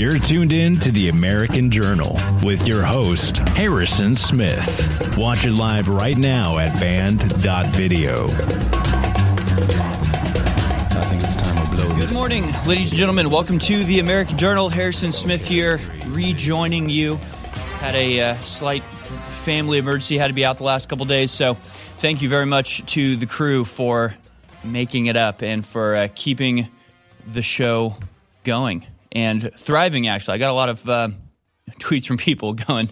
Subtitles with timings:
[0.00, 5.18] You're tuned in to the American Journal with your host, Harrison Smith.
[5.18, 8.24] Watch it live right now at band.video.
[8.24, 8.28] I
[11.04, 13.28] think it's time to blow Good morning, ladies and gentlemen.
[13.28, 14.70] Welcome to the American Journal.
[14.70, 17.16] Harrison Smith here, rejoining you.
[17.80, 18.82] Had a uh, slight
[19.44, 21.30] family emergency, had to be out the last couple days.
[21.30, 21.58] So,
[21.96, 24.14] thank you very much to the crew for
[24.64, 26.70] making it up and for uh, keeping
[27.30, 27.98] the show
[28.44, 30.06] going and thriving.
[30.06, 31.08] Actually, I got a lot of uh,
[31.80, 32.90] tweets from people going,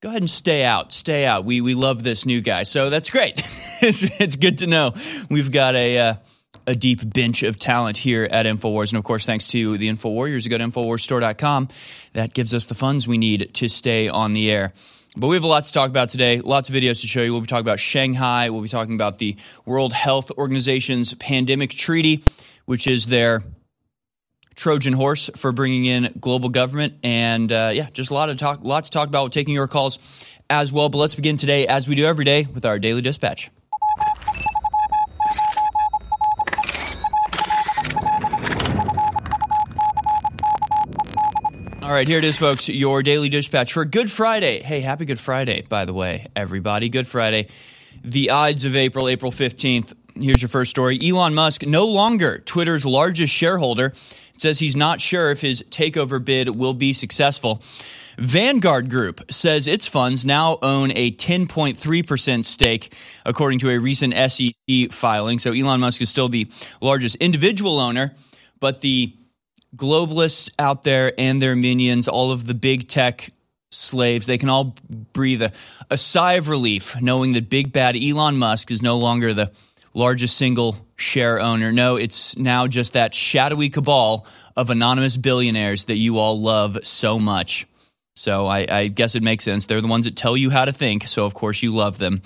[0.00, 0.92] go ahead and stay out.
[0.92, 1.44] Stay out.
[1.44, 3.42] We we love this new guy, so that's great.
[3.80, 4.94] it's, it's good to know
[5.28, 6.14] we've got a uh,
[6.66, 10.10] a deep bench of talent here at Infowars, and of course, thanks to the Info
[10.10, 11.68] Warriors, you go to InfoWarsStore.com.
[12.12, 14.72] That gives us the funds we need to stay on the air.
[15.16, 16.40] But we have a lot to talk about today.
[16.40, 17.32] Lots of videos to show you.
[17.32, 18.50] We'll be talking about Shanghai.
[18.50, 22.24] We'll be talking about the World Health Organization's pandemic treaty,
[22.66, 23.42] which is their
[24.54, 28.62] Trojan horse for bringing in global government, and uh, yeah, just a lot of talk,
[28.62, 29.32] lot to talk about.
[29.32, 29.98] Taking your calls
[30.48, 30.88] as well.
[30.88, 33.50] But let's begin today, as we do every day, with our daily dispatch.
[41.90, 42.68] All right, here it is, folks.
[42.68, 44.62] Your daily dispatch for Good Friday.
[44.62, 46.88] Hey, happy Good Friday, by the way, everybody.
[46.88, 47.48] Good Friday.
[48.04, 49.94] The Ides of April, April 15th.
[50.14, 51.00] Here's your first story.
[51.02, 53.92] Elon Musk, no longer Twitter's largest shareholder,
[54.40, 57.62] says he's not sure if his takeover bid will be successful.
[58.18, 64.92] Vanguard Group says its funds now own a 10.3% stake, according to a recent SEC
[64.92, 65.38] filing.
[65.38, 68.14] So Elon Musk is still the largest individual owner,
[68.58, 69.14] but the
[69.74, 73.30] globalists out there and their minions, all of the big tech
[73.70, 74.74] slaves, they can all
[75.12, 75.52] breathe a,
[75.88, 79.50] a sigh of relief knowing that big bad Elon Musk is no longer the
[79.94, 81.72] largest single share owner.
[81.72, 84.26] No, it's now just that shadowy cabal
[84.56, 87.66] of anonymous billionaires that you all love so much.
[88.16, 89.66] So I, I guess it makes sense.
[89.66, 92.22] They're the ones that tell you how to think, so of course you love them.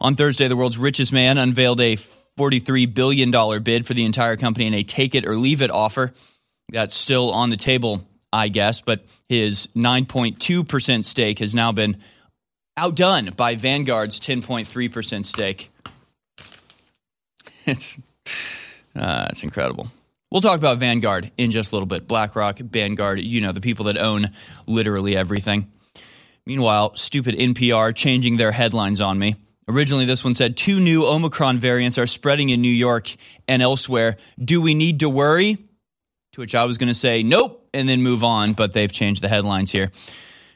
[0.00, 1.98] On Thursday, the world's richest man unveiled a
[2.38, 6.12] $43 billion bid for the entire company in a take it or leave it offer.
[6.70, 11.98] That's still on the table, I guess, but his 9.2% stake has now been
[12.76, 15.70] outdone by Vanguard's 10.3% stake.
[17.68, 17.98] It's,
[18.96, 19.90] uh, it's incredible.
[20.30, 22.06] We'll talk about Vanguard in just a little bit.
[22.06, 24.32] BlackRock, Vanguard, you know, the people that own
[24.66, 25.70] literally everything.
[26.44, 29.36] Meanwhile, stupid NPR changing their headlines on me.
[29.68, 33.14] Originally, this one said two new Omicron variants are spreading in New York
[33.46, 34.16] and elsewhere.
[34.42, 35.58] Do we need to worry?
[36.32, 39.22] To which I was going to say nope and then move on, but they've changed
[39.22, 39.92] the headlines here.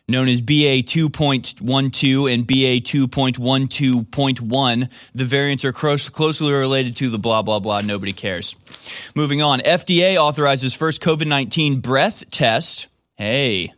[0.09, 7.19] Known as BA 2.12 and BA 2.12.1, the variants are close, closely related to the
[7.19, 7.83] blah, blah, blah.
[7.83, 8.57] Nobody cares.
[9.15, 9.61] Moving on.
[9.61, 12.89] FDA authorizes first COVID 19 breath test.
[13.17, 13.73] Hey,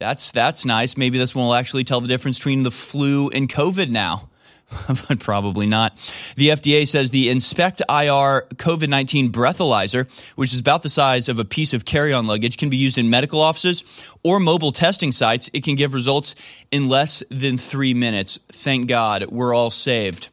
[0.00, 0.96] that's, that's nice.
[0.96, 4.30] Maybe this one will actually tell the difference between the flu and COVID now.
[5.08, 5.96] but probably not.
[6.36, 11.44] The FDA says the InspectIR COVID 19 breathalyzer, which is about the size of a
[11.44, 13.84] piece of carry on luggage, can be used in medical offices
[14.24, 15.48] or mobile testing sites.
[15.52, 16.34] It can give results
[16.70, 18.38] in less than three minutes.
[18.48, 20.28] Thank God we're all saved.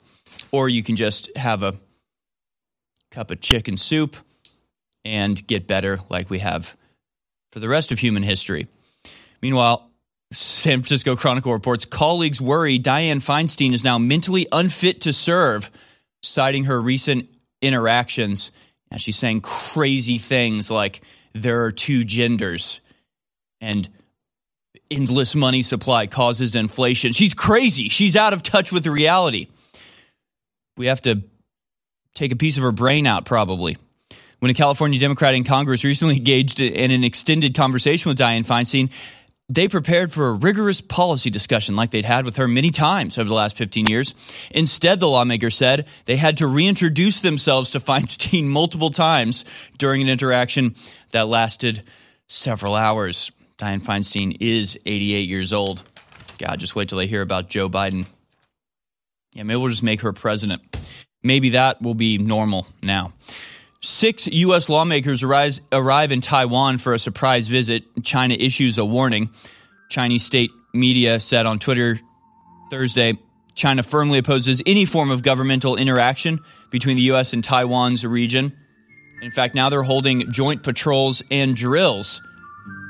[0.51, 1.75] Or you can just have a
[3.11, 4.17] cup of chicken soup
[5.05, 6.75] and get better like we have
[7.51, 8.67] for the rest of human history.
[9.41, 9.89] Meanwhile,
[10.33, 15.69] San Francisco Chronicle reports colleagues worry Dianne Feinstein is now mentally unfit to serve,
[16.21, 17.29] citing her recent
[17.61, 18.51] interactions.
[18.91, 21.01] And she's saying crazy things like
[21.33, 22.79] there are two genders
[23.61, 23.87] and
[24.91, 27.13] endless money supply causes inflation.
[27.13, 27.89] She's crazy.
[27.89, 29.47] She's out of touch with reality.
[30.77, 31.23] We have to
[32.13, 33.77] take a piece of her brain out, probably.
[34.39, 38.89] When a California Democrat in Congress recently engaged in an extended conversation with Dianne Feinstein,
[39.53, 43.27] they prepared for a rigorous policy discussion like they'd had with her many times over
[43.27, 44.13] the last 15 years.
[44.51, 49.45] Instead, the lawmaker said they had to reintroduce themselves to Feinstein multiple times
[49.77, 50.75] during an interaction
[51.11, 51.83] that lasted
[52.27, 53.31] several hours.
[53.57, 55.83] Dianne Feinstein is 88 years old.
[56.39, 58.05] God, just wait till they hear about Joe Biden.
[59.33, 60.61] Yeah, maybe we'll just make her president.
[61.21, 63.13] Maybe that will be normal now.
[63.85, 64.69] Six U.S.
[64.69, 67.83] lawmakers arise, arrive in Taiwan for a surprise visit.
[68.01, 69.29] China issues a warning.
[69.89, 71.99] Chinese state media said on Twitter
[72.71, 73.19] Thursday
[73.55, 76.39] China firmly opposes any form of governmental interaction
[76.69, 77.33] between the U.S.
[77.33, 78.53] and Taiwan's region.
[79.21, 82.21] In fact, now they're holding joint patrols and drills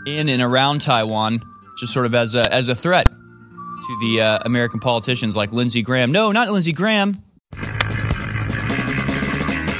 [0.05, 1.41] in and around Taiwan,
[1.79, 5.81] just sort of as a, as a threat to the uh, American politicians like Lindsey
[5.81, 6.11] Graham.
[6.11, 7.15] No, not Lindsey Graham.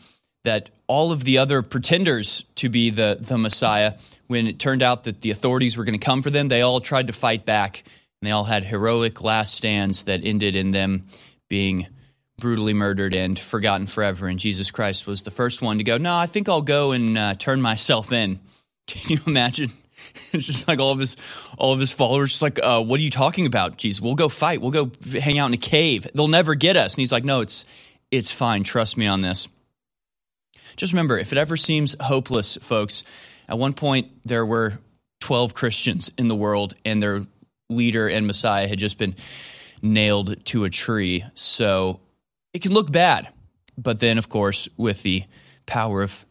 [0.49, 3.95] that all of the other pretenders to be the, the Messiah,
[4.29, 6.81] when it turned out that the authorities were going to come for them, they all
[6.81, 7.85] tried to fight back.
[8.21, 11.05] And they all had heroic last stands that ended in them
[11.49, 11.87] being
[12.39, 14.27] brutally murdered and forgotten forever.
[14.27, 17.19] And Jesus Christ was the first one to go, No, I think I'll go and
[17.19, 18.41] uh, turn myself in.
[18.87, 19.71] Can you imagine?
[20.33, 21.17] It's just like all of his
[21.59, 23.77] all of his followers, just like, uh, what are you talking about?
[23.77, 24.61] Jesus, we'll go fight.
[24.61, 24.91] We'll go
[25.21, 26.07] hang out in a cave.
[26.15, 26.95] They'll never get us.
[26.95, 27.65] And he's like, No, it's
[28.11, 28.65] it's fine.
[28.65, 29.49] Trust me on this.
[30.77, 33.05] Just remember, if it ever seems hopeless, folks,
[33.49, 34.79] at one point there were
[35.21, 37.27] 12 Christians in the world, and their
[37.69, 39.15] leader and Messiah had just been
[39.83, 41.25] nailed to a tree.
[41.35, 42.01] So
[42.53, 43.29] it can look bad.
[43.77, 45.25] But then, of course, with the
[45.67, 46.25] power of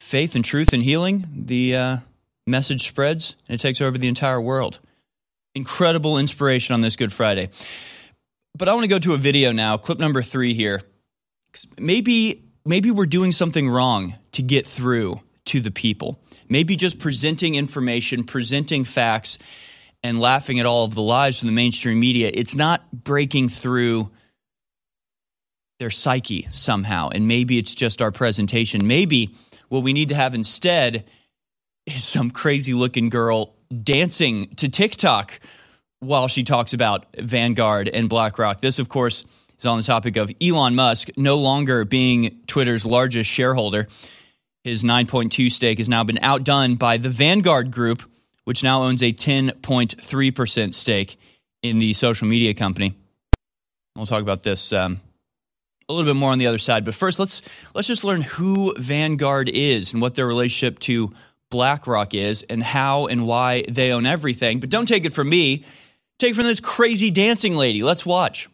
[0.00, 1.96] faith and truth and healing, the uh,
[2.46, 4.78] message spreads and it takes over the entire world.
[5.54, 7.48] Incredible inspiration on this Good Friday.
[8.56, 10.82] But I want to go to a video now, clip number three here.
[11.78, 16.20] Maybe maybe we're doing something wrong to get through to the people.
[16.48, 19.38] Maybe just presenting information, presenting facts,
[20.02, 24.10] and laughing at all of the lies from the mainstream media, it's not breaking through
[25.78, 27.08] their psyche somehow.
[27.10, 28.86] And maybe it's just our presentation.
[28.86, 29.34] Maybe
[29.68, 31.04] what we need to have instead
[31.86, 35.40] is some crazy looking girl dancing to TikTok
[36.00, 38.60] while she talks about Vanguard and BlackRock.
[38.60, 39.24] This, of course,
[39.60, 43.88] is on the topic of Elon Musk no longer being Twitter's largest shareholder.
[44.64, 48.02] His 9.2 stake has now been outdone by the Vanguard Group,
[48.44, 51.18] which now owns a 10.3% stake
[51.62, 52.94] in the social media company.
[53.96, 55.00] We'll talk about this um,
[55.88, 57.42] a little bit more on the other side, but first let's
[57.74, 61.12] let's just learn who Vanguard is and what their relationship to
[61.50, 64.60] BlackRock is and how and why they own everything.
[64.60, 65.64] But don't take it from me.
[66.18, 67.82] Take it from this crazy dancing lady.
[67.82, 68.48] Let's watch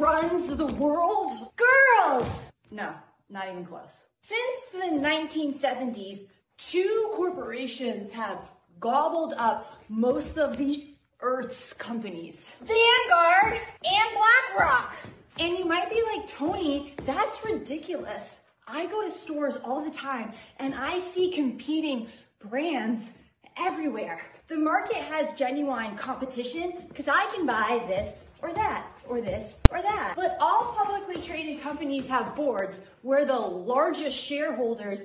[0.00, 1.52] runs the world?
[1.56, 2.42] Girls!
[2.70, 2.94] No,
[3.28, 3.92] not even close.
[4.22, 6.26] Since the 1970s,
[6.56, 8.38] two corporations have
[8.80, 10.86] gobbled up most of the
[11.20, 14.94] Earth's companies Vanguard and BlackRock.
[15.38, 18.38] And you might be like, Tony, that's ridiculous.
[18.66, 22.08] I go to stores all the time and I see competing
[22.48, 23.10] brands
[23.58, 24.22] everywhere.
[24.48, 29.82] The market has genuine competition because I can buy this or that or this or
[29.82, 30.14] that.
[30.16, 35.02] But all publicly traded companies have boards where the largest shareholders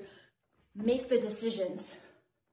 [0.75, 1.96] make the decisions.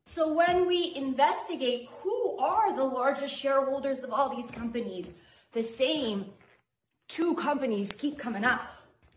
[0.07, 5.13] So when we investigate who are the largest shareholders of all these companies,
[5.53, 6.27] the same
[7.09, 8.61] two companies keep coming up.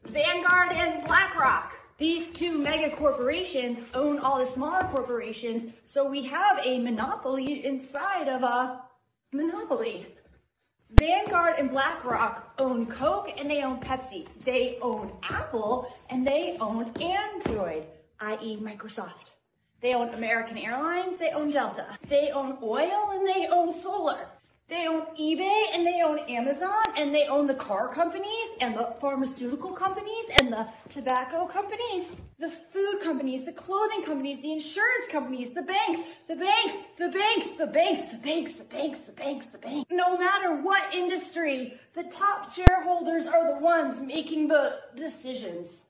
[0.05, 1.73] Vanguard and BlackRock.
[1.97, 8.27] These two mega corporations own all the smaller corporations, so we have a monopoly inside
[8.27, 8.81] of a
[9.31, 10.05] monopoly.
[10.97, 14.27] Vanguard and BlackRock own Coke and they own Pepsi.
[14.45, 17.83] They own Apple and they own Android,
[18.21, 18.57] i.e.
[18.61, 19.33] Microsoft.
[19.81, 21.97] They own American Airlines, they own Delta.
[22.07, 24.29] They own oil and they own solar.
[24.67, 28.95] They own eBay and they own Amazon and they own the car companies and the
[28.99, 35.53] pharmaceutical companies and the tobacco companies, the food companies, the clothing companies, the insurance companies,
[35.53, 39.57] the banks, the banks, the banks, the banks, the banks, the banks, the banks, the
[39.59, 39.85] banks.
[39.91, 45.81] No matter what industry, the top shareholders are the ones making the decisions.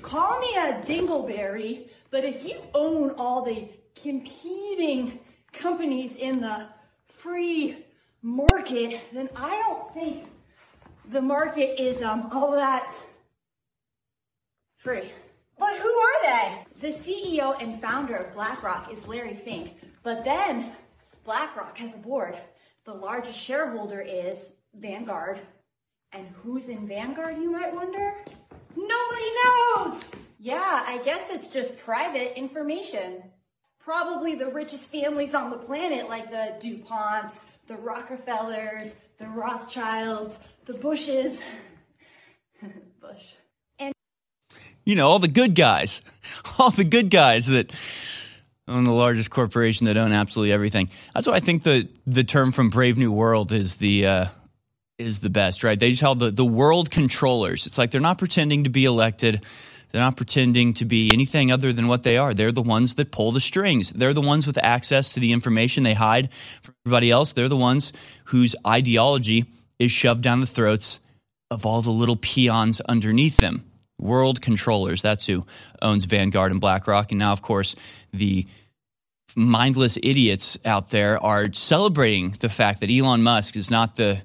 [0.00, 3.68] Call me a dingleberry, but if you own all the
[4.00, 5.18] competing
[5.52, 6.66] companies in the
[7.08, 7.84] free
[8.22, 10.26] market, then I don't think
[11.10, 12.94] the market is um, all that
[14.78, 15.12] free.
[15.58, 16.64] But who are they?
[16.80, 19.74] The CEO and founder of BlackRock is Larry Fink.
[20.02, 20.72] But then
[21.24, 22.38] BlackRock has a board.
[22.84, 25.38] The largest shareholder is Vanguard.
[26.12, 28.14] And who's in Vanguard, you might wonder?
[28.76, 30.02] Nobody knows!
[30.38, 33.22] Yeah, I guess it's just private information.
[33.78, 40.34] Probably the richest families on the planet, like the DuPonts, the Rockefellers, the Rothschilds,
[40.66, 41.40] the Bushes.
[43.00, 43.22] Bush.
[43.78, 43.92] And
[44.84, 46.02] You know, all the good guys,
[46.58, 47.72] all the good guys that
[48.68, 50.90] own the largest corporation that own absolutely everything.
[51.14, 54.26] That's why I think the the term from Brave New World is the uh,
[54.98, 55.78] is the best, right?
[55.78, 57.66] They just call the the world controllers.
[57.66, 59.44] It's like they're not pretending to be elected.
[59.92, 62.32] They're not pretending to be anything other than what they are.
[62.32, 63.90] They're the ones that pull the strings.
[63.90, 66.30] They're the ones with access to the information they hide
[66.62, 67.34] from everybody else.
[67.34, 67.92] They're the ones
[68.24, 69.44] whose ideology
[69.78, 71.00] is shoved down the throats
[71.50, 73.64] of all the little peons underneath them.
[73.98, 75.02] World controllers.
[75.02, 75.46] That's who
[75.82, 77.12] owns Vanguard and BlackRock.
[77.12, 77.76] And now, of course,
[78.12, 78.46] the
[79.36, 84.22] mindless idiots out there are celebrating the fact that Elon Musk is not the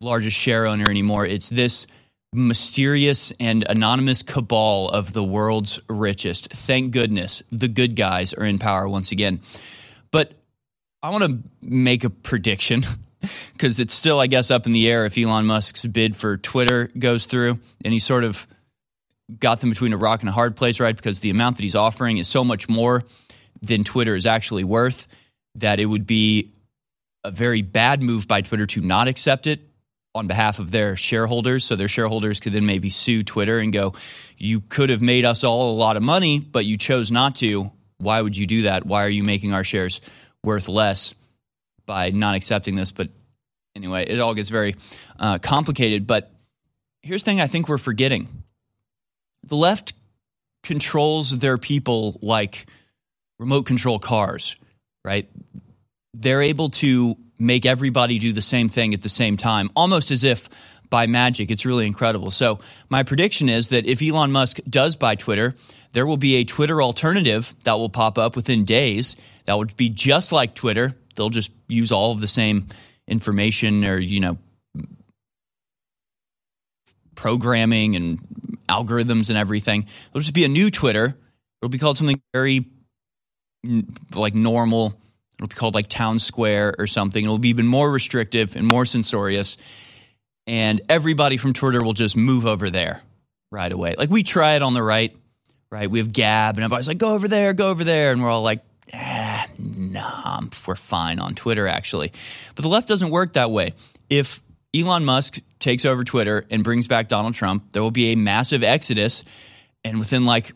[0.00, 1.26] largest share owner anymore.
[1.26, 1.86] It's this
[2.32, 6.52] mysterious and anonymous cabal of the world's richest.
[6.52, 9.40] Thank goodness the good guys are in power once again.
[10.10, 10.32] But
[11.02, 12.86] I want to make a prediction
[13.52, 16.88] because it's still, I guess, up in the air if Elon Musk's bid for Twitter
[16.98, 18.46] goes through and he sort of
[19.38, 20.96] got them between a rock and a hard place, right?
[20.96, 23.02] Because the amount that he's offering is so much more
[23.62, 25.06] than Twitter is actually worth
[25.56, 26.52] that it would be
[27.24, 29.60] a very bad move by Twitter to not accept it
[30.14, 31.64] on behalf of their shareholders.
[31.64, 33.94] So their shareholders could then maybe sue Twitter and go,
[34.36, 37.70] You could have made us all a lot of money, but you chose not to.
[37.98, 38.86] Why would you do that?
[38.86, 40.00] Why are you making our shares
[40.42, 41.14] worth less
[41.86, 42.92] by not accepting this?
[42.92, 43.08] But
[43.76, 44.76] anyway, it all gets very
[45.18, 46.06] uh, complicated.
[46.06, 46.30] But
[47.02, 48.28] here's the thing I think we're forgetting
[49.44, 49.94] the left
[50.62, 52.66] controls their people like
[53.38, 54.56] remote control cars,
[55.04, 55.28] right?
[56.14, 60.24] They're able to make everybody do the same thing at the same time, almost as
[60.24, 60.48] if
[60.90, 61.50] by magic.
[61.50, 62.30] It's really incredible.
[62.30, 65.54] So, my prediction is that if Elon Musk does buy Twitter,
[65.92, 69.88] there will be a Twitter alternative that will pop up within days that would be
[69.88, 70.94] just like Twitter.
[71.16, 72.66] They'll just use all of the same
[73.08, 74.38] information or, you know,
[77.14, 78.20] programming and
[78.68, 79.86] algorithms and everything.
[80.12, 81.16] There'll just be a new Twitter.
[81.60, 82.66] It'll be called something very
[84.14, 84.94] like normal.
[85.40, 87.24] It'll be called like Town Square or something.
[87.24, 89.56] It'll be even more restrictive and more censorious.
[90.46, 93.00] And everybody from Twitter will just move over there
[93.50, 93.94] right away.
[93.96, 95.16] Like we try it on the right,
[95.70, 95.90] right?
[95.90, 98.10] We have Gab, and everybody's like, go over there, go over there.
[98.10, 98.60] And we're all like,
[98.92, 102.12] ah, nah, we're fine on Twitter, actually.
[102.54, 103.72] But the left doesn't work that way.
[104.10, 104.42] If
[104.76, 108.62] Elon Musk takes over Twitter and brings back Donald Trump, there will be a massive
[108.62, 109.24] exodus.
[109.84, 110.52] And within like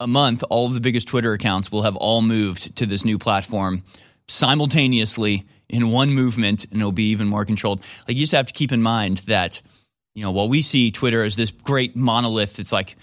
[0.00, 3.18] a month, all of the biggest Twitter accounts will have all moved to this new
[3.18, 3.82] platform
[4.28, 7.80] simultaneously in one movement, and it'll be even more controlled.
[8.06, 9.60] Like you just have to keep in mind that,
[10.14, 12.96] you know, while we see Twitter as this great monolith, it's like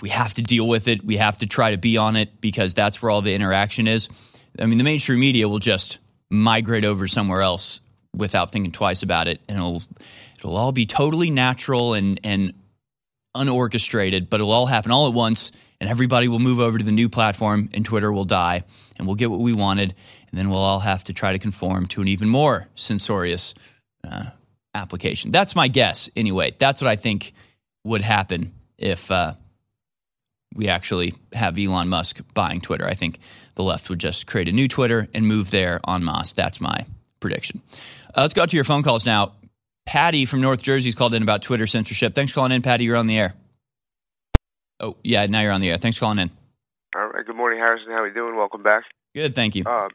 [0.00, 2.74] we have to deal with it, we have to try to be on it because
[2.74, 4.08] that's where all the interaction is.
[4.58, 5.98] I mean, the mainstream media will just
[6.30, 7.80] migrate over somewhere else
[8.14, 9.82] without thinking twice about it, and it'll
[10.38, 12.54] it'll all be totally natural and and
[13.36, 16.92] unorchestrated, but it'll all happen all at once, and everybody will move over to the
[16.92, 18.62] new platform, and Twitter will die,
[18.96, 19.92] and we'll get what we wanted,
[20.30, 23.52] and then we'll all have to try to conform to an even more censorious
[24.04, 24.26] uh,
[24.76, 25.32] application.
[25.32, 26.54] That's my guess, anyway.
[26.56, 27.32] That's what I think
[27.82, 29.34] would happen if uh,
[30.54, 32.86] we actually have Elon Musk buying Twitter.
[32.86, 33.18] I think
[33.56, 36.30] the left would just create a new Twitter and move there en masse.
[36.30, 36.86] That's my
[37.18, 37.60] prediction.
[38.16, 39.32] Uh, let's go to your phone calls now.
[39.84, 42.14] Patty from North Jersey's called in about Twitter censorship.
[42.14, 42.84] Thanks for calling in, Patty.
[42.84, 43.34] You're on the air.
[44.82, 45.76] Oh, yeah, now you're on the air.
[45.76, 46.30] Thanks for calling in.
[46.96, 47.24] All right.
[47.24, 47.92] Good morning, Harrison.
[47.92, 48.36] How are you doing?
[48.36, 48.82] Welcome back.
[49.14, 49.62] Good, thank you.
[49.64, 49.88] Uh,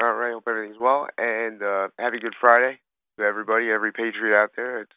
[0.00, 0.34] all right.
[0.34, 1.08] Hope everything's well.
[1.16, 2.78] And uh, happy Good Friday
[3.18, 4.82] to everybody, every patriot out there.
[4.82, 4.92] It's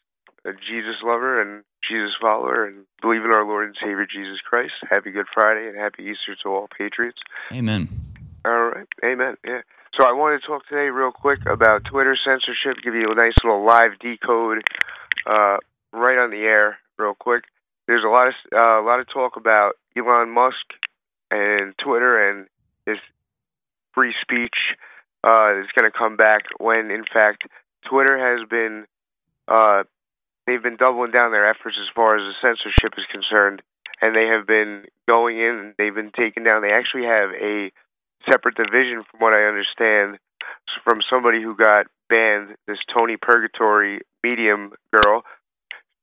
[0.46, 4.74] a Jesus lover and Jesus follower and believe in our Lord and Savior Jesus Christ.
[4.90, 7.20] Happy Good Friday and happy Easter to all patriots.
[7.54, 7.88] Amen.
[8.44, 8.88] All right.
[9.04, 9.38] Amen.
[9.48, 9.62] Yeah.
[9.98, 13.34] So I wanted to talk today real quick about Twitter censorship, give you a nice
[13.44, 14.64] little live decode
[15.26, 15.58] uh,
[15.94, 17.44] right on the air real quick.
[17.88, 20.66] There's a lot of uh, a lot of talk about Elon Musk
[21.30, 22.48] and Twitter and
[22.86, 22.98] his
[23.94, 24.76] free speech
[25.24, 27.44] uh, is going to come back when, in fact,
[27.88, 28.86] Twitter has been
[29.48, 29.84] uh,
[30.48, 33.62] they've been doubling down their efforts as far as the censorship is concerned,
[34.02, 36.62] and they have been going in they've been taken down.
[36.62, 37.72] They actually have a
[38.30, 40.20] separate division, from what I understand,
[40.84, 42.56] from somebody who got banned.
[42.68, 45.24] This Tony Purgatory medium girl.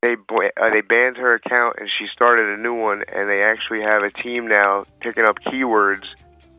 [0.02, 3.02] They uh, they banned her account and she started a new one.
[3.12, 6.04] And they actually have a team now picking up keywords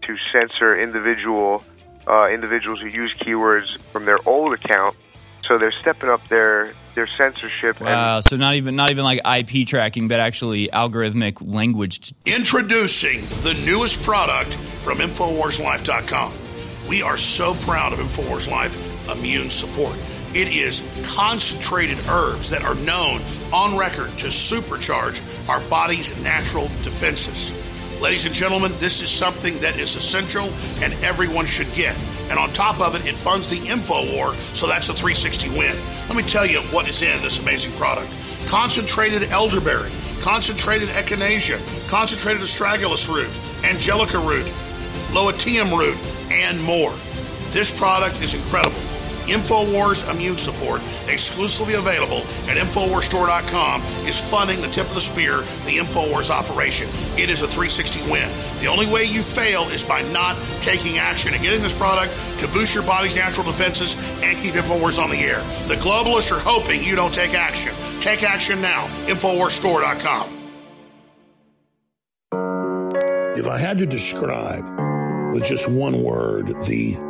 [0.03, 1.63] to censor individual
[2.07, 4.95] uh, individuals who use keywords from their old account.
[5.47, 7.79] So they're stepping up their their censorship.
[7.79, 8.17] Wow.
[8.17, 12.13] And so not even not even like IP tracking, but actually algorithmic language.
[12.25, 16.33] Introducing the newest product from InfoWarsLife.com.
[16.89, 18.75] We are so proud of InfoWars Life,
[19.11, 19.95] immune support.
[20.35, 23.21] It is concentrated herbs that are known
[23.51, 27.53] on record to supercharge our body's natural defenses.
[27.99, 30.45] Ladies and gentlemen, this is something that is essential
[30.83, 31.97] and everyone should get.
[32.29, 35.75] And on top of it, it funds the info war, so that's a 360 win.
[36.07, 38.13] Let me tell you what is in this amazing product
[38.47, 41.59] concentrated elderberry, concentrated echinacea,
[41.89, 43.29] concentrated astragalus root,
[43.65, 44.45] angelica root,
[45.11, 45.97] loetium root,
[46.31, 46.93] and more.
[47.49, 48.79] This product is incredible.
[49.29, 52.19] InfoWars Immune Support, exclusively available
[52.49, 56.87] at InfoWarsStore.com, is funding the tip of the spear, the InfoWars operation.
[57.17, 58.29] It is a 360 win.
[58.61, 62.47] The only way you fail is by not taking action and getting this product to
[62.49, 65.39] boost your body's natural defenses and keep InfoWars on the air.
[65.67, 67.73] The globalists are hoping you don't take action.
[67.99, 68.85] Take action now.
[69.07, 70.37] InfoWarsStore.com.
[73.39, 74.65] If I had to describe
[75.33, 77.08] with just one word the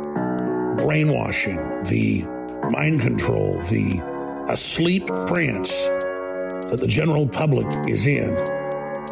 [0.80, 2.24] brainwashing, the
[2.70, 8.32] mind control, the asleep trance that the general public is in,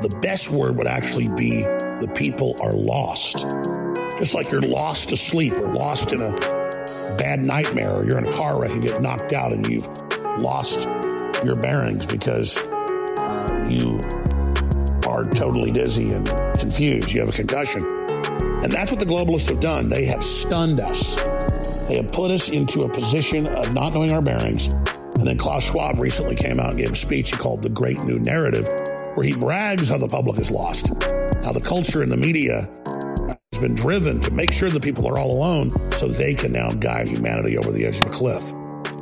[0.01, 3.49] the best word would actually be the people are lost.
[4.19, 6.33] Just like you're lost to sleep or lost in a
[7.19, 9.87] bad nightmare or you're in a car wreck and get knocked out and you've
[10.41, 10.87] lost
[11.45, 14.01] your bearings because uh, you
[15.09, 16.27] are totally dizzy and
[16.59, 17.13] confused.
[17.13, 17.83] You have a concussion.
[18.63, 19.89] And that's what the globalists have done.
[19.89, 21.17] They have stunned us.
[21.89, 24.73] They have put us into a position of not knowing our bearings.
[24.75, 28.05] And then Klaus Schwab recently came out and gave a speech he called The Great
[28.05, 28.69] New Narrative,
[29.15, 30.89] where he brags how the public is lost,
[31.43, 32.69] how the culture and the media
[33.53, 36.71] has been driven to make sure the people are all alone so they can now
[36.71, 38.53] guide humanity over the edge of a cliff.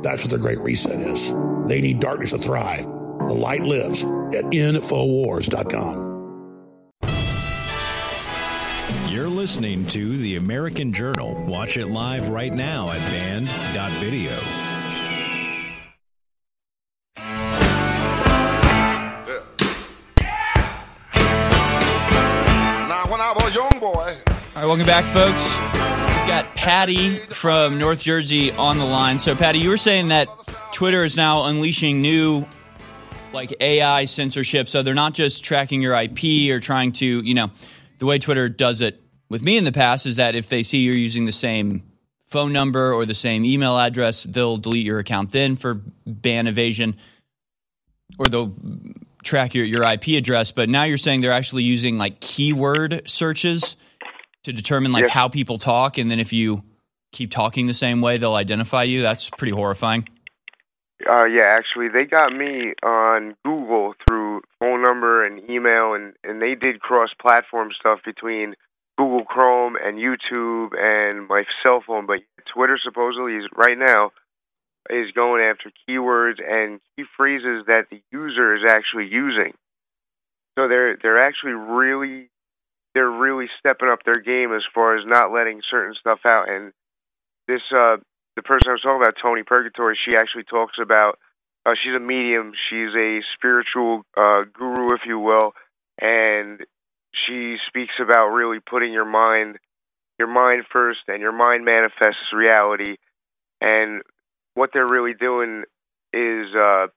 [0.01, 1.33] That's what their great reset is.
[1.67, 2.85] They need darkness to thrive.
[2.85, 6.06] The light lives at Infowars.com.
[9.47, 11.33] listening to The American Journal.
[11.45, 14.31] Watch it live right now at band.video.
[22.89, 25.55] Now, when I was a young boy, All right, welcome back, folks.
[25.55, 29.17] We've got Patty from North Jersey on the line.
[29.17, 30.27] So, Patty, you were saying that
[30.73, 32.45] Twitter is now unleashing new,
[33.31, 34.67] like AI censorship.
[34.67, 37.49] So they're not just tracking your IP or trying to, you know,
[37.99, 40.79] the way Twitter does it with me in the past is that if they see
[40.79, 41.83] you're using the same
[42.27, 46.95] phone number or the same email address, they'll delete your account then for ban evasion,
[48.19, 48.53] or they'll
[49.23, 50.51] track your, your IP address.
[50.51, 53.75] But now you're saying they're actually using like keyword searches
[54.43, 55.09] to determine like Yeah.
[55.11, 56.63] how people talk, and then if you
[57.11, 59.01] keep talking the same way, they'll identify you.
[59.01, 60.07] That's pretty horrifying.
[61.07, 66.41] Uh, yeah, actually, they got me on Google through phone number and email, and and
[66.41, 68.55] they did cross-platform stuff between
[68.97, 72.05] Google Chrome and YouTube and my cell phone.
[72.05, 72.19] But
[72.53, 74.11] Twitter supposedly is right now
[74.89, 79.53] is going after keywords and key phrases that the user is actually using.
[80.57, 82.29] So they're they're actually really
[82.93, 86.49] they're really stepping up their game as far as not letting certain stuff out.
[86.49, 86.73] And
[87.47, 87.97] this uh,
[88.35, 91.19] the person I was talking about, Tony Purgatory, she actually talks about.
[91.65, 92.53] Uh, she's a medium.
[92.69, 95.51] She's a spiritual uh, guru, if you will,
[95.99, 96.61] and
[97.25, 99.57] she speaks about really putting your mind,
[100.19, 102.97] your mind first, and your mind manifests reality.
[103.61, 104.01] And
[104.53, 105.63] what they're really doing
[106.13, 106.87] is, uh,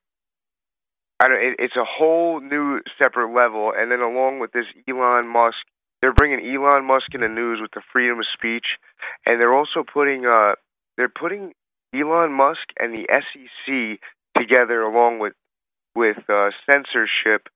[1.22, 1.42] I don't.
[1.42, 3.72] It, it's a whole new separate level.
[3.76, 5.58] And then along with this, Elon Musk,
[6.00, 8.66] they're bringing Elon Musk in the news with the freedom of speech,
[9.26, 10.54] and they're also putting, uh,
[10.96, 11.52] they're putting
[11.94, 14.00] Elon Musk and the SEC
[14.36, 15.34] together along with
[15.94, 17.48] with uh, censorship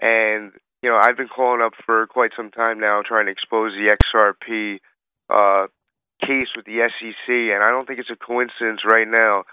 [0.00, 0.52] and
[0.82, 3.96] you know I've been calling up for quite some time now trying to expose the
[3.96, 4.78] XRP
[5.28, 5.66] uh,
[6.20, 9.44] case with the SEC and I don't think it's a coincidence right now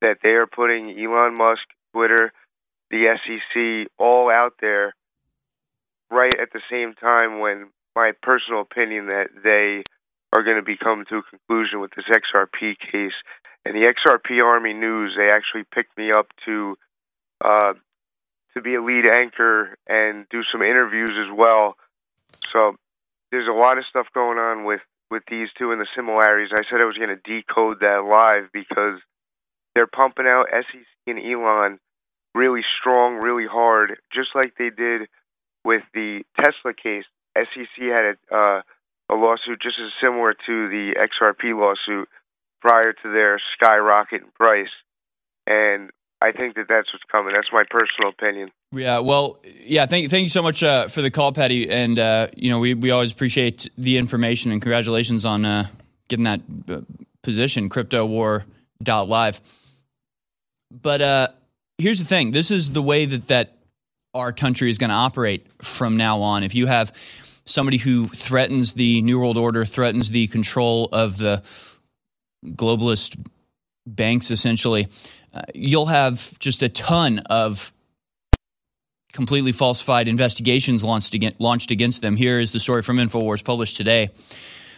[0.00, 2.32] that they are putting Elon Musk, Twitter,
[2.90, 4.94] the SEC all out there
[6.10, 9.84] right at the same time when my personal opinion that they
[10.34, 13.16] are going to be coming to a conclusion with this XRP case.
[13.64, 16.76] And the XRP Army News, they actually picked me up to
[17.44, 17.74] uh,
[18.54, 21.76] to be a lead anchor and do some interviews as well.
[22.52, 22.76] So
[23.30, 26.52] there's a lot of stuff going on with with these two and the similarities.
[26.54, 28.98] I said I was going to decode that live because
[29.74, 31.78] they're pumping out SEC and Elon
[32.34, 35.08] really strong, really hard, just like they did
[35.64, 37.04] with the Tesla case.
[37.36, 38.62] SEC had a, uh,
[39.10, 42.08] a lawsuit just as similar to the XRP lawsuit
[42.62, 44.72] prior to their skyrocket in price.
[45.46, 45.90] And
[46.22, 47.32] I think that that's what's coming.
[47.34, 48.52] That's my personal opinion.
[48.70, 49.86] Yeah, well, yeah.
[49.86, 51.68] Thank, thank you so much uh, for the call, Patty.
[51.68, 55.66] And uh, you know, we, we always appreciate the information and congratulations on uh,
[56.06, 56.80] getting that uh,
[57.22, 58.44] position, CryptoWar
[58.80, 59.40] dot live.
[60.70, 61.28] But uh,
[61.78, 63.56] here's the thing: this is the way that that
[64.14, 66.44] our country is going to operate from now on.
[66.44, 66.94] If you have
[67.46, 71.42] somebody who threatens the New World Order, threatens the control of the
[72.46, 73.18] globalist
[73.86, 74.86] banks, essentially,
[75.54, 77.72] you'll have just a ton of
[79.12, 82.16] completely falsified investigations launched against, launched against them.
[82.16, 84.10] Here is the story from InfoWars published today.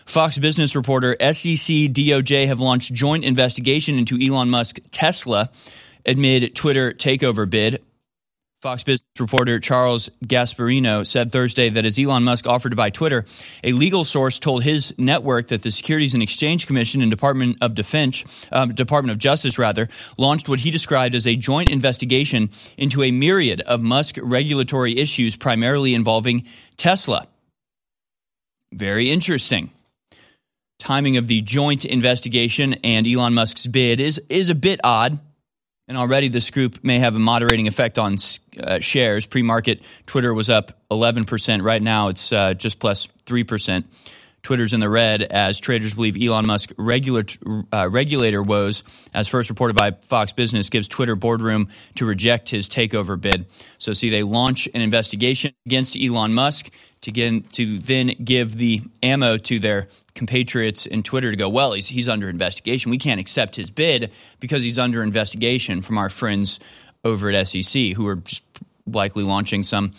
[0.07, 5.51] Fox Business reporter SEC DOJ have launched joint investigation into Elon Musk Tesla
[6.05, 7.83] amid Twitter takeover bid.
[8.65, 13.27] Fox Business reporter Charles Gasparino said Thursday that as Elon Musk offered to buy Twitter,
[13.63, 17.75] a legal source told his network that the Securities and Exchange Commission and Department of
[17.75, 22.49] Defense, um, Department of Justice rather, launched what he described as a joint investigation
[22.79, 26.45] into a myriad of Musk regulatory issues, primarily involving
[26.79, 27.29] Tesla.
[28.73, 29.73] Very interesting.
[30.79, 35.19] Timing of the joint investigation and Elon Musk's bid is is a bit odd
[35.89, 38.17] and already this group may have a moderating effect on
[38.63, 39.27] uh, shares.
[39.27, 41.63] Pre market, Twitter was up 11%.
[41.63, 43.85] Right now, it's uh, just plus 3%.
[44.43, 47.25] Twitter's in the red as traders believe Elon Musk regular,
[47.73, 52.69] uh, regulator woes, as first reported by Fox Business, gives Twitter boardroom to reject his
[52.69, 53.47] takeover bid.
[53.79, 56.71] So, see, they launch an investigation against Elon Musk
[57.03, 61.73] to, get, to then give the ammo to their compatriots in Twitter to go, well,
[61.73, 62.91] he's, he's under investigation.
[62.91, 66.61] We can't accept his bid because he's under investigation from our friends
[67.05, 68.45] over at SEC who are just
[68.87, 69.93] likely launching some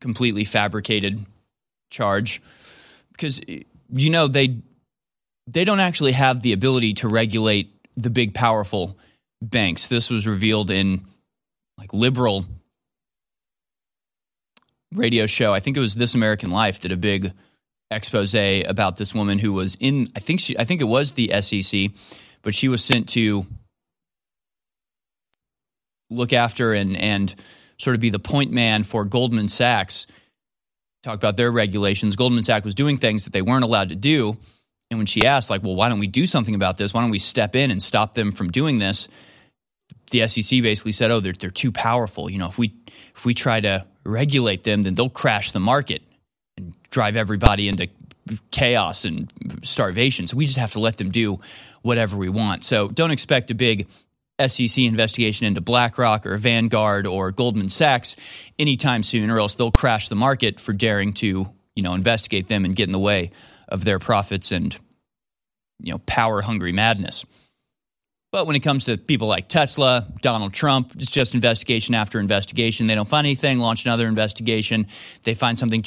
[0.00, 1.24] completely fabricated
[1.90, 2.40] charge
[3.12, 4.60] because you know they
[5.46, 8.96] they don't actually have the ability to regulate the big powerful
[9.40, 9.88] banks.
[9.88, 11.06] This was revealed in
[11.78, 12.44] like liberal
[14.92, 15.52] radio show.
[15.52, 17.32] I think it was This American Life did a big
[17.90, 21.40] expose about this woman who was in I think she I think it was the
[21.40, 21.90] SEC,
[22.42, 23.46] but she was sent to
[26.10, 27.34] look after and and
[27.78, 30.06] sort of be the point man for Goldman Sachs.
[31.02, 32.16] Talk about their regulations.
[32.16, 34.36] Goldman Sachs was doing things that they weren't allowed to do.
[34.90, 36.92] And when she asked, like, well, why don't we do something about this?
[36.94, 39.06] Why don't we step in and stop them from doing this?
[40.10, 42.30] The SEC basically said, oh, they're, they're too powerful.
[42.30, 42.74] You know, if we
[43.14, 46.02] if we try to regulate them, then they'll crash the market
[46.90, 47.88] drive everybody into
[48.50, 50.26] chaos and starvation.
[50.26, 51.40] So we just have to let them do
[51.82, 52.64] whatever we want.
[52.64, 53.88] So don't expect a big
[54.44, 58.16] SEC investigation into BlackRock or Vanguard or Goldman Sachs
[58.58, 62.64] anytime soon, or else they'll crash the market for daring to, you know, investigate them
[62.64, 63.32] and get in the way
[63.68, 64.76] of their profits and,
[65.80, 67.24] you know, power hungry madness.
[68.30, 72.86] But when it comes to people like Tesla, Donald Trump, it's just investigation after investigation.
[72.86, 74.86] They don't find anything, launch another investigation.
[75.24, 75.82] They find something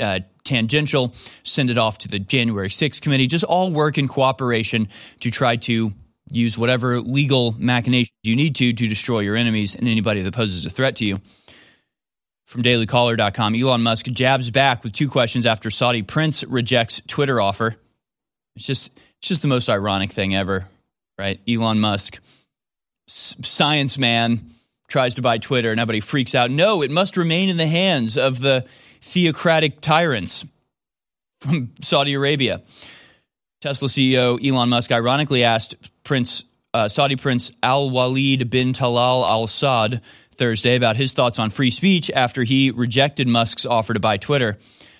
[0.00, 3.26] uh, tangential, send it off to the January 6th committee.
[3.26, 4.88] Just all work in cooperation
[5.20, 5.92] to try to
[6.30, 10.64] use whatever legal machinations you need to to destroy your enemies and anybody that poses
[10.66, 11.18] a threat to you.
[12.46, 17.76] From dailycaller.com, Elon Musk jabs back with two questions after Saudi prince rejects Twitter offer.
[18.56, 20.68] It's just it's just the most ironic thing ever,
[21.18, 21.40] right?
[21.48, 22.18] Elon Musk,
[23.06, 24.52] science man,
[24.88, 26.50] tries to buy Twitter and everybody freaks out.
[26.50, 28.66] No, it must remain in the hands of the
[29.02, 30.44] theocratic tyrants
[31.40, 32.62] from Saudi Arabia.
[33.60, 39.46] Tesla CEO Elon Musk ironically asked Prince uh, Saudi Prince Al Walid bin Talal Al
[39.46, 40.00] Saud
[40.34, 44.56] Thursday about his thoughts on free speech after he rejected Musk's offer to buy Twitter,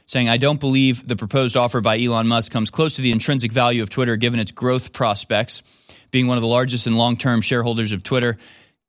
[0.06, 3.50] saying, I don't believe the proposed offer by Elon Musk comes close to the intrinsic
[3.50, 5.62] value of Twitter given its growth prospects.
[6.10, 8.36] Being one of the largest and long term shareholders of Twitter,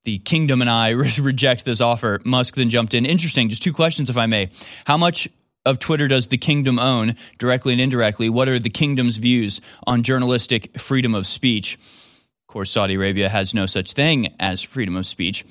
[0.03, 0.89] the kingdom and I
[1.19, 2.19] reject this offer.
[2.23, 3.05] Musk then jumped in.
[3.05, 3.49] Interesting.
[3.49, 4.49] Just two questions, if I may.
[4.85, 5.27] How much
[5.65, 8.29] of Twitter does the kingdom own, directly and indirectly?
[8.29, 11.75] What are the kingdom's views on journalistic freedom of speech?
[11.75, 15.45] Of course, Saudi Arabia has no such thing as freedom of speech.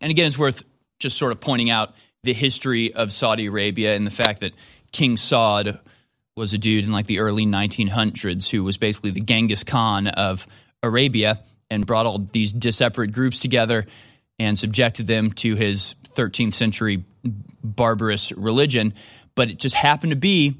[0.00, 0.62] And again, it's worth
[0.98, 4.52] just sort of pointing out the history of Saudi Arabia and the fact that
[4.92, 5.78] King Saud
[6.36, 10.46] was a dude in like the early 1900s who was basically the Genghis Khan of
[10.82, 13.86] Arabia and brought all these disparate groups together
[14.38, 17.04] and subjected them to his 13th century
[17.62, 18.94] barbarous religion.
[19.34, 20.56] But it just happened to be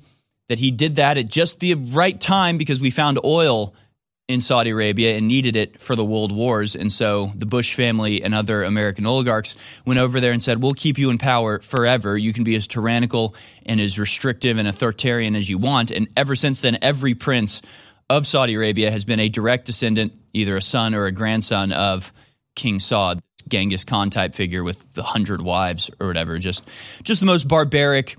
[0.48, 3.74] that he did that at just the right time because we found oil
[4.28, 6.74] in Saudi Arabia and needed it for the world wars.
[6.74, 10.74] And so the Bush family and other American oligarchs went over there and said, We'll
[10.74, 12.18] keep you in power forever.
[12.18, 15.92] You can be as tyrannical and as restrictive and authoritarian as you want.
[15.92, 17.62] And ever since then, every prince
[18.08, 22.12] of Saudi Arabia has been a direct descendant, either a son or a grandson of
[22.54, 26.38] King Saud, Genghis Khan type figure with the hundred wives or whatever.
[26.38, 26.64] Just,
[27.02, 28.16] just the most barbaric,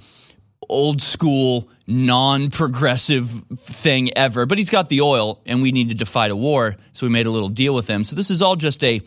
[0.70, 4.46] old school, non progressive thing ever.
[4.46, 7.26] But he's got the oil, and we needed to fight a war, so we made
[7.26, 8.04] a little deal with him.
[8.04, 9.02] So this is all just a,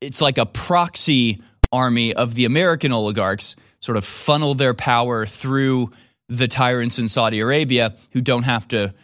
[0.00, 1.42] it's like a proxy
[1.72, 5.90] army of the American oligarchs, sort of funnel their power through
[6.28, 8.94] the tyrants in Saudi Arabia who don't have to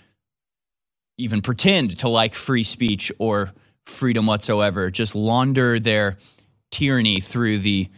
[1.18, 3.52] even pretend to like free speech or
[3.84, 6.16] freedom whatsoever, just launder their
[6.70, 7.88] tyranny through the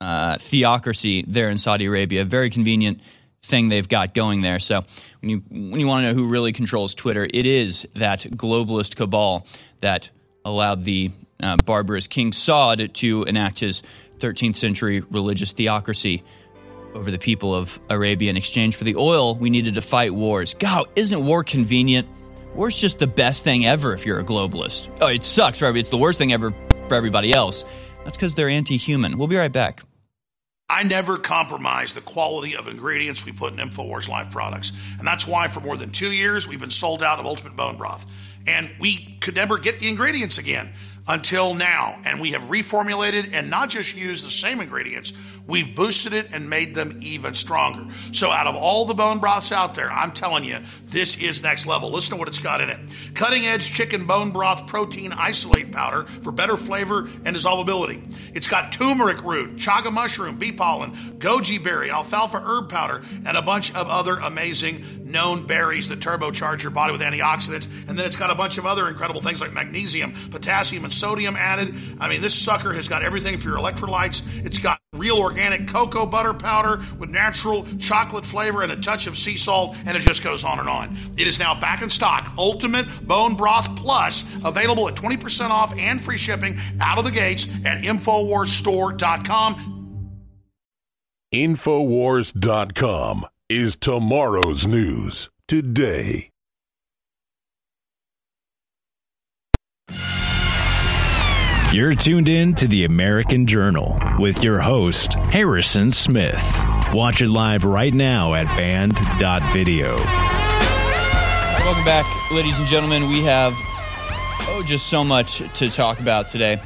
[0.00, 2.24] uh, theocracy there in Saudi Arabia.
[2.24, 3.00] Very convenient
[3.42, 4.58] thing they've got going there.
[4.58, 4.84] So
[5.20, 8.96] when you when you want to know who really controls Twitter, it is that globalist
[8.96, 9.46] cabal
[9.80, 10.10] that
[10.44, 11.10] allowed the
[11.42, 13.82] uh, barbarous King Saud to enact his
[14.18, 16.22] 13th century religious theocracy
[16.94, 20.54] over the people of Arabia in exchange for the oil we needed to fight wars.
[20.54, 22.08] God, isn't war convenient?
[22.54, 24.88] War's just the best thing ever if you're a globalist.
[25.00, 25.80] Oh, it sucks for everybody.
[25.80, 26.52] It's the worst thing ever
[26.88, 27.64] for everybody else.
[28.04, 29.18] That's because they're anti human.
[29.18, 29.82] We'll be right back.
[30.68, 34.70] I never compromise the quality of ingredients we put in InfoWars Life products.
[34.98, 37.76] And that's why for more than two years, we've been sold out of Ultimate Bone
[37.76, 38.06] Broth.
[38.46, 40.72] And we could never get the ingredients again
[41.08, 41.98] until now.
[42.04, 45.12] And we have reformulated and not just used the same ingredients,
[45.50, 47.84] we've boosted it and made them even stronger.
[48.12, 51.66] So, out of all the bone broths out there, I'm telling you, this is next
[51.66, 51.90] level.
[51.90, 52.78] Listen to what it's got in it
[53.14, 58.02] cutting edge chicken bone broth protein isolate powder for better flavor and dissolvability.
[58.34, 63.42] It's got turmeric root, chaga mushroom, bee pollen, goji berry, alfalfa herb powder, and a
[63.42, 67.66] bunch of other amazing known berries that turbocharge your body with antioxidants.
[67.88, 71.36] And then it's got a bunch of other incredible things like magnesium, potassium, and sodium
[71.36, 71.74] added.
[71.98, 74.44] I mean, this sucker has got everything for your electrolytes.
[74.44, 79.16] It's got real organic cocoa butter powder with natural chocolate flavor and a touch of
[79.16, 80.96] sea salt, and it just goes on and on.
[81.16, 82.32] It is now back in stock.
[82.38, 87.64] Ultimate Bone Broth Plus, available at 20% off and free shipping out of the gates
[87.64, 89.76] at InfoWarsStore.com.
[91.32, 96.30] Infowars.com is tomorrow's news today.
[101.72, 106.42] You're tuned in to the American Journal with your host, Harrison Smith.
[106.92, 109.94] Watch it live right now at band.video.
[111.64, 113.06] Welcome back, ladies and gentlemen.
[113.06, 113.52] We have,
[114.48, 116.60] oh, just so much to talk about today.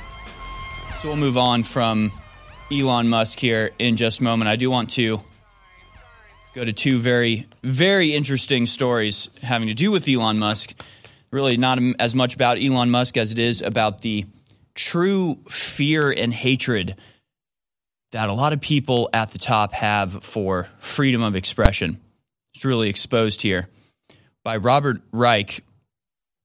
[1.02, 2.10] So we'll move on from
[2.72, 4.48] Elon Musk here in just a moment.
[4.48, 5.20] I do want to
[6.54, 10.72] go to two very, very interesting stories having to do with Elon Musk.
[11.30, 14.24] Really, not as much about Elon Musk as it is about the
[14.74, 16.96] true fear and hatred
[18.12, 22.00] that a lot of people at the top have for freedom of expression.
[22.54, 23.68] It's really exposed here
[24.44, 25.64] by Robert Reich.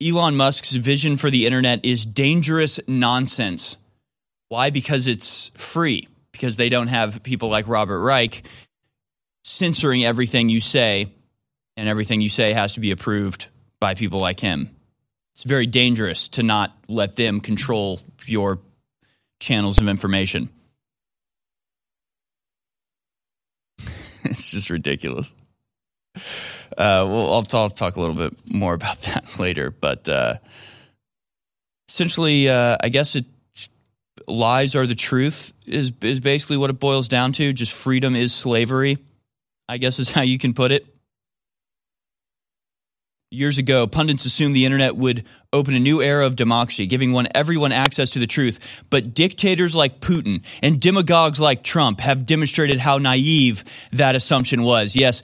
[0.02, 3.78] Elon Musk's vision for the internet is dangerous nonsense.
[4.48, 4.70] Why?
[4.70, 6.08] Because it's free.
[6.32, 8.44] Because they don't have people like Robert Reich
[9.44, 11.12] censoring everything you say,
[11.76, 13.48] and everything you say has to be approved
[13.80, 14.76] by people like him.
[15.34, 18.60] It's very dangerous to not let them control your
[19.40, 20.50] channels of information.
[24.24, 25.32] it's just ridiculous.
[26.16, 30.36] Uh, well, I'll talk, talk, a little bit more about that later, but uh,
[31.88, 33.26] essentially, uh, I guess it
[34.28, 37.54] lies are the truth is is basically what it boils down to.
[37.54, 38.98] Just freedom is slavery,
[39.68, 40.86] I guess is how you can put it.
[43.32, 47.28] Years ago, pundits assumed the internet would open a new era of democracy, giving one
[47.36, 48.58] everyone access to the truth.
[48.90, 54.96] But dictators like Putin and demagogues like Trump have demonstrated how naive that assumption was.
[54.96, 55.22] Yes,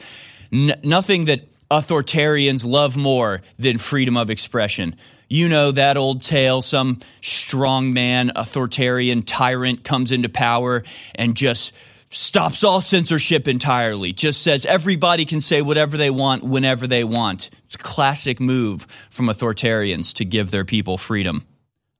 [0.53, 4.97] n- nothing that authoritarians love more than freedom of expression.
[5.27, 10.83] You know that old tale some strong man, authoritarian tyrant comes into power
[11.15, 11.73] and just
[12.09, 17.49] stops all censorship entirely, just says everybody can say whatever they want whenever they want.
[17.65, 21.45] It's a classic move from authoritarians to give their people freedom.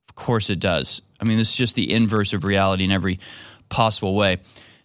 [0.08, 1.02] Of course it does.
[1.20, 3.20] I mean, this is just the inverse of reality in every
[3.68, 4.38] possible way.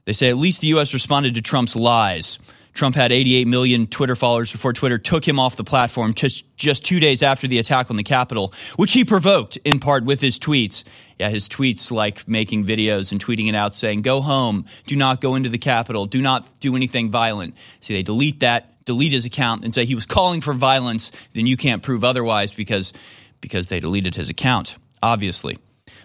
[0.06, 0.94] They say at least the U.S.
[0.94, 2.40] responded to Trump's lies.
[2.74, 6.86] Trump had 88 million Twitter followers before Twitter took him off the platform just, just
[6.86, 10.40] two days after the attack on the Capitol, which he provoked in part with his
[10.40, 10.84] tweets.
[11.20, 15.22] Yeah, his tweets like making videos and tweeting it out saying, go home, do not
[15.22, 17.58] go into the Capitol, do not do anything violent.
[17.82, 21.46] See, they delete that, delete his account, and say he was calling for violence, then
[21.46, 22.94] you can't prove otherwise because,
[23.42, 25.58] because they deleted his account, obviously.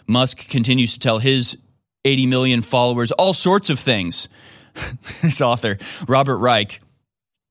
[0.07, 1.57] Musk continues to tell his
[2.05, 4.29] 80 million followers all sorts of things.
[5.21, 6.81] His author, Robert Reich,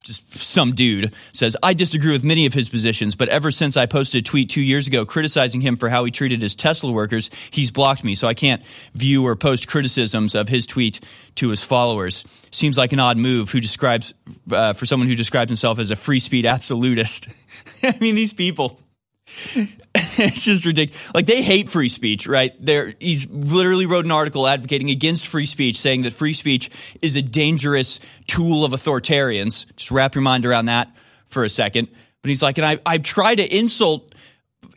[0.01, 3.88] just some dude says i disagree with many of his positions but ever since i
[3.88, 7.31] posted a tweet two years ago criticizing him for how he treated his tesla workers
[7.49, 8.61] he's blocked me so i can't
[8.93, 10.99] view or post criticisms of his tweet
[11.35, 12.23] to his followers.
[12.51, 14.13] Seems like an odd move who describes
[14.51, 17.27] uh, for someone who describes himself as a free speech absolutist.
[17.83, 18.79] I mean these people
[19.95, 21.13] it's just ridiculous.
[21.13, 22.53] Like they hate free speech, right?
[22.63, 26.69] There, he's literally wrote an article advocating against free speech, saying that free speech
[27.01, 29.65] is a dangerous tool of authoritarians.
[29.75, 30.95] Just wrap your mind around that
[31.29, 31.88] for a second.
[32.21, 34.13] But he's like, and I, I've tried to insult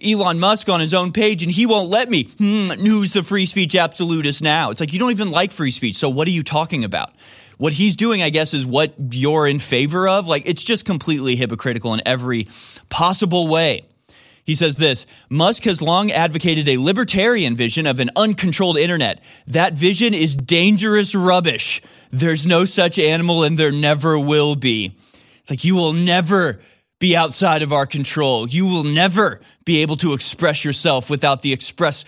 [0.02, 2.24] Elon Musk on his own page, and he won't let me.
[2.38, 4.70] Hmm, who's the free speech absolutist now?
[4.70, 5.96] It's like you don't even like free speech.
[5.96, 7.12] So what are you talking about?
[7.58, 10.26] What he's doing, I guess, is what you're in favor of.
[10.26, 12.48] Like it's just completely hypocritical in every
[12.88, 13.87] possible way.
[14.48, 19.20] He says this Musk has long advocated a libertarian vision of an uncontrolled internet.
[19.46, 21.82] That vision is dangerous rubbish.
[22.12, 24.96] There's no such animal and there never will be.
[25.40, 26.62] It's like you will never
[26.98, 28.48] be outside of our control.
[28.48, 32.06] You will never be able to express yourself without the express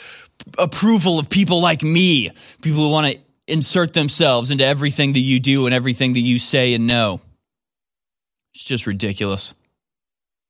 [0.57, 2.31] approval of people like me,
[2.63, 6.39] people who want to insert themselves into everything that you do and everything that you
[6.39, 7.21] say and know.
[8.55, 9.53] It's just ridiculous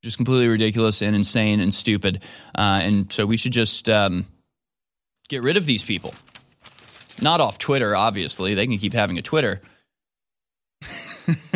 [0.03, 2.23] just completely ridiculous and insane and stupid.
[2.55, 4.27] Uh, and so we should just um,
[5.29, 6.15] get rid of these people.
[7.21, 8.55] Not off Twitter, obviously.
[8.55, 9.61] They can keep having a Twitter.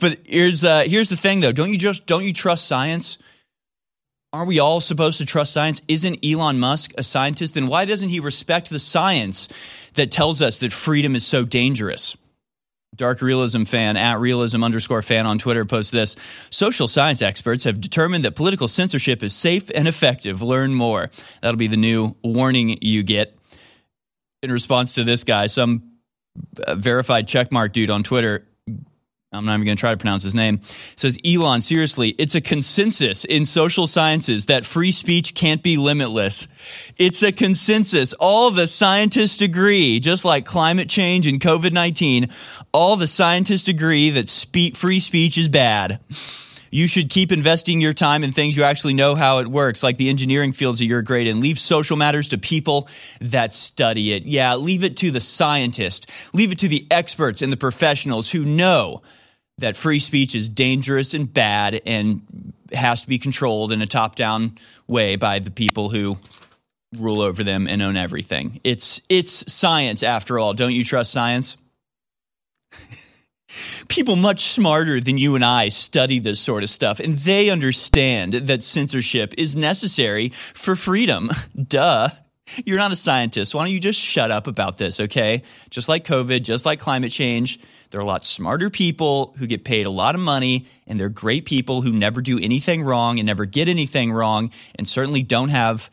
[0.00, 1.52] but here's uh, here's the thing, though.
[1.52, 3.18] Don't you just don't you trust science?
[4.32, 5.80] Are we all supposed to trust science?
[5.86, 7.54] Isn't Elon Musk a scientist?
[7.54, 9.48] Then why doesn't he respect the science
[9.94, 12.16] that tells us that freedom is so dangerous?
[12.94, 16.16] Dark Realism fan at realism underscore fan on Twitter posts this.
[16.50, 20.42] Social science experts have determined that political censorship is safe and effective.
[20.42, 21.10] Learn more.
[21.40, 23.36] That'll be the new warning you get.
[24.42, 25.94] In response to this guy, some
[26.66, 28.46] uh, verified checkmark dude on Twitter
[29.34, 30.60] I'm not even going to try to pronounce his name,
[30.96, 36.46] says, Elon, seriously, it's a consensus in social sciences that free speech can't be limitless.
[36.96, 38.12] It's a consensus.
[38.14, 42.26] All the scientists agree, just like climate change and COVID 19,
[42.74, 45.98] all the scientists agree that spe- free speech is bad
[46.74, 49.96] you should keep investing your time in things you actually know how it works, like
[49.96, 51.40] the engineering fields that you're great in.
[51.40, 52.88] Leave social matters to people
[53.20, 54.24] that study it.
[54.24, 56.10] Yeah, leave it to the scientist.
[56.32, 59.02] Leave it to the experts and the professionals who know
[59.58, 64.16] that free speech is dangerous and bad and has to be controlled in a top
[64.16, 64.58] down
[64.88, 66.18] way by the people who
[66.98, 68.60] rule over them and own everything.
[68.64, 70.54] It's it's science after all.
[70.54, 71.56] Don't you trust science?
[73.88, 78.34] People much smarter than you and I study this sort of stuff, and they understand
[78.34, 81.30] that censorship is necessary for freedom.
[81.68, 82.10] Duh.
[82.66, 83.54] You're not a scientist.
[83.54, 85.42] Why don't you just shut up about this, okay?
[85.70, 87.58] Just like COVID, just like climate change,
[87.90, 91.08] there are a lot smarter people who get paid a lot of money, and they're
[91.08, 95.48] great people who never do anything wrong and never get anything wrong, and certainly don't
[95.48, 95.88] have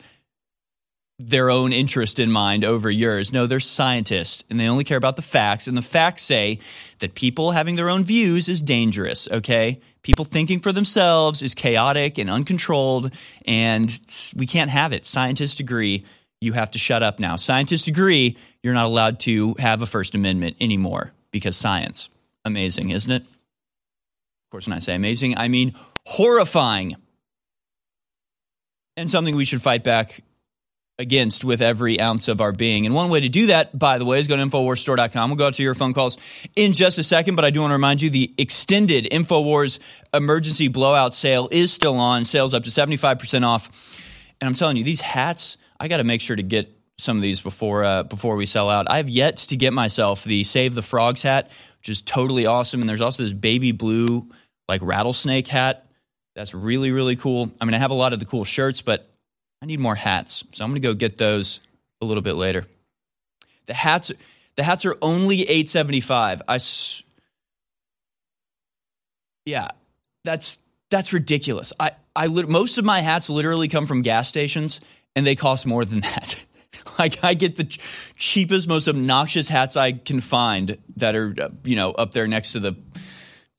[1.18, 3.32] their own interest in mind over yours.
[3.32, 5.66] No, they're scientists and they only care about the facts.
[5.66, 6.58] And the facts say
[6.98, 9.80] that people having their own views is dangerous, okay?
[10.02, 13.12] People thinking for themselves is chaotic and uncontrolled,
[13.46, 14.00] and
[14.34, 15.06] we can't have it.
[15.06, 16.04] Scientists agree
[16.40, 17.36] you have to shut up now.
[17.36, 22.10] Scientists agree you're not allowed to have a First Amendment anymore because science.
[22.44, 23.22] Amazing, isn't it?
[23.22, 26.96] Of course, when I say amazing, I mean horrifying.
[28.96, 30.22] And something we should fight back
[31.02, 32.86] against with every ounce of our being.
[32.86, 35.28] And one way to do that, by the way, is go to InfoWarsStore.com.
[35.28, 36.16] We'll go out to your phone calls
[36.56, 39.80] in just a second, but I do want to remind you the extended InfoWars
[40.14, 42.24] emergency blowout sale is still on.
[42.24, 43.68] Sales up to 75% off.
[44.40, 47.22] And I'm telling you, these hats, I got to make sure to get some of
[47.22, 48.90] these before uh, before we sell out.
[48.90, 52.80] I've yet to get myself the Save the Frogs hat, which is totally awesome.
[52.80, 54.28] And there's also this baby blue
[54.68, 55.86] like rattlesnake hat.
[56.34, 57.50] That's really really cool.
[57.60, 59.11] I mean, I have a lot of the cool shirts, but
[59.62, 60.42] I need more hats.
[60.52, 61.60] So I'm going to go get those
[62.00, 62.66] a little bit later.
[63.66, 64.10] The hats
[64.56, 66.42] the hats are only 875.
[66.48, 66.58] I
[69.46, 69.68] Yeah,
[70.24, 70.58] that's
[70.90, 71.72] that's ridiculous.
[71.78, 74.80] I I most of my hats literally come from gas stations
[75.14, 76.36] and they cost more than that.
[76.98, 77.78] like I get the ch-
[78.16, 82.60] cheapest, most obnoxious hats I can find that are you know up there next to
[82.60, 82.76] the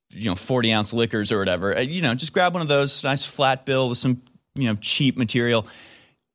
[0.09, 1.81] you know 40 ounce liquors or whatever.
[1.81, 4.21] You know, just grab one of those, nice flat bill with some
[4.55, 5.65] you know cheap material.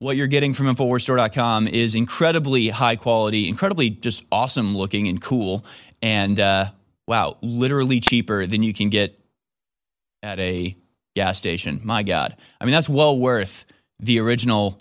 [0.01, 5.65] What you're getting from Infowarsstore.com is incredibly high quality, incredibly just awesome looking and cool,
[6.01, 6.71] and uh,
[7.09, 9.19] wow, literally cheaper than you can get
[10.23, 10.77] at a
[11.17, 11.81] gas station.
[11.83, 13.65] My God, I mean that's well worth
[13.99, 14.81] the original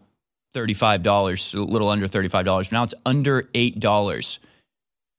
[0.54, 2.72] $35, a little under $35.
[2.72, 4.40] Now it's under $8.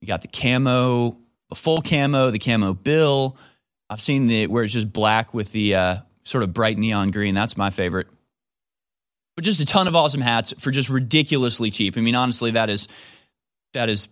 [0.01, 1.19] You got the camo,
[1.49, 3.37] the full camo, the camo bill,
[3.91, 7.35] I've seen the where it's just black with the uh, sort of bright neon green.
[7.35, 8.07] That's my favorite.
[9.39, 11.97] But just a ton of awesome hats for just ridiculously cheap.
[11.97, 12.89] I mean, honestly, that is
[13.73, 14.09] that is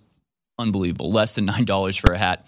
[0.56, 1.10] unbelievable.
[1.10, 2.46] Less than nine dollars for a hat.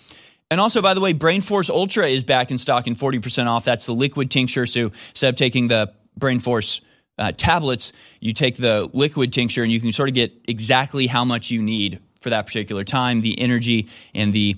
[0.49, 3.65] And also, by the way, Brain Force Ultra is back in stock and 40% off.
[3.65, 4.65] That's the liquid tincture.
[4.65, 6.81] So instead of taking the Brain Force
[7.19, 11.25] uh, tablets, you take the liquid tincture and you can sort of get exactly how
[11.25, 14.55] much you need for that particular time, the energy and the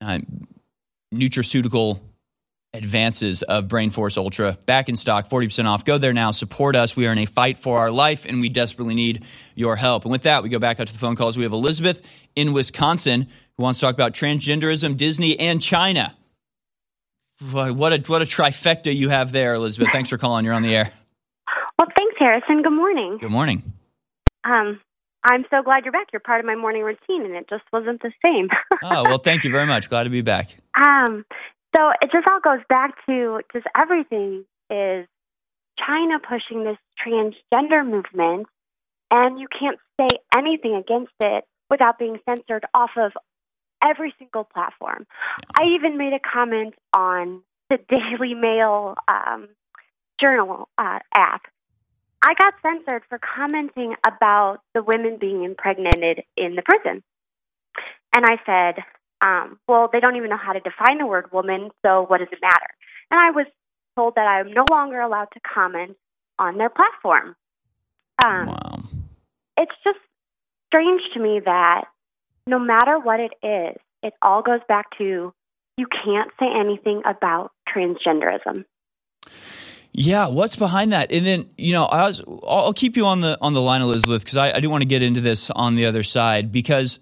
[0.00, 0.20] uh,
[1.12, 1.98] nutraceutical
[2.72, 5.84] advances of Brain Force Ultra back in stock, 40% off.
[5.84, 6.96] Go there now, support us.
[6.96, 10.04] We are in a fight for our life and we desperately need your help.
[10.04, 11.36] And with that, we go back out to the phone calls.
[11.36, 12.02] We have Elizabeth
[12.36, 16.16] in Wisconsin who wants to talk about transgenderism, Disney, and China.
[17.50, 19.88] What a, what a trifecta you have there, Elizabeth.
[19.92, 20.44] Thanks for calling.
[20.44, 20.92] You're on the air.
[21.78, 22.62] Well, thanks, Harrison.
[22.62, 23.18] Good morning.
[23.18, 23.72] Good morning.
[24.44, 24.78] Um,
[25.24, 26.08] I'm so glad you're back.
[26.12, 28.48] You're part of my morning routine, and it just wasn't the same.
[28.84, 29.88] oh, well, thank you very much.
[29.88, 30.54] Glad to be back.
[30.74, 31.24] Um,
[31.76, 35.06] so it just all goes back to just everything is
[35.78, 38.46] China pushing this transgender movement,
[39.10, 43.12] and you can't say anything against it without being censored off of
[43.82, 45.06] every single platform.
[45.58, 49.48] I even made a comment on the Daily Mail um,
[50.20, 51.42] journal uh, app.
[52.22, 57.02] I got censored for commenting about the women being impregnated in the prison.
[58.14, 58.84] And I said,
[59.22, 62.28] um, well, they don't even know how to define the word woman, so what does
[62.32, 62.70] it matter?
[63.10, 63.46] And I was
[63.96, 65.96] told that I'm no longer allowed to comment
[66.38, 67.36] on their platform.
[68.22, 68.82] Um, wow.
[69.56, 69.98] It's just
[70.68, 71.84] strange to me that
[72.46, 75.32] no matter what it is, it all goes back to
[75.76, 78.64] you can't say anything about transgenderism.
[79.92, 81.10] Yeah, what's behind that?
[81.10, 84.22] And then you know, I was, I'll keep you on the on the line, Elizabeth,
[84.22, 87.00] because I, I do want to get into this on the other side because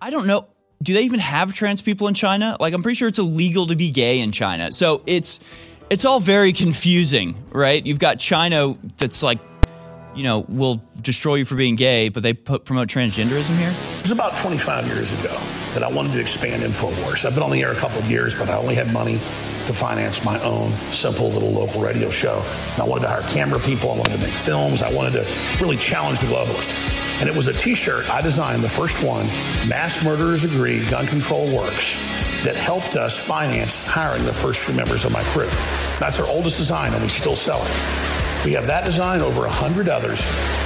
[0.00, 0.46] I don't know.
[0.82, 2.56] Do they even have trans people in China?
[2.58, 4.72] Like, I'm pretty sure it's illegal to be gay in China.
[4.72, 5.40] So it's
[5.90, 7.84] it's all very confusing, right?
[7.84, 9.40] You've got China that's like
[10.14, 13.72] you know, will destroy you for being gay, but they put, promote transgenderism here?
[13.98, 15.36] It was about 25 years ago
[15.74, 17.24] that I wanted to expand InfoWars.
[17.24, 19.72] I've been on the air a couple of years, but I only had money to
[19.72, 22.42] finance my own simple little local radio show.
[22.72, 23.92] And I wanted to hire camera people.
[23.92, 24.82] I wanted to make films.
[24.82, 26.99] I wanted to really challenge the globalist.
[27.20, 29.26] And it was a t-shirt I designed, the first one,
[29.68, 31.96] Mass Murderers Agree, Gun Control Works,
[32.44, 35.50] that helped us finance hiring the first few members of my crew.
[35.98, 38.29] That's our oldest design, and we still sell it.
[38.44, 40.20] We have that design, over 100 others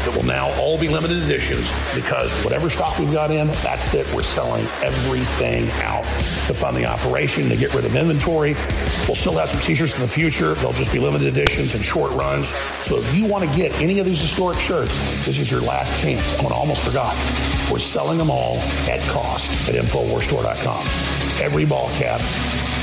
[0.04, 4.06] that will now all be limited editions because whatever stock we've got in, that's it.
[4.14, 6.04] We're selling everything out
[6.46, 8.54] to fund the operation, to get rid of inventory.
[9.08, 10.54] We'll still have some t-shirts in the future.
[10.54, 12.48] They'll just be limited editions and short runs.
[12.84, 16.00] So if you want to get any of these historic shirts, this is your last
[16.00, 16.34] chance.
[16.38, 17.16] Oh, I almost forgot.
[17.72, 18.58] We're selling them all
[18.88, 20.86] at cost at InfoWarsStore.com.
[21.42, 22.20] Every ball cap,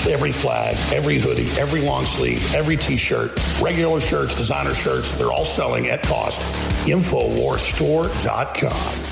[0.08, 3.32] every flag, every hoodie, every long sleeve, every t-shirt,
[3.62, 6.42] regular shirts, designer shirts, they're all selling at cost.
[6.88, 9.12] Infowarstore.com.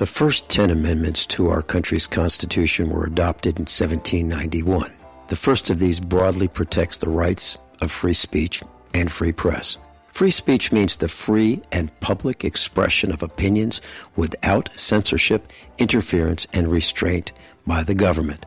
[0.00, 4.90] The first 10 amendments to our country's Constitution were adopted in 1791.
[5.28, 8.62] The first of these broadly protects the rights of free speech
[8.94, 9.76] and free press.
[10.08, 13.80] Free speech means the free and public expression of opinions
[14.16, 17.32] without censorship, interference, and restraint
[17.66, 18.46] by the government.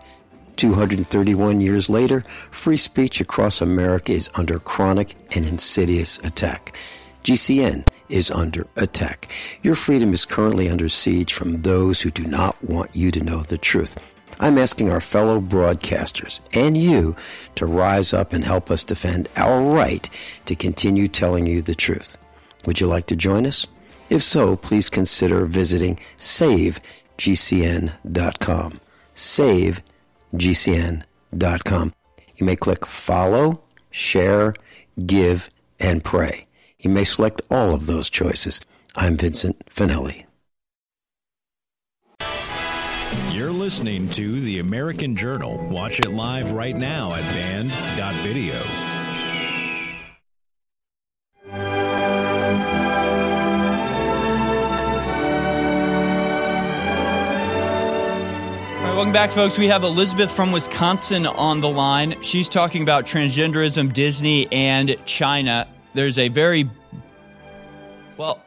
[0.57, 6.75] 231 years later, free speech across America is under chronic and insidious attack.
[7.23, 9.31] GCN is under attack.
[9.61, 13.43] Your freedom is currently under siege from those who do not want you to know
[13.43, 13.97] the truth.
[14.39, 17.15] I'm asking our fellow broadcasters and you
[17.55, 20.09] to rise up and help us defend our right
[20.45, 22.17] to continue telling you the truth.
[22.65, 23.67] Would you like to join us?
[24.09, 26.79] If so, please consider visiting savegcn.com.
[29.13, 29.83] Save
[30.33, 31.93] gcn.com.
[32.35, 34.53] You may click follow, share,
[35.05, 36.47] give, and pray.
[36.79, 38.59] You may select all of those choices.
[38.95, 40.25] I'm Vincent Finelli.
[43.31, 45.57] You're listening to The American Journal.
[45.69, 48.92] Watch it live right now at band.video.
[59.03, 59.57] Welcome back, folks.
[59.57, 62.21] We have Elizabeth from Wisconsin on the line.
[62.21, 65.67] She's talking about transgenderism, Disney, and China.
[65.93, 66.69] There's a very,
[68.15, 68.41] well,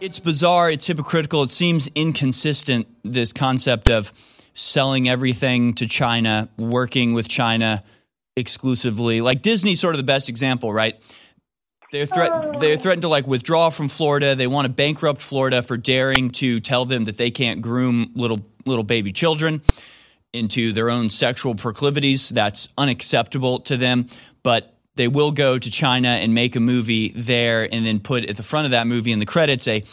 [0.00, 4.12] it's bizarre, it's hypocritical, it seems inconsistent, this concept of
[4.54, 7.84] selling everything to China, working with China
[8.34, 9.20] exclusively.
[9.20, 11.00] Like Disney's sort of the best example, right?
[11.94, 14.34] They're, threat- they're threatened to like withdraw from Florida.
[14.34, 18.40] They want to bankrupt Florida for daring to tell them that they can't groom little
[18.66, 19.62] little baby children.
[20.32, 22.28] into their own sexual proclivities.
[22.28, 24.08] That's unacceptable to them.
[24.42, 28.36] But they will go to China and make a movie there and then put at
[28.36, 29.84] the front of that movie in the credits a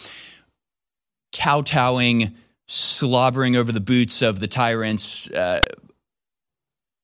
[1.31, 2.35] kowtowing,
[2.67, 5.59] slobbering over the boots of the tyrants uh,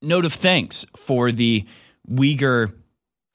[0.02, 1.66] note of thanks for the
[2.10, 2.74] Uyghur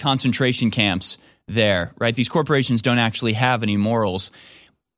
[0.01, 1.19] concentration camps
[1.49, 2.15] there, right?
[2.15, 4.31] These corporations don't actually have any morals.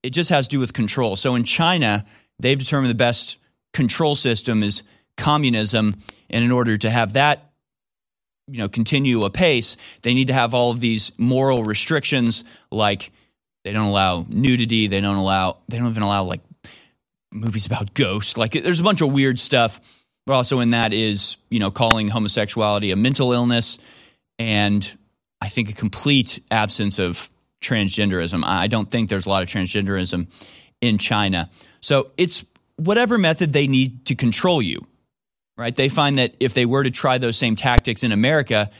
[0.02, 1.16] It just has to do with control.
[1.16, 2.04] So in China,
[2.38, 3.38] they've determined the best
[3.72, 4.82] control system is
[5.16, 5.96] communism.
[6.30, 7.50] And in order to have that
[8.48, 13.10] you know continue apace, they need to have all of these moral restrictions like
[13.64, 16.42] they don't allow nudity, they don't allow they don't even allow like
[17.32, 18.36] movies about ghosts.
[18.36, 19.80] Like there's a bunch of weird stuff.
[20.26, 23.78] But also in that is, you know, calling homosexuality a mental illness
[24.38, 24.96] and
[25.40, 27.30] I think a complete absence of
[27.60, 28.40] transgenderism.
[28.44, 30.28] I don't think there's a lot of transgenderism
[30.80, 31.50] in China.
[31.80, 32.44] So it's
[32.76, 34.86] whatever method they need to control you,
[35.56, 35.74] right?
[35.74, 38.70] They find that if they were to try those same tactics in America,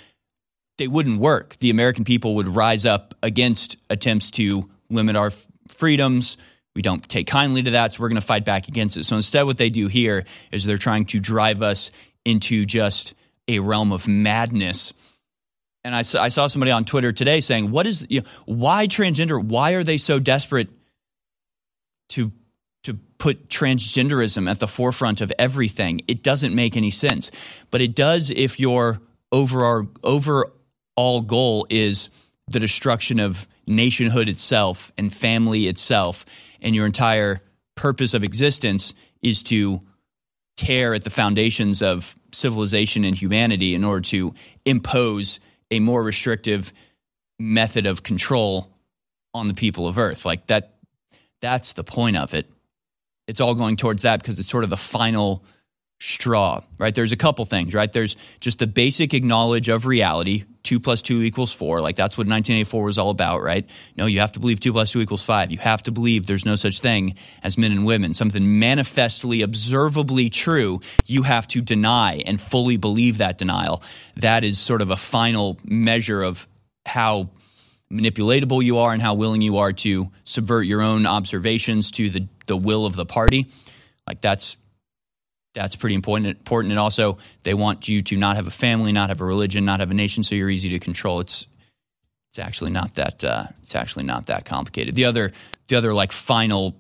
[0.79, 1.57] they wouldn't work.
[1.61, 5.33] The American people would rise up against attempts to limit our
[5.69, 6.37] freedoms.
[6.75, 9.05] We don't take kindly to that, so we're going to fight back against it.
[9.05, 11.91] So instead, what they do here is they're trying to drive us
[12.25, 13.15] into just
[13.47, 14.93] a realm of madness
[15.85, 18.87] and I saw, I saw somebody on Twitter today saying, "What is you know, why
[18.87, 19.43] transgender?
[19.43, 20.68] Why are they so desperate
[22.11, 22.32] to
[22.85, 26.01] to put transgenderism at the forefront of everything?
[26.09, 27.30] It doesn't make any sense,
[27.70, 32.09] but it does if your overall overall goal is
[32.49, 36.24] the destruction of nationhood itself and family itself,
[36.61, 37.43] and your entire
[37.74, 39.82] purpose of existence is to
[40.57, 45.41] tear at the foundations of civilization and humanity in order to impose."
[45.71, 46.73] A more restrictive
[47.39, 48.71] method of control
[49.33, 50.25] on the people of Earth.
[50.25, 50.75] Like that,
[51.41, 52.51] that's the point of it.
[53.27, 55.45] It's all going towards that because it's sort of the final
[56.05, 56.95] straw, right?
[56.95, 57.91] There's a couple things, right?
[57.91, 60.45] There's just the basic acknowledge of reality.
[60.63, 61.81] Two plus two equals four.
[61.81, 63.67] Like that's what 1984 was all about, right?
[63.97, 65.51] No, you have to believe two plus two equals five.
[65.51, 68.13] You have to believe there's no such thing as men and women.
[68.13, 73.83] Something manifestly, observably true, you have to deny and fully believe that denial.
[74.17, 76.47] That is sort of a final measure of
[76.85, 77.31] how
[77.91, 82.29] manipulatable you are and how willing you are to subvert your own observations to the,
[82.47, 83.47] the will of the party.
[84.07, 84.59] Like that's
[85.55, 86.27] that's pretty important.
[86.39, 89.65] Important, and also they want you to not have a family, not have a religion,
[89.65, 91.21] not have a nation, so you're easy to control.
[91.21, 91.47] It's
[92.33, 94.97] it's actually not that uh, it's actually not that complicated.
[94.97, 95.33] The other
[95.69, 96.75] the other like final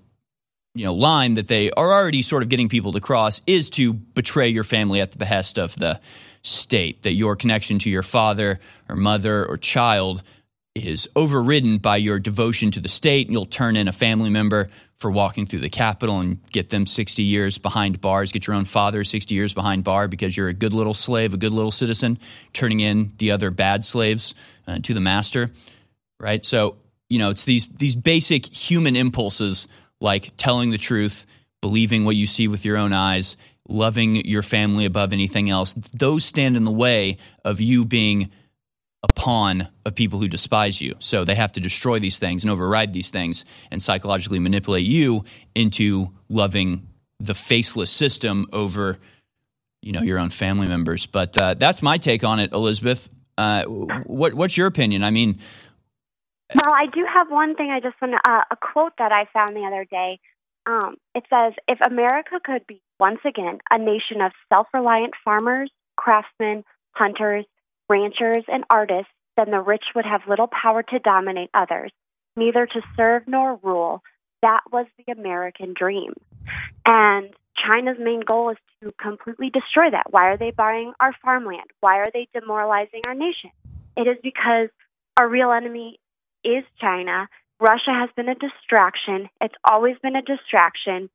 [0.74, 3.92] you know line that they are already sort of getting people to cross is to
[3.92, 6.00] betray your family at the behest of the
[6.42, 7.02] state.
[7.02, 8.58] That your connection to your father
[8.88, 10.22] or mother or child
[10.74, 14.68] is overridden by your devotion to the state, and you'll turn in a family member
[14.98, 18.64] for walking through the Capitol and get them 60 years behind bars, get your own
[18.64, 22.18] father 60 years behind bar because you're a good little slave, a good little citizen,
[22.52, 24.34] turning in the other bad slaves
[24.66, 25.50] uh, to the master,
[26.18, 26.44] right?
[26.44, 26.76] So,
[27.08, 29.68] you know, it's these these basic human impulses
[30.00, 31.26] like telling the truth,
[31.62, 33.36] believing what you see with your own eyes,
[33.68, 35.72] loving your family above anything else.
[35.92, 38.30] Those stand in the way of you being
[39.04, 40.94] a pawn of people who despise you.
[40.98, 45.24] So they have to destroy these things and override these things and psychologically manipulate you
[45.54, 46.88] into loving
[47.20, 48.98] the faceless system over
[49.82, 51.04] you know your own family members.
[51.04, 53.08] But uh, that's my take on it, Elizabeth.
[53.36, 55.04] Uh, what, what's your opinion?
[55.04, 55.38] I mean,
[56.54, 57.70] well, I do have one thing.
[57.70, 60.20] I just want to, uh, a quote that I found the other day.
[60.66, 66.64] Um, it says, "If America could be once again a nation of self-reliant farmers, craftsmen,
[66.92, 67.44] hunters,
[67.88, 71.90] ranchers, and artists, then the rich would have little power to dominate others,
[72.36, 74.02] neither to serve nor rule.
[74.42, 76.12] That was the American dream.
[76.86, 80.12] And China's main goal is to completely destroy that.
[80.12, 81.70] Why are they buying our farmland?
[81.80, 83.50] Why are they demoralizing our nation?
[83.96, 84.68] It is because
[85.16, 85.98] our real enemy
[86.44, 87.28] is China.
[87.60, 89.28] Russia has been a distraction.
[89.40, 91.08] It's always been a distraction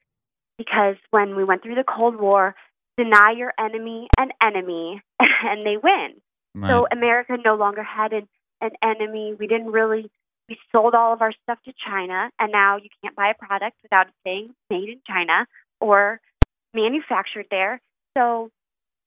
[0.57, 2.55] because when we went through the Cold War,
[2.97, 6.15] deny your enemy an enemy and they win.
[6.55, 6.69] Right.
[6.69, 8.27] So America no longer had an,
[8.61, 9.35] an enemy.
[9.37, 10.09] We didn't really
[10.47, 13.77] we sold all of our stuff to China and now you can't buy a product
[13.83, 15.45] without it saying made in China
[15.79, 16.19] or
[16.73, 17.79] manufactured there.
[18.17, 18.49] So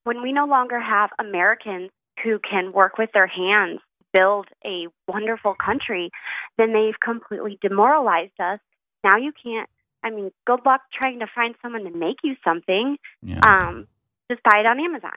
[0.05, 1.91] when we no longer have Americans
[2.23, 3.81] who can work with their hands
[4.15, 6.11] build a wonderful country,
[6.59, 8.61] then they've completely demoralized us.
[9.03, 9.69] Now you can't
[10.05, 12.99] I mean, good luck trying to find someone to make you something.
[13.23, 13.39] Yeah.
[13.43, 13.87] Um,
[14.31, 15.15] just buy it on Amazon.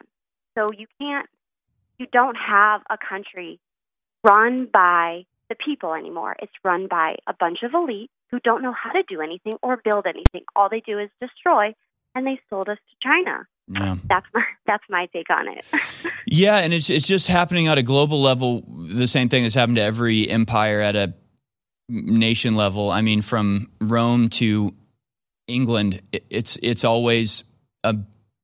[0.57, 1.27] So you can't
[1.97, 3.59] you don't have a country
[4.23, 6.35] run by the people anymore.
[6.41, 9.77] It's run by a bunch of elites who don't know how to do anything or
[9.83, 10.41] build anything.
[10.55, 11.73] All they do is destroy,
[12.15, 13.47] and they sold us to China.
[13.67, 13.95] Yeah.
[14.09, 15.65] That's my that's my take on it.
[16.27, 18.63] Yeah, and it's it's just happening at a global level.
[18.89, 21.13] The same thing that's happened to every empire at a
[21.87, 22.89] nation level.
[22.89, 24.73] I mean, from Rome to
[25.47, 27.43] England, it- it's it's always
[27.83, 27.95] a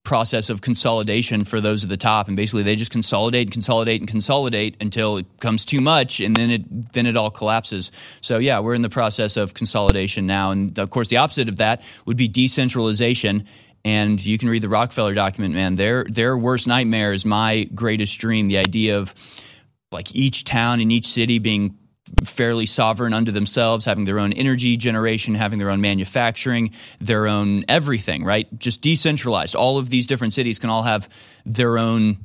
[0.03, 4.01] process of consolidation for those at the top, and basically they just consolidate and consolidate
[4.01, 7.91] and consolidate until it becomes too much, and then it then it all collapses.
[8.21, 11.57] So yeah, we're in the process of consolidation now, and of course the opposite of
[11.57, 13.45] that would be decentralization.
[13.83, 15.75] And you can read the Rockefeller document, man.
[15.75, 18.47] Their their worst nightmare is my greatest dream.
[18.47, 19.13] The idea of
[19.91, 21.77] like each town and each city being
[22.25, 27.63] fairly sovereign unto themselves, having their own energy generation, having their own manufacturing, their own
[27.67, 28.47] everything, right?
[28.59, 29.55] Just decentralized.
[29.55, 31.07] All of these different cities can all have
[31.45, 32.17] their own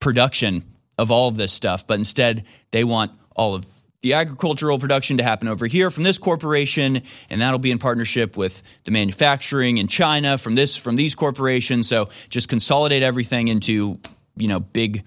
[0.00, 0.64] production
[0.98, 3.64] of all of this stuff, but instead they want all of
[4.02, 8.36] the agricultural production to happen over here from this corporation and that'll be in partnership
[8.36, 13.98] with the manufacturing in China from this from these corporations so just consolidate everything into
[14.36, 15.04] you know big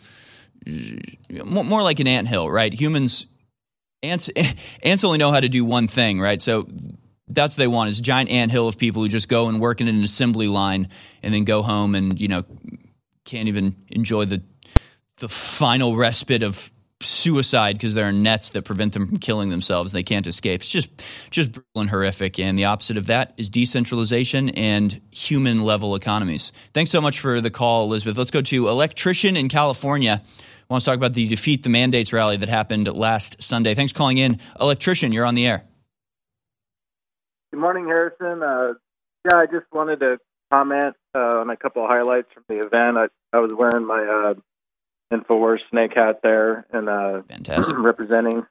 [1.43, 3.25] more like an anthill right humans
[4.03, 4.29] ants
[4.83, 6.41] ants only know how to do one thing, right?
[6.41, 6.67] So
[7.27, 9.81] that's what they want is a giant anthill of people who just go and work
[9.81, 10.89] in an assembly line
[11.23, 12.43] and then go home and you know
[13.25, 14.43] can't even enjoy the
[15.17, 16.71] the final respite of
[17.05, 20.61] suicide because there are nets that prevent them from killing themselves and they can't escape.
[20.61, 20.89] It's just
[21.29, 22.39] just brutal and horrific.
[22.39, 26.51] And the opposite of that is decentralization and human level economies.
[26.73, 28.17] Thanks so much for the call, Elizabeth.
[28.17, 30.21] Let's go to electrician in California.
[30.69, 33.73] Wants to talk about the defeat the mandates rally that happened last Sunday.
[33.75, 35.11] Thanks for calling in, electrician.
[35.11, 35.63] You're on the air.
[37.51, 38.41] Good morning, Harrison.
[38.41, 38.73] Uh,
[39.25, 40.17] yeah, I just wanted to
[40.51, 42.97] comment uh, on a couple of highlights from the event.
[42.97, 44.33] I, I was wearing my uh,
[45.13, 47.21] Infowars snake hat there and uh,
[47.77, 48.45] representing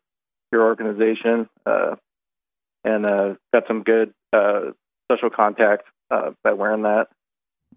[0.52, 1.96] your organization, uh,
[2.84, 4.70] and uh, got some good uh,
[5.10, 7.08] social contact uh, by wearing that.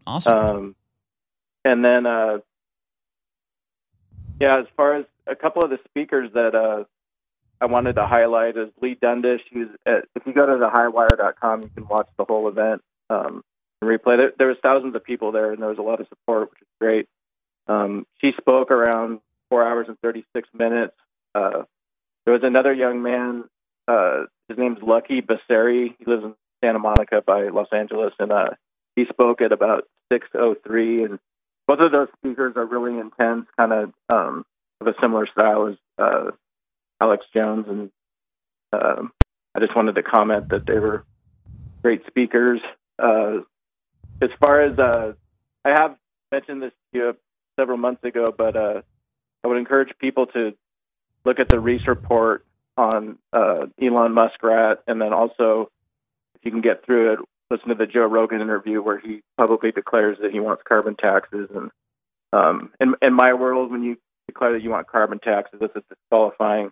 [0.06, 0.34] Awesome.
[0.34, 0.76] Um,
[1.64, 2.38] and then, uh,
[4.40, 6.84] yeah, as far as a couple of the speakers that uh,
[7.62, 9.42] I wanted to highlight is Leigh Dundas.
[9.52, 13.44] Who's at, if you go to the highwire.com, you can watch the whole event um,
[13.82, 14.18] and replay.
[14.18, 16.62] There, there was thousands of people there, and there was a lot of support, which
[16.62, 17.08] is great.
[17.68, 19.20] Um, she spoke around
[19.50, 20.96] four hours and 36 minutes.
[21.34, 21.64] Uh,
[22.26, 23.46] there was another young man.
[23.88, 25.96] Uh, his name's Lucky Basseri.
[25.98, 28.50] He lives in Santa Monica by Los Angeles, and uh,
[28.96, 31.06] he spoke at about 6:03.
[31.06, 31.20] And
[31.68, 34.46] both of those speakers are really intense, kind of um,
[34.82, 36.32] of a similar style as uh,
[37.02, 37.66] Alex Jones.
[37.68, 37.92] And
[38.74, 39.12] um,
[39.54, 41.06] I just wanted to comment that they were
[41.82, 42.62] great speakers.
[43.00, 43.40] Uh,
[44.22, 45.14] as far as uh,
[45.64, 45.96] I have
[46.32, 47.18] mentioned this to you
[47.60, 48.82] several months ago, but uh,
[49.44, 50.54] I would encourage people to
[51.24, 52.46] look at the Reese report
[52.78, 55.70] on uh, Elon Muskrat, and then also,
[56.36, 57.20] if you can get through it,
[57.50, 61.50] listen to the Joe Rogan interview where he publicly declares that he wants carbon taxes.
[61.54, 61.72] And
[62.34, 65.84] um, in, in my world, when you declare that you want carbon taxes, that's a
[65.90, 66.72] disqualifying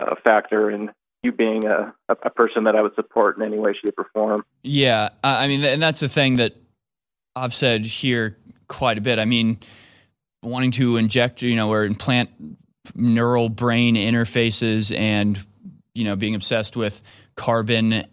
[0.00, 0.90] uh, factor in
[1.22, 4.44] you being a, a, person that I would support in any way, shape, or form.
[4.62, 6.54] Yeah, I I mean, and that's the thing that
[7.34, 8.36] I've said here
[8.68, 9.18] quite a bit.
[9.18, 9.58] I mean,
[10.42, 12.30] wanting to inject, you know, or implant
[12.94, 15.44] neural brain interfaces and,
[15.94, 17.02] you know, being obsessed with
[17.34, 18.04] carbon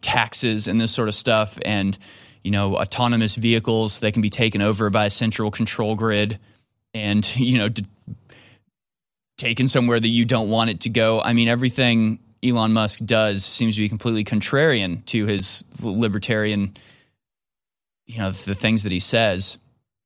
[0.00, 1.96] taxes and this sort of stuff and,
[2.42, 6.38] you know, autonomous vehicles that can be taken over by a central control grid
[6.92, 7.84] and, you know, d-
[9.36, 11.20] taken somewhere that you don't want it to go.
[11.20, 16.76] I mean, everything Elon Musk does seems to be completely contrarian to his libertarian,
[18.06, 19.58] you know, the things that he says.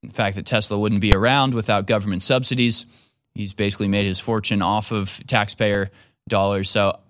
[0.02, 2.86] The fact that Tesla wouldn't be around without government subsidies.
[3.34, 5.90] He's basically made his fortune off of taxpayer
[6.28, 6.70] dollars.
[6.70, 7.00] So,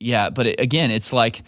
[0.00, 1.42] yeah, but it, again, it's like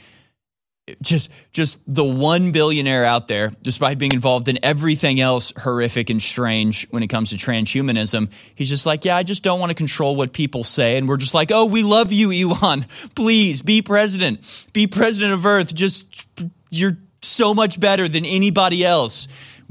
[1.03, 6.21] just just the one billionaire out there, despite being involved in everything else horrific and
[6.21, 9.75] strange when it comes to transhumanism, he's just like, yeah, I just don't want to
[9.75, 12.87] control what people say, and we're just like, oh, we love you, Elon.
[13.15, 14.41] Please be president,
[14.73, 15.75] be president of Earth.
[15.75, 16.27] Just
[16.71, 19.29] you're so much better than anybody else.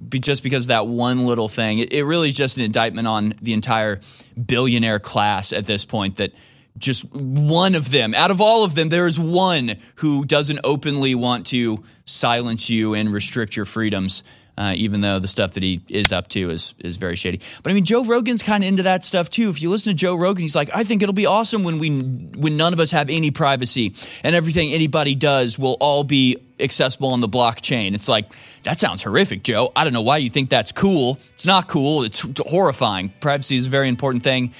[0.09, 3.07] Be, just because of that one little thing, it, it really is just an indictment
[3.07, 3.99] on the entire
[4.45, 6.17] billionaire class at this point.
[6.17, 6.33] That
[6.77, 8.13] just one of them.
[8.13, 12.93] Out of all of them there is one who doesn't openly want to silence you
[12.93, 14.23] and restrict your freedoms
[14.57, 17.39] uh, even though the stuff that he is up to is is very shady.
[17.61, 19.49] But i mean joe rogan's kind of into that stuff too.
[19.49, 21.89] If you listen to joe rogan he's like i think it'll be awesome when we
[21.99, 27.09] when none of us have any privacy and everything anybody does will all be accessible
[27.09, 27.93] on the blockchain.
[27.93, 28.31] It's like
[28.63, 29.71] that sounds horrific joe.
[29.75, 31.19] I don't know why you think that's cool.
[31.33, 32.03] It's not cool.
[32.03, 33.13] It's horrifying.
[33.19, 34.53] Privacy is a very important thing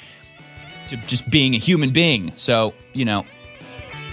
[0.90, 2.34] to just being a human being.
[2.38, 3.26] So, you know,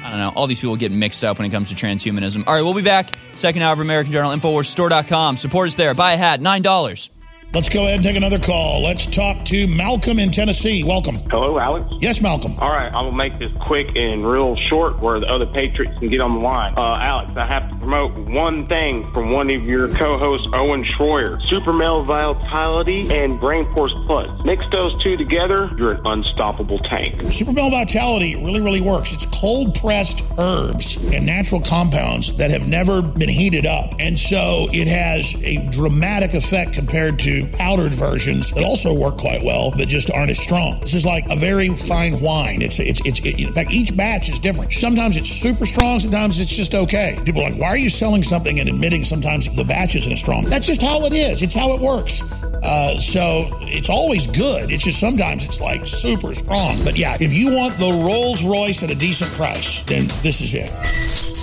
[0.05, 0.33] I don't know.
[0.37, 2.45] All these people get mixed up when it comes to transhumanism.
[2.47, 3.11] All right, we'll be back.
[3.35, 5.39] Second hour of American Journal, InfoWarsStore.com.
[5.39, 5.95] Support us there.
[5.95, 7.09] Buy a hat, $9.
[7.55, 8.83] Let's go ahead and take another call.
[8.83, 10.83] Let's talk to Malcolm in Tennessee.
[10.83, 11.15] Welcome.
[11.31, 11.87] Hello, Alex.
[12.01, 12.59] Yes, Malcolm.
[12.59, 16.09] All right, I'm gonna make this quick and real short, where the other patriots can
[16.09, 16.75] get on the line.
[16.77, 21.41] Uh, Alex, I have to promote one thing from one of your co-hosts, Owen Shroyer:
[21.49, 24.29] Super Male Vitality and Brain Force Plus.
[24.45, 27.23] Mix those two together, you're an unstoppable tank.
[27.31, 29.15] Super Male Vitality really, really works.
[29.15, 33.93] It's cold pressed herbs and natural compounds that have never been heated up.
[34.01, 39.43] And so it has a dramatic effect compared to powdered versions that also work quite
[39.43, 40.81] well, but just aren't as strong.
[40.81, 42.63] This is like a very fine wine.
[42.63, 44.73] It's, it's, it's, it, in fact, each batch is different.
[44.73, 47.19] Sometimes it's super strong, sometimes it's just okay.
[47.25, 50.21] People are like, why are you selling something and admitting sometimes the batch isn't as
[50.21, 50.45] strong?
[50.45, 51.43] That's just how it is.
[51.43, 52.23] It's how it works.
[52.63, 54.73] Uh, so it's always good.
[54.73, 56.83] It's just sometimes it's like super strong.
[56.85, 60.55] But yeah, if you want the Rolls Royce at a decent price, then this is
[60.55, 61.34] it.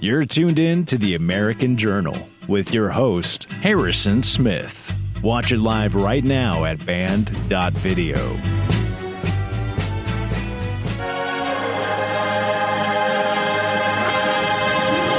[0.00, 4.94] You're tuned in to the American Journal with your host, Harrison Smith.
[5.24, 8.16] Watch it live right now at band.video.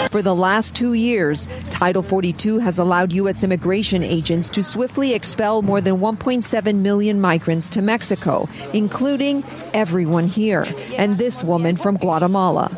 [0.09, 3.43] For the last two years, Title 42 has allowed U.S.
[3.43, 9.43] immigration agents to swiftly expel more than 1.7 million migrants to Mexico, including
[9.73, 10.65] everyone here,
[10.97, 12.69] and this woman from Guatemala.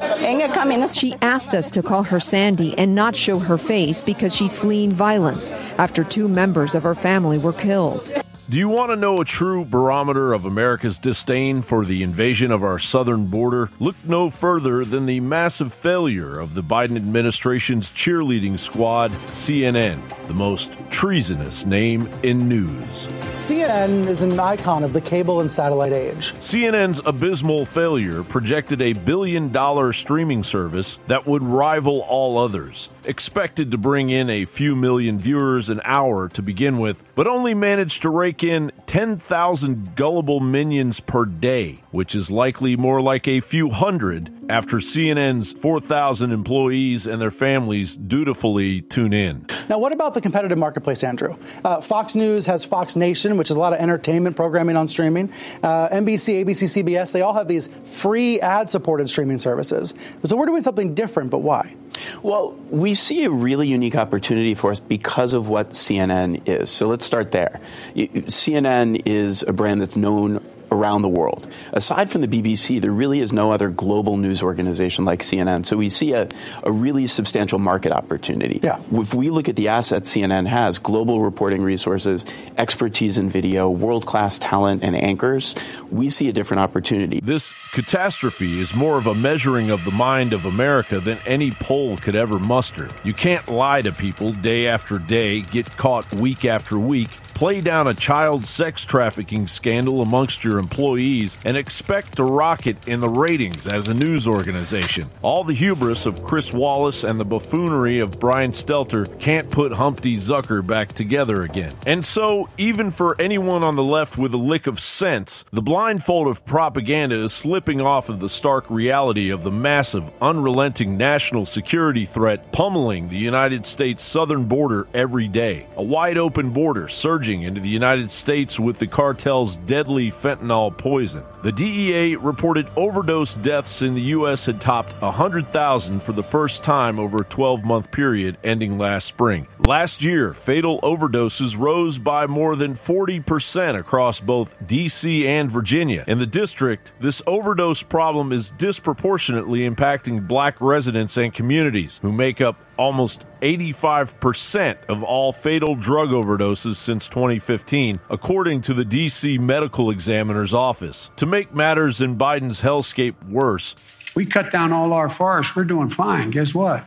[0.94, 4.92] She asked us to call her Sandy and not show her face because she's fleeing
[4.92, 8.21] violence after two members of her family were killed.
[8.52, 12.64] Do you want to know a true barometer of America's disdain for the invasion of
[12.64, 13.70] our southern border?
[13.80, 20.34] Look no further than the massive failure of the Biden administration's cheerleading squad, CNN, the
[20.34, 23.08] most treasonous name in news.
[23.36, 26.34] CNN is an icon of the cable and satellite age.
[26.40, 33.72] CNN's abysmal failure projected a billion dollar streaming service that would rival all others, expected
[33.72, 38.02] to bring in a few million viewers an hour to begin with, but only managed
[38.02, 43.70] to rake in 10,000 gullible minions per day, which is likely more like a few
[43.70, 49.46] hundred after CNN's 4,000 employees and their families dutifully tune in.
[49.70, 51.38] Now, what about the competitive marketplace, Andrew?
[51.64, 55.32] Uh, Fox News has Fox Nation, which is a lot of entertainment programming on streaming.
[55.64, 59.94] Uh, NBC, ABC, CBS, they all have these free ad supported streaming services.
[60.26, 61.76] So we're doing something different, but why?
[62.24, 66.70] Well, we see a really unique opportunity for us because of what CNN is.
[66.70, 67.60] So let's start there.
[67.96, 68.66] CNN
[69.06, 70.42] is a brand that's known
[70.72, 71.48] around the world.
[71.74, 75.66] Aside from the BBC, there really is no other global news organization like CNN.
[75.66, 76.30] So we see a,
[76.64, 78.62] a really substantial market opportunity.
[78.64, 78.82] Yeah.
[78.92, 82.26] If we look at the assets CNN has, global reporting resources,
[82.58, 85.56] expertise in video, world class talent, and anchors,
[85.92, 87.20] we see a different opportunity.
[87.22, 91.98] This catastrophe is more of a measuring of the mind of America than any poll
[91.98, 92.88] could ever muster.
[93.04, 97.88] You can't lie to people day after day, get caught week after week, play down
[97.88, 103.68] a child sex trafficking scandal amongst your employees, and expect to rocket in the ratings
[103.68, 105.10] as a news organization.
[105.22, 110.18] All the hubris of Chris Wallace and the buffoonery of Brian Stelter can't put Humpty
[110.18, 111.74] Zucker back together again.
[111.88, 116.28] And so, even for anyone on the left with a lick of sense, the blindfold
[116.28, 122.06] of propaganda is slipping off of the stark reality of the massive, unrelenting national security
[122.06, 125.66] threat pummeling the United States southern border every day.
[125.78, 131.24] A wide open border surging into the United States with the cartel's deadly fentanyl poison.
[131.44, 134.46] The DEA reported overdose deaths in the U.S.
[134.46, 139.48] had topped 100,000 for the first time over a 12 month period ending last spring.
[139.66, 145.28] Last year, fatal overdoses rose by more than 40% across both D.C.
[145.28, 146.04] and Virginia.
[146.08, 152.42] In the district, this overdose problem is disproportionately impacting black residents and communities who make
[152.42, 159.38] up almost 85% of all fatal drug overdoses since 2015, according to the D.C.
[159.38, 161.12] Medical Examiner's Office.
[161.18, 163.76] To make matters in Biden's hellscape worse,
[164.16, 165.56] we cut down all our forests.
[165.56, 166.32] We're doing fine.
[166.32, 166.86] Guess what?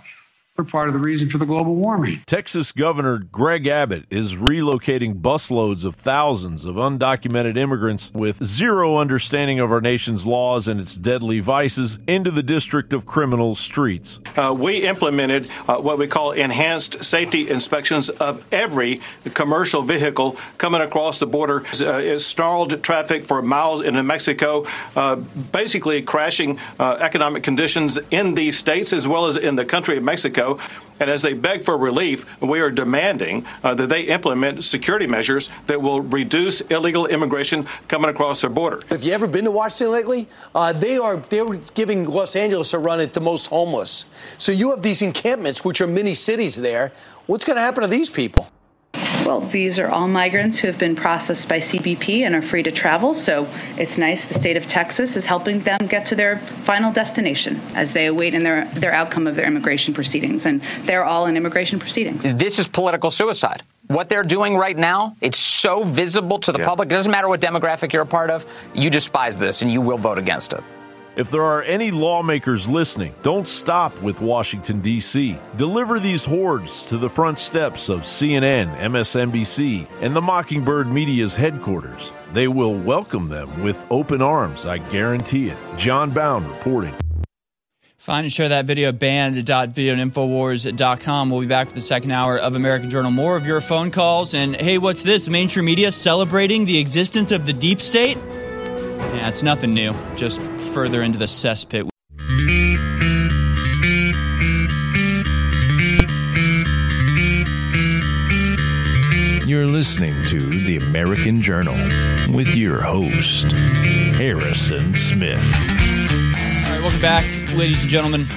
[0.57, 2.23] We're part of the reason for the global warming.
[2.27, 9.59] Texas Governor Greg Abbott is relocating busloads of thousands of undocumented immigrants with zero understanding
[9.59, 14.21] of our nation's laws and its deadly vices into the District of Criminal Streets.
[14.37, 19.01] Uh, we implemented uh, what we call enhanced safety inspections of every
[19.33, 21.65] commercial vehicle coming across the border.
[21.81, 28.37] Uh, it snarled traffic for miles into Mexico, uh, basically crashing uh, economic conditions in
[28.37, 30.44] these states as well as in the country of Mexico.
[30.45, 30.75] Mexico.
[31.01, 35.51] And as they beg for relief, we are demanding uh, that they implement security measures
[35.67, 38.81] that will reduce illegal immigration coming across their border.
[38.91, 40.29] Have you ever been to Washington lately?
[40.55, 44.07] Uh, they are they're giving Los Angeles a run at the most homeless.
[44.39, 46.93] So you have these encampments, which are mini cities there.
[47.27, 48.49] What's going to happen to these people?
[49.25, 52.71] Well, these are all migrants who have been processed by CBP and are free to
[52.71, 53.15] travel.
[53.15, 53.49] So
[53.79, 57.95] it's nice the state of Texas is helping them get to their final destination as
[57.95, 60.45] they await in their, their outcome of their immigration proceedings.
[60.45, 62.23] And they're all in immigration proceedings.
[62.23, 63.63] This is political suicide.
[63.87, 66.67] What they're doing right now, it's so visible to the yeah.
[66.67, 66.91] public.
[66.91, 68.45] It doesn't matter what demographic you're a part of,
[68.75, 70.63] you despise this and you will vote against it.
[71.17, 75.39] If there are any lawmakers listening, don't stop with Washington, D.C.
[75.57, 82.13] Deliver these hordes to the front steps of CNN, MSNBC, and the Mockingbird Media's headquarters.
[82.33, 85.59] They will welcome them with open arms, I guarantee it.
[85.77, 86.97] Jon Bowne reporting.
[87.97, 91.31] Find and share that video at.
[91.31, 93.13] We'll be back for the second hour of American Journal.
[93.13, 94.35] More of your phone calls.
[94.35, 95.29] And hey, what's this?
[95.29, 98.17] Mainstream media celebrating the existence of the deep state?
[98.17, 99.95] Yeah, it's nothing new.
[100.17, 100.41] Just
[100.75, 101.89] further into the cesspit.
[109.47, 111.77] You're listening to The American Journal
[112.35, 115.39] with your host, Harrison Smith.
[115.39, 118.25] All right, welcome back, ladies and gentlemen.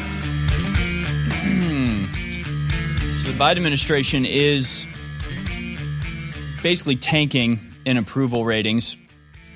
[3.23, 4.85] so the Biden administration is
[6.61, 8.95] basically tanking in approval ratings.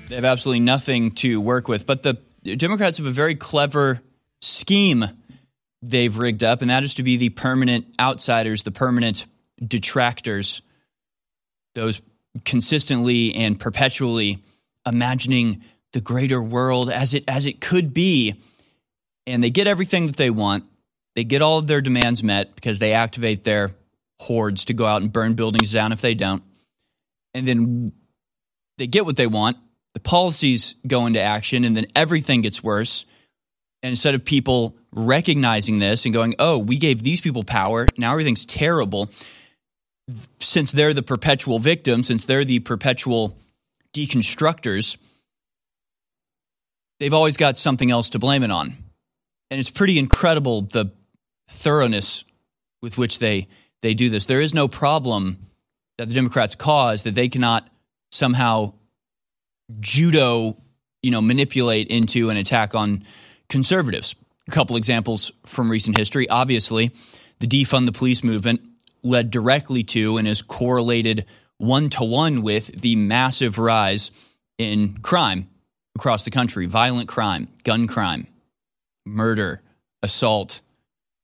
[0.08, 1.86] They have absolutely nothing to work with.
[1.86, 4.00] But the Democrats have a very clever
[4.40, 5.04] scheme
[5.80, 9.26] they've rigged up, and that is to be the permanent outsiders, the permanent
[9.64, 10.62] detractors,
[11.74, 12.00] those
[12.44, 14.42] consistently and perpetually
[14.86, 15.62] imagining
[15.92, 18.34] the greater world as it as it could be.
[19.26, 20.64] And they get everything that they want.
[21.14, 23.72] They get all of their demands met because they activate their
[24.18, 26.42] hordes to go out and burn buildings down if they don't.
[27.34, 27.92] And then
[28.78, 29.58] they get what they want
[29.94, 33.04] the policies go into action and then everything gets worse.
[33.82, 38.12] And instead of people recognizing this and going, oh, we gave these people power, now
[38.12, 39.10] everything's terrible,
[40.40, 43.36] since they're the perpetual victim, since they're the perpetual
[43.94, 44.96] deconstructors,
[47.00, 48.76] they've always got something else to blame it on.
[49.50, 50.92] And it's pretty incredible the
[51.50, 52.24] thoroughness
[52.80, 53.48] with which they,
[53.82, 54.26] they do this.
[54.26, 55.38] There is no problem
[55.98, 57.68] that the Democrats cause that they cannot
[58.10, 58.74] somehow
[59.80, 60.56] judo,
[61.02, 63.04] you know, manipulate into an attack on
[63.48, 64.14] conservatives.
[64.48, 66.28] A couple examples from recent history.
[66.28, 66.90] Obviously,
[67.38, 68.60] the defund the police movement
[69.02, 71.26] led directly to and is correlated
[71.58, 74.10] one to one with the massive rise
[74.58, 75.48] in crime
[75.96, 78.26] across the country violent crime, gun crime,
[79.04, 79.60] murder,
[80.02, 80.60] assault,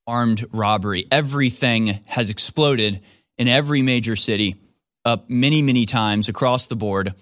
[0.07, 1.07] armed robbery.
[1.11, 3.01] Everything has exploded
[3.37, 4.57] in every major city
[5.05, 7.15] up many, many times across the board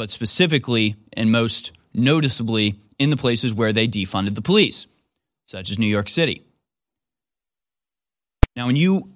[0.00, 4.86] but specifically and most noticeably in the places where they defunded the police,
[5.46, 6.42] such as New York City.
[8.56, 9.10] Now, when you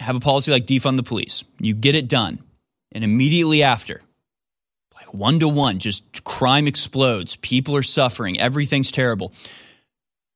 [0.00, 2.40] have a policy like defund the police, you get it done,
[2.90, 4.00] and immediately after,
[4.96, 9.32] like one to one, just crime explodes, people are suffering, everything's terrible.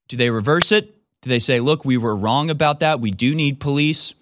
[0.06, 0.94] Do they reverse it?
[1.22, 3.00] Do they say, look, we were wrong about that?
[3.00, 4.14] We do need police.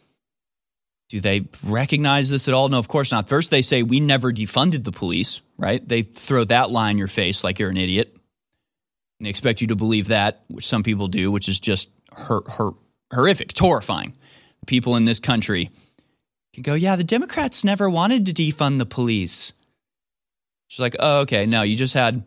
[1.08, 2.68] Do they recognize this at all?
[2.68, 3.28] No, of course not.
[3.28, 5.86] First, they say we never defunded the police, right?
[5.86, 8.14] They throw that lie in your face like you're an idiot.
[9.18, 12.42] And they expect you to believe that, which some people do, which is just her,
[12.46, 12.70] her,
[13.12, 13.56] horrific.
[13.56, 14.14] Horrifying.
[14.66, 15.70] People in this country
[16.52, 19.52] can go, yeah, the Democrats never wanted to defund the police.
[20.66, 22.22] She's like, oh, okay, no, you just had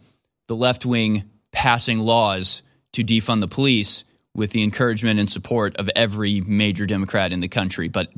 [0.47, 2.63] the left wing passing laws
[2.93, 4.03] to defund the police
[4.33, 7.87] with the encouragement and support of every major Democrat in the country.
[7.87, 8.09] But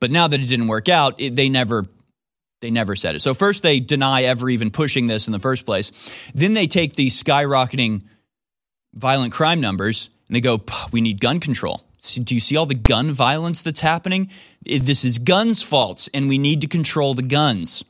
[0.00, 1.84] but now that it didn't work out, it, they never
[2.60, 3.20] they never said it.
[3.20, 5.92] So first they deny ever even pushing this in the first place.
[6.34, 8.02] Then they take these skyrocketing
[8.94, 11.82] violent crime numbers and they go, "We need gun control."
[12.14, 14.30] do you see all the gun violence that's happening?
[14.64, 17.84] This is guns' faults, and we need to control the guns.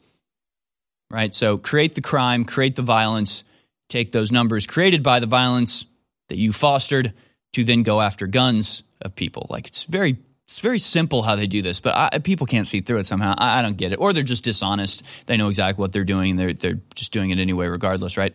[1.11, 1.35] Right?
[1.35, 3.45] So create the crime, create the violence,
[3.89, 5.85] take those numbers created by the violence
[6.29, 7.13] that you fostered
[7.53, 9.47] to then go after guns of people.
[9.49, 12.81] Like it's very it's very simple how they do this, but I, people can't see
[12.81, 13.35] through it somehow.
[13.37, 15.03] I, I, don't get it, or they're just dishonest.
[15.27, 16.37] They know exactly what they're doing.
[16.37, 18.35] They're they're just doing it anyway, regardless, right?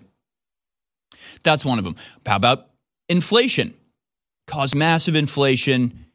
[1.44, 1.96] That's one of them.
[2.26, 2.68] How about
[3.08, 3.74] inflation?
[4.48, 6.08] Cause massive inflation,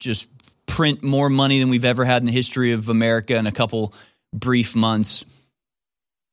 [0.00, 0.28] just
[0.64, 3.92] print more money than we've ever had in the history of America in a couple
[4.32, 5.26] brief months.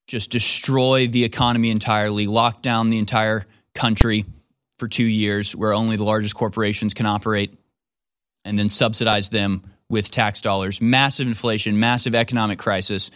[0.07, 3.45] Just destroy the economy entirely, lock down the entire
[3.75, 4.25] country
[4.79, 7.57] for two years, where only the largest corporations can operate
[8.45, 10.81] and then subsidize them with tax dollars.
[10.81, 13.11] Massive inflation, massive economic crisis.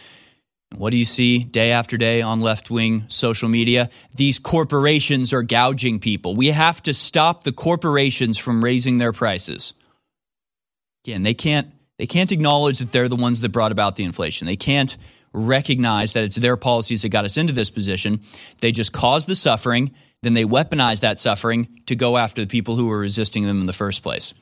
[0.74, 3.88] What do you see day after day on left wing social media?
[4.14, 6.34] These corporations are gouging people.
[6.34, 9.72] We have to stop the corporations from raising their prices.
[11.04, 14.46] Again, they can't they can't acknowledge that they're the ones that brought about the inflation.
[14.46, 14.96] They can't
[15.32, 18.20] recognize that it's their policies that got us into this position.
[18.60, 22.76] They just caused the suffering, then they weaponize that suffering to go after the people
[22.76, 24.34] who were resisting them in the first place.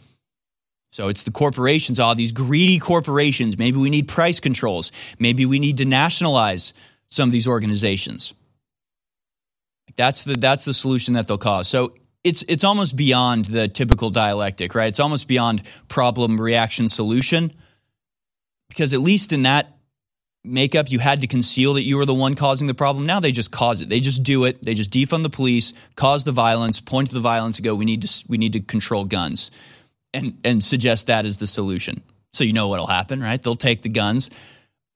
[0.95, 3.59] So it's the corporations, all these greedy corporations.
[3.59, 4.93] Maybe we need price controls.
[5.19, 6.73] Maybe we need to nationalize
[7.09, 8.33] some of these organizations.
[9.97, 11.67] That's the that's the solution that they'll cause.
[11.67, 14.87] So it's it's almost beyond the typical dialectic, right?
[14.87, 17.53] It's almost beyond problem reaction solution.
[18.69, 19.77] Because at least in that
[20.45, 23.05] makeup, you had to conceal that you were the one causing the problem.
[23.05, 23.89] Now they just cause it.
[23.89, 24.65] They just do it.
[24.65, 27.85] They just defund the police, cause the violence, point to the violence, and go, "We
[27.85, 29.51] need to we need to control guns."
[30.15, 32.03] And and suggest that is the solution.
[32.33, 33.41] So you know what'll happen, right?
[33.41, 34.31] They'll take the guns.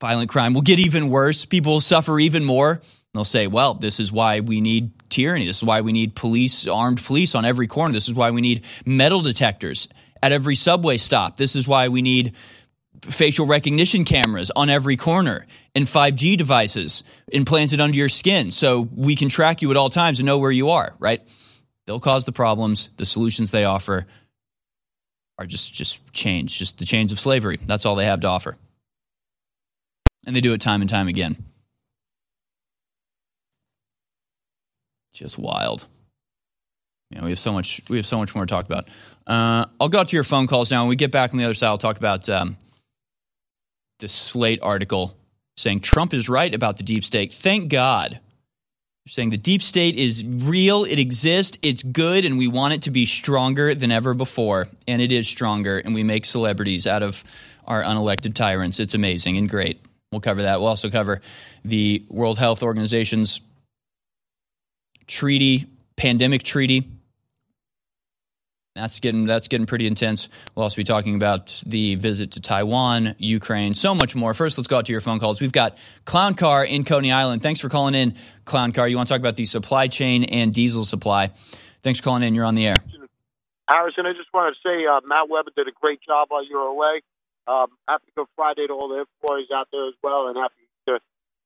[0.01, 1.45] Violent crime will get even worse.
[1.45, 2.81] People will suffer even more.
[3.13, 5.45] They'll say, "Well, this is why we need tyranny.
[5.45, 7.93] This is why we need police, armed police on every corner.
[7.93, 9.87] This is why we need metal detectors
[10.21, 11.37] at every subway stop.
[11.37, 12.33] This is why we need
[13.01, 19.15] facial recognition cameras on every corner and 5G devices implanted under your skin so we
[19.15, 21.21] can track you at all times and know where you are, right?
[21.85, 22.89] They'll cause the problems.
[22.97, 24.05] The solutions they offer
[25.39, 27.59] are just just change, just the chains of slavery.
[27.65, 28.57] That's all they have to offer.
[30.27, 31.37] And they do it time and time again.
[35.13, 35.85] Just wild.
[37.09, 38.87] You know, we have so much we have so much more to talk about.
[39.25, 40.81] Uh, I'll go out to your phone calls now.
[40.83, 42.57] When we get back on the other side, I'll talk about um,
[43.99, 45.15] this Slate article
[45.55, 47.31] saying Trump is right about the deep state.
[47.31, 48.19] Thank God
[49.09, 52.91] saying the deep state is real, it exists, it's good, and we want it to
[52.91, 54.67] be stronger than ever before.
[54.87, 57.23] And it is stronger, and we make celebrities out of
[57.65, 58.79] our unelected tyrants.
[58.79, 59.81] It's amazing and great.
[60.11, 60.59] We'll cover that.
[60.59, 61.21] We'll also cover
[61.65, 63.41] the World Health Organization's
[65.07, 66.87] treaty, pandemic treaty
[68.79, 70.29] that's getting that's getting pretty intense.
[70.55, 74.33] We'll also be talking about the visit to Taiwan, Ukraine, so much more.
[74.33, 75.41] First, let's go out to your phone calls.
[75.41, 77.41] We've got Clown Car in Coney Island.
[77.41, 78.15] Thanks for calling in,
[78.45, 78.87] Clown Car.
[78.87, 81.31] You want to talk about the supply chain and diesel supply?
[81.81, 82.35] Thanks for calling in.
[82.35, 82.83] You're on the air.
[83.69, 86.57] Harrison, I just want to say uh, Matt Weber did a great job while you
[86.57, 87.01] were away.
[87.47, 90.99] Um, happy Good Friday to all the employees out there as well, and happy to,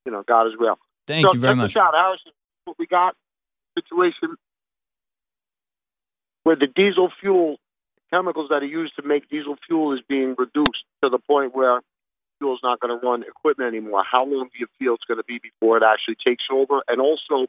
[0.06, 0.78] you know, God as well.
[1.08, 1.76] Thank so, you very much.
[1.76, 2.32] Out, Harrison.
[2.66, 3.16] What we got
[3.76, 4.36] situation
[6.44, 7.58] where the diesel fuel
[8.12, 11.82] chemicals that are used to make diesel fuel is being reduced to the point where
[12.38, 14.04] fuel is not going to run equipment anymore.
[14.10, 16.80] How long do you feel it's going to be before it actually takes over?
[16.88, 17.48] And also,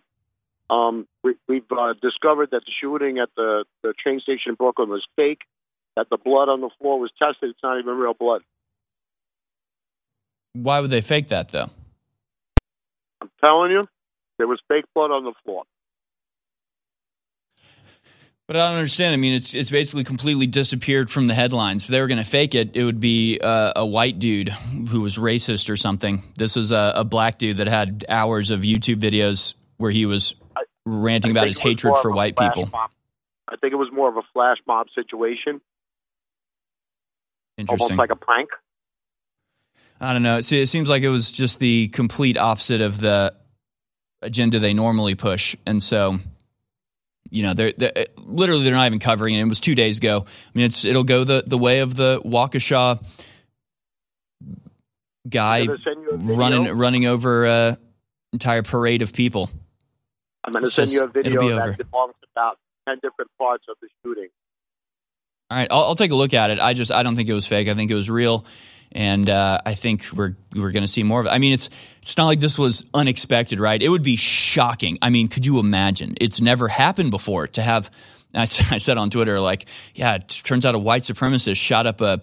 [0.70, 4.88] um, we, have uh, discovered that the shooting at the, the train station in Brooklyn
[4.88, 5.42] was fake.
[5.96, 7.50] That the blood on the floor was tested.
[7.50, 8.42] It's not even real blood.
[10.54, 11.70] Why would they fake that, though?
[13.20, 13.82] I'm telling you,
[14.38, 15.64] there was fake blood on the floor.
[18.46, 19.14] But I don't understand.
[19.14, 21.84] I mean, it's it's basically completely disappeared from the headlines.
[21.84, 25.00] If they were going to fake it, it would be uh, a white dude who
[25.00, 26.22] was racist or something.
[26.36, 30.34] This was a, a, black dude that had hours of YouTube videos where he was
[30.84, 32.66] ranting about his hatred for white people.
[32.66, 32.90] Mob.
[33.48, 35.62] I think it was more of a flash mob situation.
[37.56, 37.82] Interesting.
[37.82, 38.50] Almost like a prank.
[40.00, 40.42] I don't know.
[40.42, 43.34] See, it seems like it was just the complete opposite of the
[44.20, 46.18] agenda they normally push, and so
[47.34, 49.40] you know, they're, they're, literally they're not even covering it.
[49.40, 50.24] It was two days ago.
[50.26, 53.04] I mean, it's it'll go the the way of the Waukesha
[55.28, 55.66] guy
[56.12, 57.76] running running over an
[58.32, 59.50] entire parade of people.
[60.44, 63.64] I'm going to send just, you a video that belongs to about ten different parts
[63.68, 64.28] of the shooting.
[65.50, 66.60] All right, I'll, I'll take a look at it.
[66.60, 67.68] I just I don't think it was fake.
[67.68, 68.46] I think it was real
[68.94, 71.30] and uh, I think we're we're going to see more of it.
[71.30, 71.68] I mean, it's
[72.02, 73.82] it's not like this was unexpected, right?
[73.82, 74.98] It would be shocking.
[75.02, 76.14] I mean, could you imagine?
[76.20, 77.90] It's never happened before to have.
[78.34, 82.20] I said on Twitter, like, yeah, it turns out a white supremacist shot up a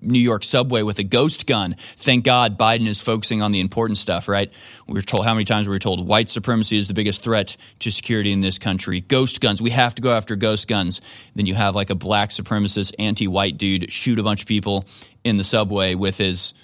[0.00, 1.76] New York subway with a ghost gun.
[1.96, 4.50] Thank God Biden is focusing on the important stuff, right?
[4.86, 7.56] We were told how many times we were told white supremacy is the biggest threat
[7.80, 9.00] to security in this country.
[9.00, 11.00] Ghost guns, we have to go after ghost guns.
[11.34, 14.84] Then you have like a black supremacist, anti-white dude shoot a bunch of people
[15.24, 16.54] in the subway with his,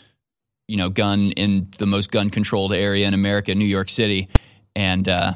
[0.68, 4.29] you know, gun in the most gun-controlled area in America, New York City,
[4.74, 5.35] and uh,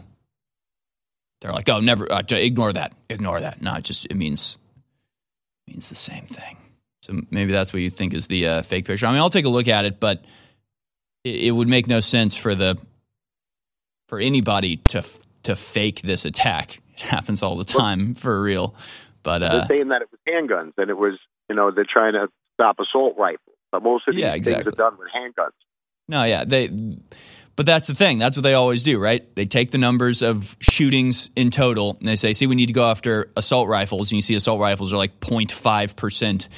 [1.40, 4.58] they're like, "Oh, never uh, ignore that, ignore that." No, it just it means
[5.66, 6.56] it means the same thing.
[7.10, 9.06] So maybe that's what you think is the uh, fake picture.
[9.06, 10.24] I mean, I'll take a look at it, but
[11.24, 12.78] it, it, would make no sense for the
[14.06, 15.02] for anybody to
[15.44, 16.80] to fake this attack.
[17.00, 18.74] It happens all the time for real.
[19.22, 22.12] But uh, they're saying that it was handguns and it was You know, they're trying
[22.12, 25.56] to stop assault rifles, but most of these Yeah, things are done with handguns.
[26.08, 26.68] No, yeah, they.
[27.56, 28.18] But that's the thing.
[28.18, 29.34] That's what they always do, right?
[29.34, 32.74] They take the numbers of shootings in total and they say, "See, we need to
[32.74, 36.48] go after assault rifles." And you see, assault rifles are like 0.5 percent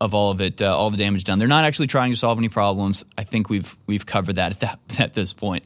[0.00, 1.38] of all of it, uh, all the damage done.
[1.38, 3.04] They're not actually trying to solve any problems.
[3.18, 5.64] I think we've we've covered that at, that, at this point.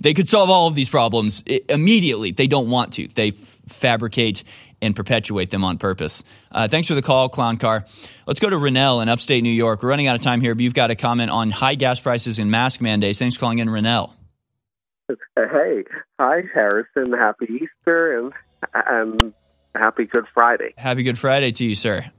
[0.00, 2.32] They could solve all of these problems immediately.
[2.32, 3.06] They don't want to.
[3.06, 4.42] They f- fabricate
[4.82, 6.24] and perpetuate them on purpose.
[6.50, 7.86] Uh, thanks for the call, Clown Car.
[8.26, 9.82] Let's go to Rennell in upstate New York.
[9.82, 12.40] We're running out of time here, but you've got a comment on high gas prices
[12.40, 13.20] and mask mandates.
[13.20, 14.12] Thanks for calling in, Rennell.
[15.08, 15.84] Hey,
[16.18, 17.12] hi Harrison.
[17.12, 18.32] Happy Easter and
[18.74, 19.34] and
[19.74, 20.74] happy Good Friday.
[20.76, 22.10] Happy Good Friday to you, sir.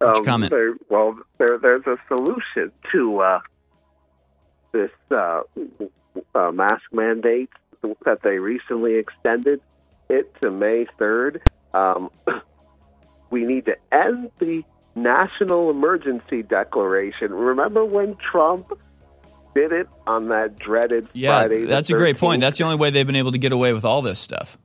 [0.00, 0.50] Your comment?
[0.50, 3.40] There, well, there, there's a solution to uh,
[4.72, 5.42] this uh,
[6.34, 7.50] uh, mask mandate
[8.04, 9.60] that they recently extended
[10.08, 11.40] it to May 3rd.
[11.74, 12.10] Um,
[13.30, 14.62] we need to end the
[14.94, 17.32] national emergency declaration.
[17.32, 18.72] Remember when Trump
[19.54, 21.62] did it on that dreaded Yeah, Friday?
[21.62, 22.40] the that's a great point.
[22.40, 24.58] That's the only way they've been able to get away with all this stuff.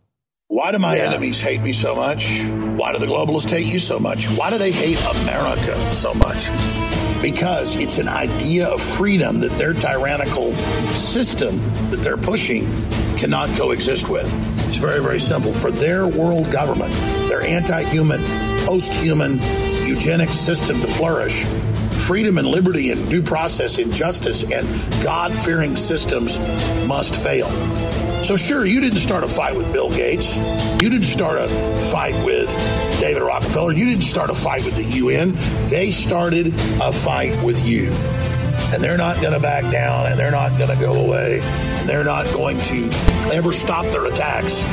[0.47, 2.43] Why do my enemies hate me so much?
[2.77, 4.27] Why do the globalists hate you so much?
[4.27, 6.49] Why do they hate America so much?
[7.19, 10.53] Because it's an idea of freedom that their tyrannical
[10.91, 11.57] system
[11.89, 12.65] that they're pushing
[13.17, 14.31] cannot coexist with.
[14.67, 15.51] It's very, very simple.
[15.51, 16.93] For their world government,
[17.27, 18.21] their anti human,
[18.67, 19.39] post human,
[19.87, 21.43] eugenic system to flourish,
[22.05, 24.67] freedom and liberty and due process and justice and
[25.03, 26.37] God fearing systems
[26.87, 27.49] must fail.
[28.25, 30.39] So, sure, you didn't start a fight with Bill Gates.
[30.79, 31.47] You didn't start a
[31.91, 32.49] fight with
[32.99, 33.71] David Rockefeller.
[33.71, 35.33] You didn't start a fight with the UN.
[35.69, 37.91] They started a fight with you.
[38.73, 41.87] And they're not going to back down and they're not going to go away and
[41.87, 42.89] they're not going to
[43.31, 44.65] ever stop their attacks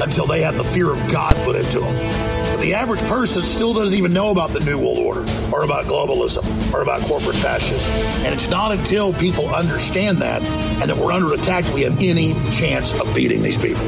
[0.00, 2.33] until they have the fear of God put into them.
[2.54, 5.86] But the average person still doesn't even know about the New World Order or about
[5.86, 7.92] globalism or about corporate fascism.
[8.24, 12.00] And it's not until people understand that and that we're under attack that we have
[12.00, 13.84] any chance of beating these people.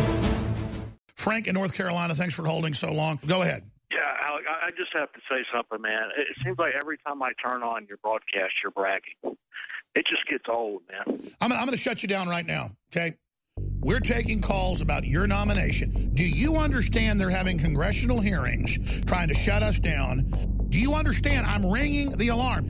[1.15, 3.21] Frank in North Carolina, thanks for holding so long.
[3.25, 3.63] Go ahead.
[3.93, 6.09] Yeah, Alex, I just have to say something, man.
[6.19, 9.15] It it seems like every time I turn on your broadcast, you're bragging.
[9.95, 11.21] It just gets old, man.
[11.41, 13.15] I'm, I'm going to shut you down right now, okay?
[13.87, 16.11] We're taking calls about your nomination.
[16.13, 20.29] Do you understand they're having congressional hearings trying to shut us down?
[20.71, 22.67] Do you understand I'm ringing the alarm?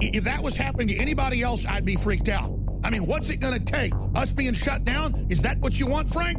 [0.00, 2.58] If that was happening to anybody else, I'd be freaked out.
[2.84, 3.92] I mean, what's it going to take?
[4.14, 5.26] Us being shut down?
[5.28, 6.38] Is that what you want, Frank?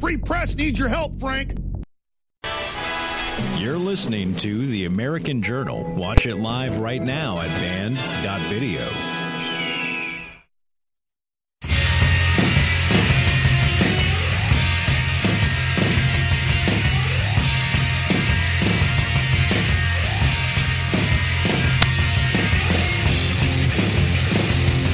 [0.00, 1.54] Free press needs your help, Frank.
[3.58, 5.82] You're listening to The American Journal.
[5.94, 8.80] Watch it live right now at band.video.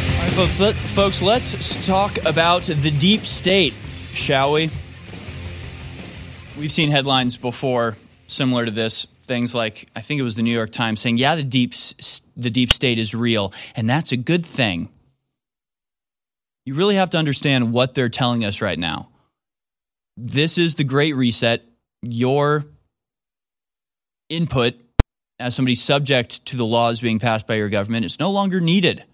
[0.08, 3.74] All right, folks, let, folks, let's talk about the deep state,
[4.14, 4.70] shall we?
[6.56, 7.96] We've seen headlines before
[8.26, 9.06] similar to this.
[9.26, 11.72] Things like I think it was the New York Times saying, "Yeah, the deep
[12.36, 14.88] the deep state is real, and that's a good thing."
[16.66, 19.08] You really have to understand what they're telling us right now.
[20.16, 21.64] This is the Great Reset.
[22.02, 22.66] Your
[24.28, 24.74] input
[25.38, 29.04] as somebody subject to the laws being passed by your government is no longer needed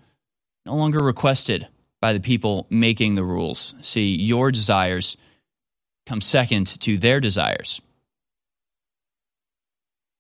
[0.67, 1.67] no longer requested
[2.01, 3.75] by the people making the rules.
[3.81, 5.17] See, your desires
[6.11, 7.81] come second to their desires.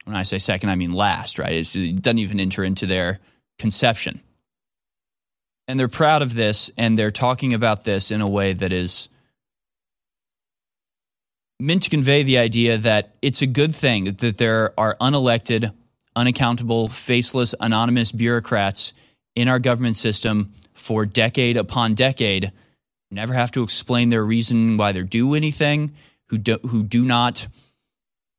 [0.04, 1.52] When I say second, I mean last, right?
[1.52, 3.18] It's, it doesn't even enter into their
[3.58, 4.20] conception.
[5.66, 9.08] And they're proud of this, and they're talking about this in a way that is
[11.58, 15.72] meant to convey the idea that it's a good thing that there are unelected,
[16.14, 18.92] unaccountable, faceless, anonymous bureaucrats
[19.34, 22.52] in our government system for decade upon decade,
[23.10, 25.94] never have to explain their reason why they do anything,
[26.26, 27.46] who do, who do not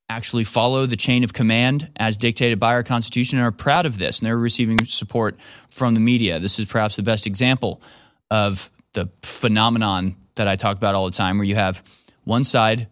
[0.10, 3.98] actually follow the chain of command as dictated by our Constitution and are proud of
[3.98, 4.19] this.
[4.19, 5.38] And they're receiving support
[5.69, 6.39] from the media.
[6.39, 7.81] This is perhaps the best example
[8.30, 11.84] of the phenomenon that I talk about all the time, where you have
[12.23, 12.88] one side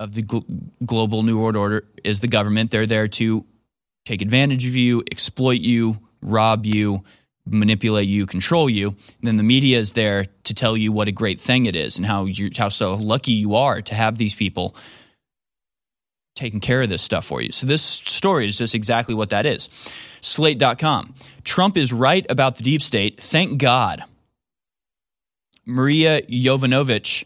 [0.00, 0.44] of the gl-
[0.84, 2.70] global New World Order is the government.
[2.70, 3.44] They're there to
[4.04, 7.04] take advantage of you, exploit you, rob you,
[7.46, 11.40] manipulate you, control you, then the media is there to tell you what a great
[11.40, 14.74] thing it is and how you how so lucky you are to have these people
[16.34, 17.52] taking care of this stuff for you.
[17.52, 19.68] So this story is just exactly what that is.
[20.22, 21.14] Slate.com.
[21.44, 23.22] Trump is right about the deep state.
[23.22, 24.04] Thank God.
[25.66, 27.24] Maria Yovanovitch,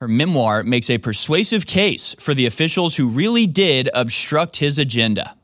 [0.00, 5.37] her memoir makes a persuasive case for the officials who really did obstruct his agenda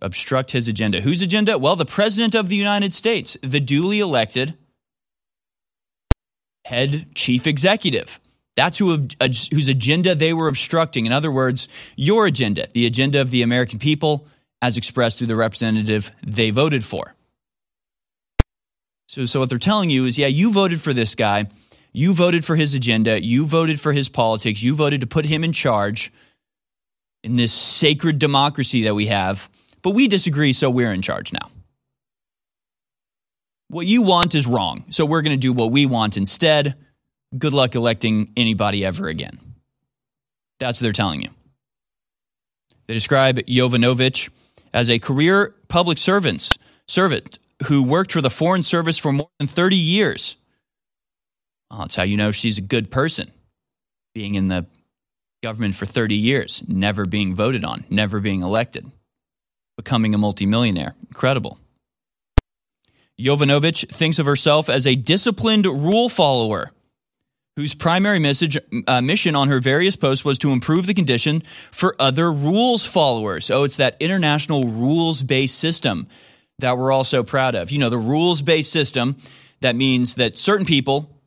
[0.00, 1.00] obstruct his agenda.
[1.00, 1.58] Whose agenda?
[1.58, 4.56] Well, the President of the United States, the duly elected
[6.64, 8.20] head chief executive.
[8.56, 11.06] That's who, uh, whose agenda they were obstructing.
[11.06, 14.26] In other words, your agenda, the agenda of the American people,
[14.60, 17.14] as expressed through the representative they voted for.
[19.06, 21.48] So, so what they're telling you is, yeah, you voted for this guy.
[21.92, 23.24] You voted for his agenda.
[23.24, 24.62] You voted for his politics.
[24.62, 26.12] You voted to put him in charge
[27.22, 29.48] in this sacred democracy that we have.
[29.82, 31.50] But we disagree, so we're in charge now.
[33.68, 36.74] What you want is wrong, so we're going to do what we want instead.
[37.36, 39.38] Good luck electing anybody ever again.
[40.58, 41.30] That's what they're telling you.
[42.86, 44.30] They describe Yovanovitch
[44.72, 49.48] as a career public servants, servant who worked for the Foreign Service for more than
[49.48, 50.36] 30 years.
[51.70, 53.30] Well, that's how you know she's a good person,
[54.14, 54.66] being in the
[55.42, 58.90] government for 30 years, never being voted on, never being elected
[59.78, 60.96] becoming a multimillionaire.
[61.06, 61.56] Incredible.
[63.18, 66.72] Yovanovitch thinks of herself as a disciplined rule follower
[67.56, 71.94] whose primary message, uh, mission on her various posts was to improve the condition for
[71.98, 73.50] other rules followers.
[73.50, 76.08] Oh, it's that international rules based system
[76.58, 77.70] that we're all so proud of.
[77.70, 79.16] You know, the rules based system
[79.60, 81.17] that means that certain people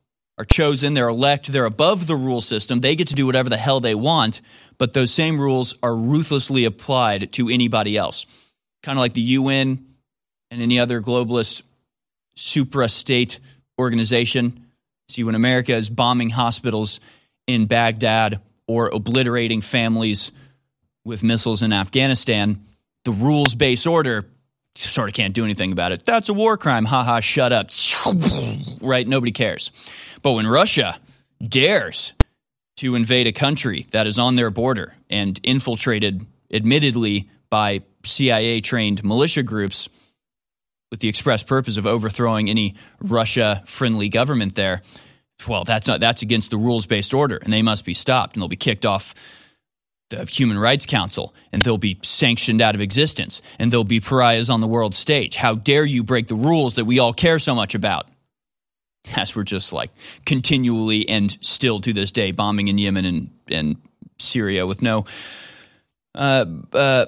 [0.42, 3.58] are chosen, they're elect, they're above the rule system, they get to do whatever the
[3.58, 4.42] hell they want,
[4.78, 8.26] but those same rules are ruthlessly applied to anybody else
[8.84, 9.86] kind of like the UN
[10.50, 11.62] and any other globalist
[12.36, 13.40] supra state
[13.80, 14.68] organization.
[15.10, 17.00] See, when America is bombing hospitals
[17.48, 20.32] in Baghdad or obliterating families
[21.04, 22.66] with missiles in Afghanistan,
[23.06, 24.26] the rules based order
[24.76, 26.06] sort of can't do anything about it.
[26.06, 26.86] That's a war crime.
[26.86, 27.70] Ha ha, shut up.
[28.82, 29.08] Right?
[29.08, 29.72] Nobody cares.
[30.22, 31.00] But when Russia
[31.46, 32.14] dares
[32.78, 39.04] to invade a country that is on their border and infiltrated, admittedly, by CIA trained
[39.04, 39.90] militia groups
[40.90, 44.82] with the express purpose of overthrowing any Russia friendly government there.
[45.48, 48.42] Well, that's not that's against the rules based order, and they must be stopped, and
[48.42, 49.16] they'll be kicked off
[50.12, 54.50] the Human Rights Council, and they'll be sanctioned out of existence, and they'll be pariahs
[54.50, 55.36] on the world stage.
[55.36, 58.08] How dare you break the rules that we all care so much about?
[59.16, 59.90] As we're just like
[60.26, 63.78] continually and still to this day bombing in Yemen and, and
[64.20, 65.06] Syria with no
[66.14, 67.06] uh, uh,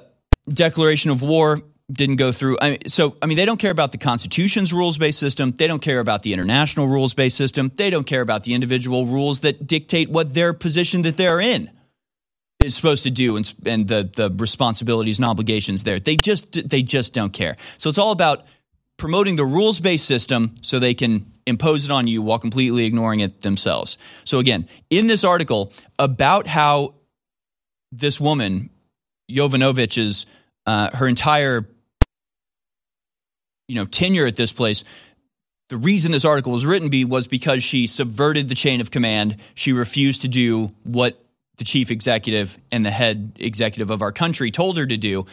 [0.48, 1.60] declaration of war
[1.92, 2.58] didn't go through.
[2.60, 5.52] I mean, so, I mean, they don't care about the Constitution's rules based system.
[5.52, 7.70] They don't care about the international rules based system.
[7.76, 11.70] They don't care about the individual rules that dictate what their position that they're in
[12.64, 15.98] is supposed to do and, and the, the responsibilities and obligations there.
[16.00, 17.56] They just, they just don't care.
[17.78, 18.46] So it's all about
[18.96, 23.20] promoting the rules based system so they can impose it on you while completely ignoring
[23.20, 23.98] it themselves.
[24.24, 26.94] So, again, in this article about how
[27.92, 28.70] this woman,
[29.30, 30.26] Yovanovitch's
[30.66, 31.68] uh, her entire
[33.68, 34.84] you know tenure at this place.
[35.70, 39.36] The reason this article was written be was because she subverted the chain of command.
[39.54, 41.23] She refused to do what
[41.56, 45.26] the chief executive and the head executive of our country told her to do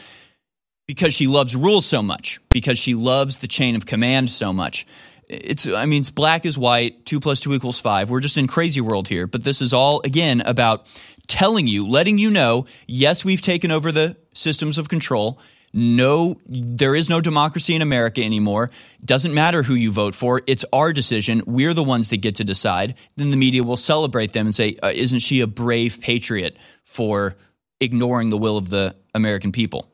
[0.87, 4.85] because she loves rules so much, because she loves the chain of command so much.
[5.27, 8.09] It's, I mean, it's black is white, two plus two equals five.
[8.09, 9.27] We're just in crazy world here.
[9.27, 10.85] But this is all, again, about
[11.27, 15.39] telling you, letting you know, yes, we've taken over the systems of control.
[15.73, 18.71] No, there is no democracy in America anymore.
[19.03, 20.41] Doesn't matter who you vote for.
[20.45, 21.41] It's our decision.
[21.45, 22.95] We're the ones that get to decide.
[23.15, 27.35] Then the media will celebrate them and say, uh, isn't she a brave patriot for
[27.79, 29.89] ignoring the will of the American people?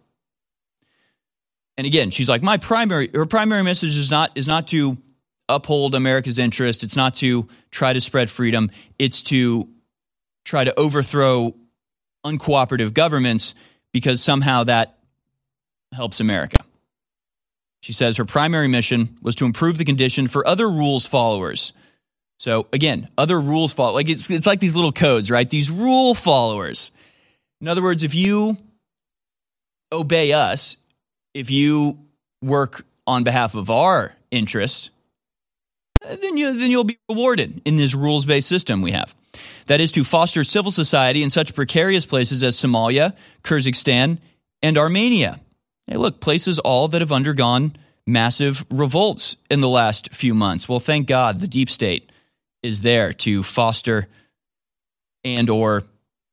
[1.77, 4.97] And again, she's like, my primary, her primary message is not, is not to
[5.47, 6.83] uphold America's interest.
[6.83, 8.71] It's not to try to spread freedom.
[8.97, 9.69] It's to
[10.43, 11.53] try to overthrow
[12.25, 13.53] uncooperative governments
[13.93, 14.96] because somehow that
[15.93, 16.57] helps America.
[17.81, 21.73] She says her primary mission was to improve the condition for other rules followers.
[22.39, 25.49] So again, other rules follow like it's it's like these little codes, right?
[25.49, 26.91] These rule followers.
[27.61, 28.57] In other words, if you
[29.91, 30.77] obey us,
[31.33, 31.97] if you
[32.43, 34.89] work on behalf of our interests,
[36.05, 39.15] then you then you'll be rewarded in this rules-based system we have.
[39.67, 44.19] That is to foster civil society in such precarious places as Somalia, Kyrgyzstan,
[44.61, 45.39] and Armenia.
[45.87, 50.67] Hey, look, places all that have undergone massive revolts in the last few months.
[50.67, 52.11] Well, thank God the deep state
[52.61, 54.07] is there to foster
[55.23, 55.83] and or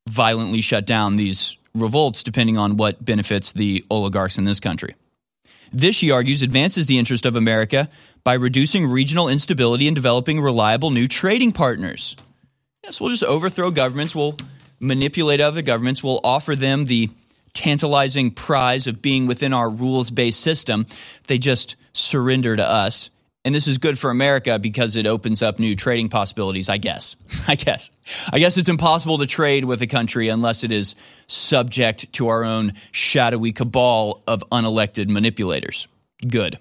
[0.08, 4.94] violently shut down these revolts depending on what benefits the oligarchs in this country.
[5.72, 7.88] This, she argues, advances the interest of America
[8.22, 12.16] by reducing regional instability and developing reliable new trading partners.
[12.84, 14.36] Yes, we'll just overthrow governments, we'll
[14.78, 17.10] manipulate other governments, we'll offer them the
[17.54, 20.86] tantalizing prize of being within our rules based system.
[21.26, 23.10] They just surrender to us.
[23.46, 27.14] And this is good for America because it opens up new trading possibilities, I guess.
[27.48, 27.90] I guess.
[28.32, 30.94] I guess it's impossible to trade with a country unless it is
[31.26, 35.88] subject to our own shadowy cabal of unelected manipulators.
[36.26, 36.58] Good.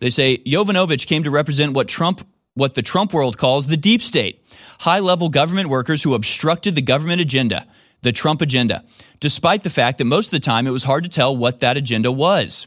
[0.00, 4.02] They say Yovanovitch came to represent what Trump what the Trump world calls the deep
[4.02, 4.44] state,
[4.80, 7.66] high-level government workers who obstructed the government agenda,
[8.02, 8.84] the Trump agenda,
[9.20, 11.76] despite the fact that most of the time it was hard to tell what that
[11.76, 12.66] agenda was.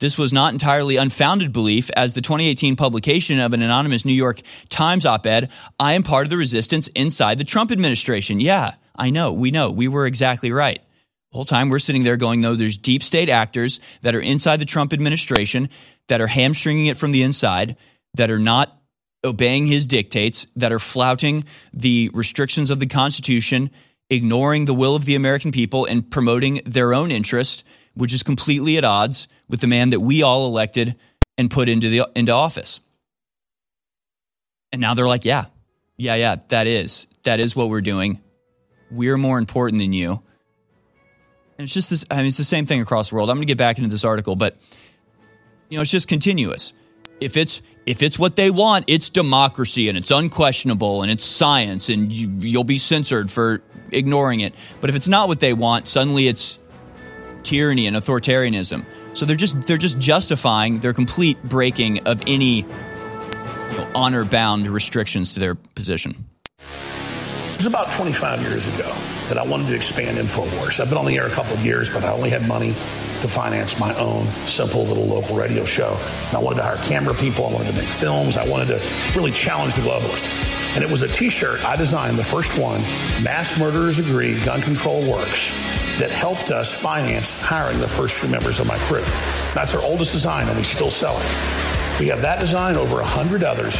[0.00, 4.40] This was not entirely unfounded belief, as the 2018 publication of an anonymous New York
[4.68, 8.40] Times op ed, I am part of the resistance inside the Trump administration.
[8.40, 10.80] Yeah, I know, we know, we were exactly right.
[11.30, 14.60] The whole time we're sitting there going, no, there's deep state actors that are inside
[14.60, 15.68] the Trump administration
[16.08, 17.76] that are hamstringing it from the inside,
[18.14, 18.80] that are not
[19.24, 23.70] obeying his dictates, that are flouting the restrictions of the Constitution,
[24.10, 27.64] ignoring the will of the American people, and promoting their own interest,
[27.94, 30.96] which is completely at odds with the man that we all elected
[31.36, 32.80] and put into the into office.
[34.72, 35.46] And now they're like, yeah,
[35.96, 38.20] yeah, yeah, that is that is what we're doing.
[38.90, 40.22] We're more important than you.
[41.58, 42.04] And it's just this.
[42.10, 43.30] I mean, it's the same thing across the world.
[43.30, 44.56] I'm going to get back into this article, but
[45.68, 46.72] you know, it's just continuous.
[47.20, 51.88] If it's if it's what they want, it's democracy and it's unquestionable and it's science
[51.88, 53.62] and you, you'll be censored for
[53.92, 54.54] ignoring it.
[54.80, 56.58] But if it's not what they want, suddenly it's
[57.42, 58.84] tyranny and authoritarianism.
[59.12, 64.66] So they're just they're just justifying their complete breaking of any you know, honor bound
[64.66, 66.26] restrictions to their position.
[66.58, 68.92] It was about 25 years ago
[69.28, 70.80] that I wanted to expand InfoWars.
[70.80, 72.74] I've been on the air a couple of years, but I only had money
[73.24, 75.98] to finance my own simple little local radio show.
[76.28, 77.46] And I wanted to hire camera people.
[77.46, 78.36] I wanted to make films.
[78.36, 80.28] I wanted to really challenge the globalist.
[80.74, 82.82] And it was a t-shirt I designed, the first one,
[83.22, 85.52] Mass Murderers Agree, Gun Control Works,
[86.00, 89.04] that helped us finance hiring the first few members of my crew.
[89.54, 91.93] That's our oldest design, and we still sell it.
[92.00, 93.76] We have that design, over a hundred others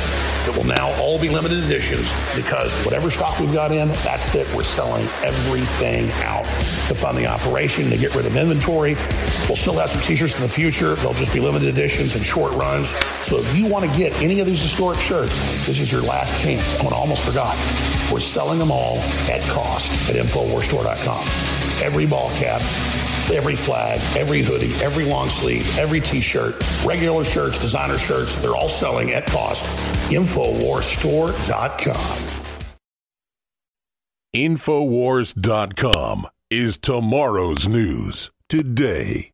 [0.47, 4.47] that will now all be limited editions because whatever stock we've got in, that's it.
[4.55, 6.45] We're selling everything out
[6.87, 8.95] to fund the operation, to get rid of inventory.
[9.49, 10.95] We'll still have some t-shirts in the future.
[10.97, 12.91] They'll just be limited editions and short runs.
[13.27, 16.41] So if you want to get any of these historic shirts, this is your last
[16.41, 16.77] chance.
[16.81, 17.57] Oh, and I almost forgot.
[18.13, 21.27] We're selling them all at cost at InfoWarsStore.com.
[21.83, 22.63] Every ball cap,
[23.33, 28.69] every flag, every hoodie, every long sleeve, every t-shirt, regular shirts, designer shirts, they're all
[28.69, 29.65] selling at cost.
[30.11, 32.31] Infowarsstore.com.
[34.35, 39.31] Infowars.com is tomorrow's news today.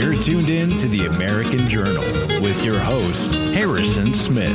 [0.00, 2.02] You're tuned in to the American Journal
[2.40, 4.50] with your host, Harrison Smith.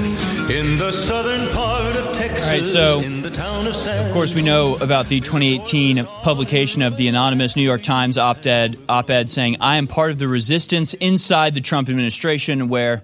[0.50, 4.14] In the southern part of Texas, All right, so in the town of San Of
[4.14, 9.30] course, we know about the 2018 publication of the anonymous New York Times op-ed, op-ed
[9.30, 13.04] saying, "I am part of the resistance inside the Trump administration," where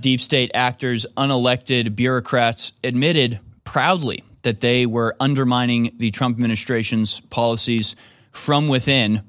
[0.00, 7.94] deep state actors, unelected bureaucrats, admitted proudly that they were undermining the Trump administration's policies
[8.32, 9.22] from within.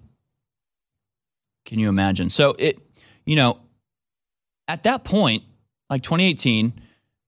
[1.68, 2.30] Can you imagine?
[2.30, 2.80] So it,
[3.26, 3.60] you know,
[4.68, 5.44] at that point,
[5.90, 6.74] like 2018,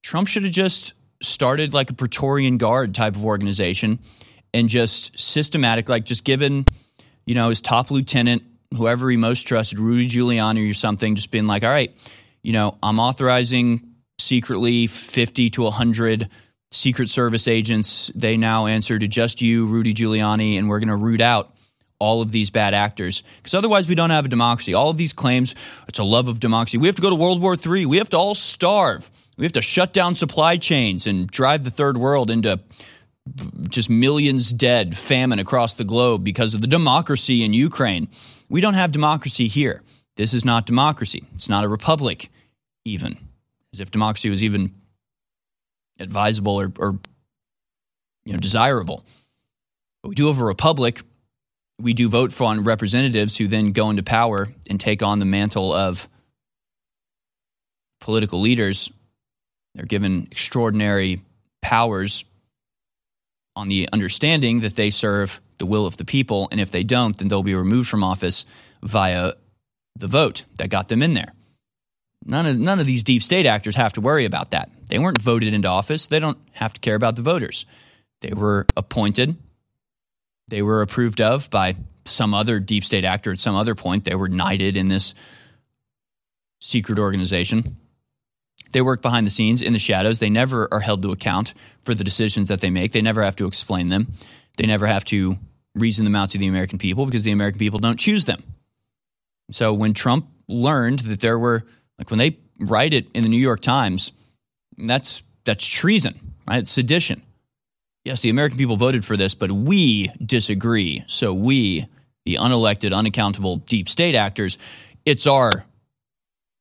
[0.01, 3.99] Trump should have just started like a Praetorian Guard type of organization
[4.53, 6.65] and just systematic, like just given,
[7.25, 8.43] you know, his top lieutenant,
[8.73, 11.93] whoever he most trusted, Rudy Giuliani or something, just being like, all right,
[12.41, 16.29] you know, I'm authorizing secretly 50 to 100
[16.71, 18.09] Secret Service agents.
[18.15, 21.55] They now answer to just you, Rudy Giuliani, and we're going to root out
[21.99, 24.73] all of these bad actors because otherwise we don't have a democracy.
[24.73, 25.53] All of these claims,
[25.87, 26.77] it's a love of democracy.
[26.77, 27.85] We have to go to World War III.
[27.85, 29.09] We have to all starve.
[29.37, 32.59] We have to shut down supply chains and drive the third world into
[33.69, 38.07] just millions dead, famine across the globe because of the democracy in Ukraine.
[38.49, 39.83] We don't have democracy here.
[40.15, 41.23] This is not democracy.
[41.35, 42.29] It's not a republic,
[42.85, 43.17] even.
[43.73, 44.73] As if democracy was even
[45.99, 46.99] advisable or, or
[48.25, 49.05] you know, desirable.
[50.01, 51.01] But we do have a republic
[51.79, 55.25] we do vote for on representatives who then go into power and take on the
[55.25, 56.07] mantle of
[58.01, 58.91] political leaders.
[59.75, 61.21] They're given extraordinary
[61.61, 62.25] powers
[63.55, 66.47] on the understanding that they serve the will of the people.
[66.51, 68.45] And if they don't, then they'll be removed from office
[68.81, 69.33] via
[69.97, 71.33] the vote that got them in there.
[72.25, 74.69] None of, none of these deep state actors have to worry about that.
[74.87, 76.05] They weren't voted into office.
[76.05, 77.65] They don't have to care about the voters.
[78.21, 79.37] They were appointed.
[80.49, 84.03] They were approved of by some other deep state actor at some other point.
[84.03, 85.13] They were knighted in this
[86.59, 87.77] secret organization.
[88.71, 90.19] They work behind the scenes in the shadows.
[90.19, 91.53] They never are held to account
[91.83, 92.91] for the decisions that they make.
[92.91, 94.13] They never have to explain them.
[94.57, 95.37] They never have to
[95.75, 98.43] reason them out to the American people because the American people don't choose them.
[99.51, 101.63] So when Trump learned that there were
[101.97, 104.11] like when they write it in the New York Times,
[104.77, 106.59] that's that's treason, right?
[106.59, 107.23] It's sedition.
[108.05, 111.03] Yes, the American people voted for this, but we disagree.
[111.07, 111.87] So we,
[112.25, 114.57] the unelected, unaccountable deep state actors,
[115.05, 115.65] it's our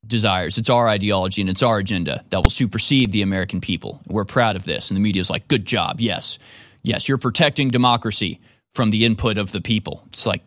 [0.07, 4.01] desires, it's our ideology, and it's our agenda that will supersede the American people.
[4.09, 4.91] We're proud of this.
[4.91, 6.01] And the media is like, good job.
[6.01, 6.39] Yes.
[6.83, 8.41] Yes, you're protecting democracy
[8.75, 10.05] from the input of the people.
[10.13, 10.43] It's like,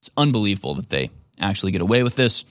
[0.00, 2.44] it's unbelievable that they actually get away with this.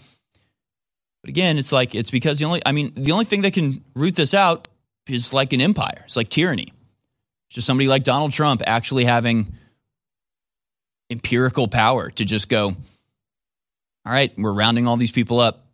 [1.21, 3.83] But again, it's like it's because the only I mean, the only thing that can
[3.93, 4.67] root this out
[5.07, 6.01] is like an empire.
[6.05, 6.73] It's like tyranny.
[7.53, 9.53] Just somebody like Donald Trump actually having
[11.09, 12.75] empirical power to just go, all
[14.05, 15.65] right, we're rounding all these people up,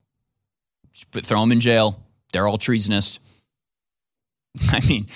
[1.11, 2.03] but throw them in jail.
[2.33, 3.19] They're all treasonous.
[4.69, 5.07] I mean,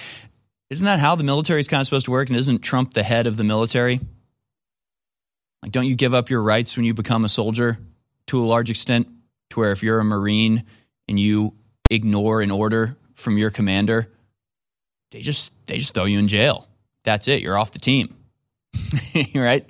[0.69, 2.29] isn't that how the military is kind of supposed to work?
[2.29, 3.99] And isn't Trump the head of the military?
[5.63, 7.77] Like, don't you give up your rights when you become a soldier
[8.27, 9.07] to a large extent?
[9.51, 10.63] to where if you're a Marine
[11.07, 11.53] and you
[11.89, 14.11] ignore an order from your commander,
[15.11, 16.67] they just they just throw you in jail.
[17.03, 17.41] That's it.
[17.41, 18.15] You're off the team.
[19.35, 19.67] right?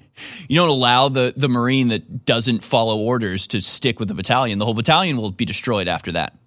[0.47, 4.59] You don't allow the, the Marine that doesn't follow orders to stick with the battalion.
[4.59, 6.38] The whole battalion will be destroyed after that.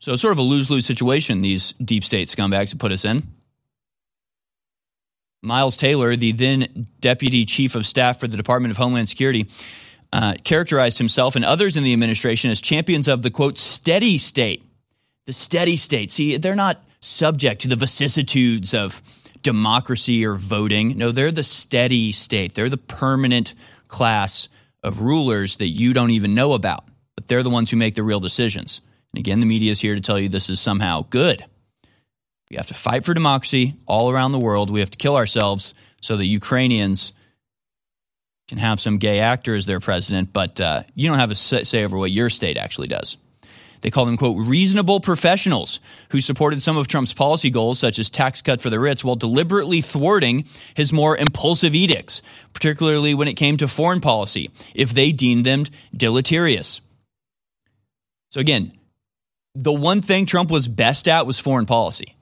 [0.00, 3.22] So, sort of a lose lose situation these deep state scumbags have put us in.
[5.42, 9.48] Miles Taylor, the then deputy chief of staff for the Department of Homeland Security,
[10.12, 14.62] uh, characterized himself and others in the administration as champions of the quote steady state.
[15.26, 16.10] The steady state.
[16.10, 19.02] See, they're not subject to the vicissitudes of
[19.42, 20.98] democracy or voting.
[20.98, 22.54] No, they're the steady state.
[22.54, 23.54] They're the permanent
[23.88, 24.48] class
[24.82, 26.84] of rulers that you don't even know about,
[27.14, 28.80] but they're the ones who make the real decisions.
[29.12, 31.44] And again, the media is here to tell you this is somehow good.
[32.50, 34.70] We have to fight for democracy all around the world.
[34.70, 37.12] We have to kill ourselves so that Ukrainians
[38.48, 41.84] can have some gay actor as their president, but uh, you don't have a say
[41.84, 43.16] over what your state actually does.
[43.82, 48.08] They call them, quote, reasonable professionals who supported some of Trump's policy goals, such as
[48.08, 50.44] tax cut for the rich, while deliberately thwarting
[50.74, 55.64] his more impulsive edicts, particularly when it came to foreign policy, if they deemed them
[55.96, 56.80] deleterious.
[58.30, 58.72] So, again,
[59.56, 62.16] the one thing Trump was best at was foreign policy.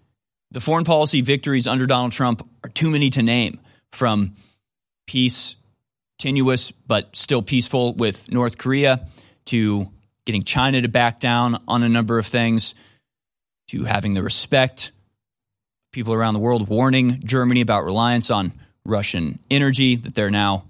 [0.52, 3.60] The foreign policy victories under Donald Trump are too many to name
[3.92, 4.34] from
[5.06, 5.56] peace,
[6.20, 9.06] tenuous, but still peaceful with North Korea,
[9.46, 9.88] to
[10.26, 12.74] getting China to back down on a number of things,
[13.68, 14.92] to having the respect,
[15.92, 18.52] people around the world warning Germany about reliance on
[18.84, 20.64] Russian energy that they're now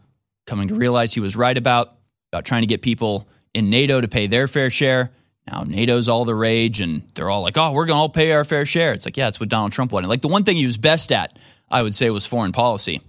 [0.46, 1.94] coming to realize he was right about,
[2.32, 5.10] about trying to get people in NATO to pay their fair share.
[5.46, 8.32] Now NATO's all the rage, and they're all like, "Oh, we're going to all pay
[8.32, 10.08] our fair share." It's like, yeah, it's what Donald Trump wanted.
[10.08, 13.00] Like the one thing he was best at, I would say, was foreign policy.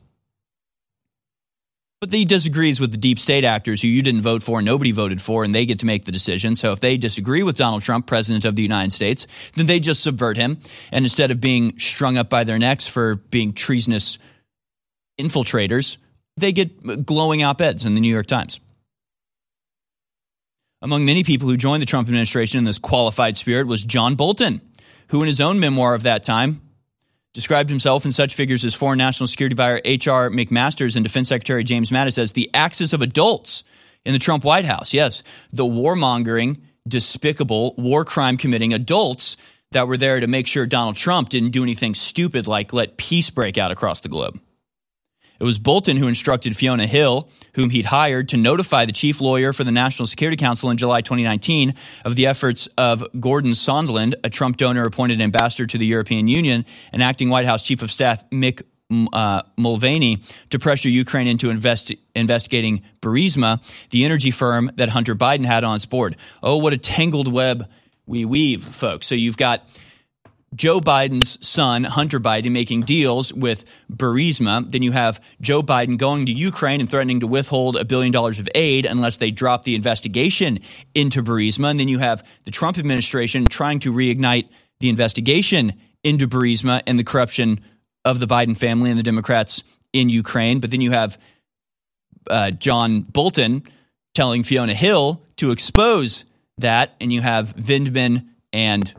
[2.02, 5.22] But he disagrees with the deep state actors who you didn't vote for, nobody voted
[5.22, 6.56] for, and they get to make the decision.
[6.56, 10.02] So if they disagree with Donald Trump, president of the United States, then they just
[10.02, 10.58] subvert him.
[10.92, 14.18] And instead of being strung up by their necks for being treasonous
[15.20, 15.98] infiltrators,
[16.38, 18.60] they get glowing op eds in the New York Times.
[20.82, 24.62] Among many people who joined the Trump administration in this qualified spirit was John Bolton,
[25.10, 26.64] who, in his own memoir of that time,
[27.34, 30.30] described himself and such figures as Foreign National Security Buyer H.R.
[30.30, 33.64] McMaster's and Defense Secretary James Mattis as the axis of adults
[34.06, 34.94] in the Trump White House.
[34.94, 39.38] Yes, the warmongering, despicable, war crime committing adults
[39.72, 43.30] that were there to make sure Donald Trump didn't do anything stupid like let peace
[43.30, 44.40] break out across the globe.
[45.42, 49.54] It was Bolton who instructed Fiona Hill, whom he'd hired, to notify the chief lawyer
[49.54, 51.74] for the National Security Council in July 2019
[52.06, 56.64] of the efforts of Gordon Sondland, a Trump donor appointed ambassador to the European Union,
[56.94, 58.62] and acting White House Chief of Staff Mick
[59.14, 65.46] uh, Mulvaney to pressure Ukraine into invest- investigating Burisma, the energy firm that Hunter Biden
[65.46, 66.18] had on its board.
[66.44, 67.68] Oh, what a tangled web
[68.06, 69.08] we weave, folks.
[69.08, 69.68] So you've got
[70.54, 74.70] Joe Biden's son, Hunter Biden, making deals with Burisma.
[74.70, 78.38] Then you have Joe Biden going to Ukraine and threatening to withhold a billion dollars
[78.38, 80.60] of aid unless they drop the investigation
[80.94, 81.72] into Burisma.
[81.72, 84.50] And then you have the Trump administration trying to reignite
[84.82, 85.74] the investigation
[86.04, 87.62] into Burisma and the corruption
[88.04, 89.64] of the Biden family and the Democrats
[89.94, 90.60] in Ukraine.
[90.60, 91.18] But then you have
[92.30, 93.64] uh, John Bolton
[94.14, 96.26] telling Fiona Hill to expose
[96.58, 98.94] that, and you have Vindman and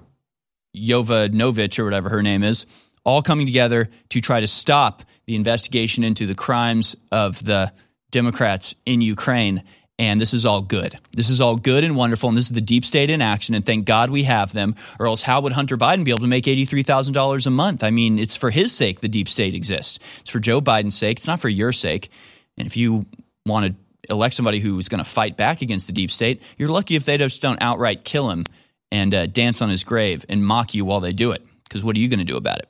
[0.77, 2.67] Yovanovitch or whatever her name is,
[3.05, 7.73] all coming together to try to stop the investigation into the crimes of the
[8.11, 9.63] Democrats in Ukraine.
[9.99, 10.99] And this is all good.
[11.13, 12.29] This is all good and wonderful.
[12.29, 13.55] And this is the deep state in action.
[13.55, 16.27] And thank God we have them, or else how would Hunter Biden be able to
[16.27, 17.85] make $83,000 a month?
[17.85, 19.99] I mean, it's for his sake the deep state exists.
[20.21, 21.19] It's for Joe Biden's sake.
[21.19, 22.11] It's not for your sake.
[22.57, 23.07] And if you
[23.47, 26.97] want to elect somebody who's going to fight back against the deep state, you're lucky
[26.97, 28.45] if they just don't outright kill him
[28.93, 31.43] and uh, dance on his grave and mock you while they do it.
[31.65, 32.69] Because what are you going to do about it?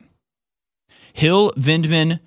[1.13, 2.21] Hill, Vindman,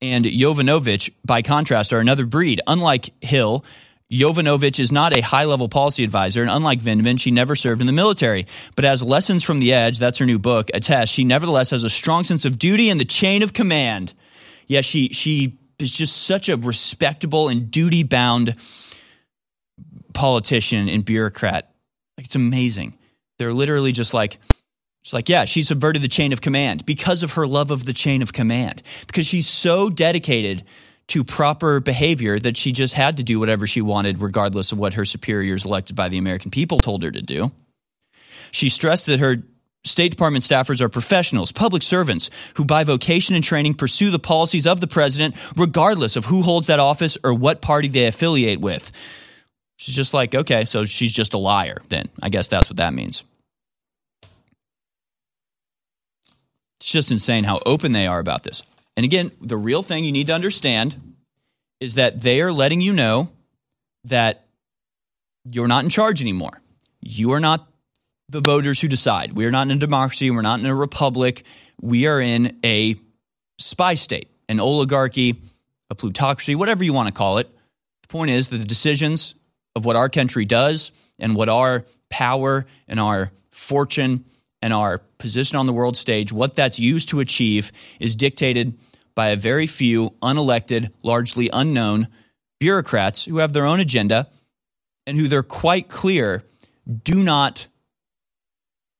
[0.00, 2.60] and Yovanovitch, by contrast, are another breed.
[2.66, 3.64] Unlike Hill,
[4.12, 7.86] Yovanovitch is not a high level policy advisor, and unlike Vindman, she never served in
[7.86, 8.46] the military.
[8.76, 11.90] But as Lessons from the Edge, that's her new book, attests, she nevertheless has a
[11.90, 14.12] strong sense of duty and the chain of command.
[14.66, 18.56] Yes, she, she is just such a respectable and duty bound
[20.12, 21.72] politician and bureaucrat.
[22.18, 22.98] Like, it's amazing.
[23.42, 24.38] They're literally just like,
[25.02, 27.92] She's like, yeah, she subverted the chain of command because of her love of the
[27.92, 30.62] chain of command, because she's so dedicated
[31.08, 34.94] to proper behavior that she just had to do whatever she wanted, regardless of what
[34.94, 37.50] her superiors elected by the American people told her to do.
[38.52, 39.38] She stressed that her
[39.82, 44.68] State Department staffers are professionals, public servants who, by vocation and training, pursue the policies
[44.68, 48.92] of the president, regardless of who holds that office or what party they affiliate with.
[49.78, 52.08] She's just like, okay, so she's just a liar, then.
[52.22, 53.24] I guess that's what that means.
[56.82, 58.64] It's just insane how open they are about this.
[58.96, 61.14] And again, the real thing you need to understand
[61.78, 63.28] is that they are letting you know
[64.06, 64.48] that
[65.48, 66.60] you're not in charge anymore.
[67.00, 67.68] You are not
[68.28, 69.34] the voters who decide.
[69.34, 70.28] We are not in a democracy.
[70.32, 71.44] We're not in a republic.
[71.80, 72.96] We are in a
[73.60, 75.40] spy state, an oligarchy,
[75.88, 77.48] a plutocracy, whatever you want to call it.
[78.02, 79.36] The point is that the decisions
[79.76, 80.90] of what our country does
[81.20, 84.24] and what our power and our fortune
[84.62, 88.78] and our position on the world stage, what that's used to achieve is dictated
[89.14, 92.08] by a very few unelected, largely unknown
[92.60, 94.28] bureaucrats who have their own agenda
[95.06, 96.44] and who they're quite clear
[97.02, 97.66] do not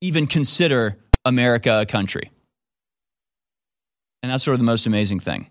[0.01, 2.31] even consider America a country.
[4.23, 5.47] And that's sort of the most amazing thing.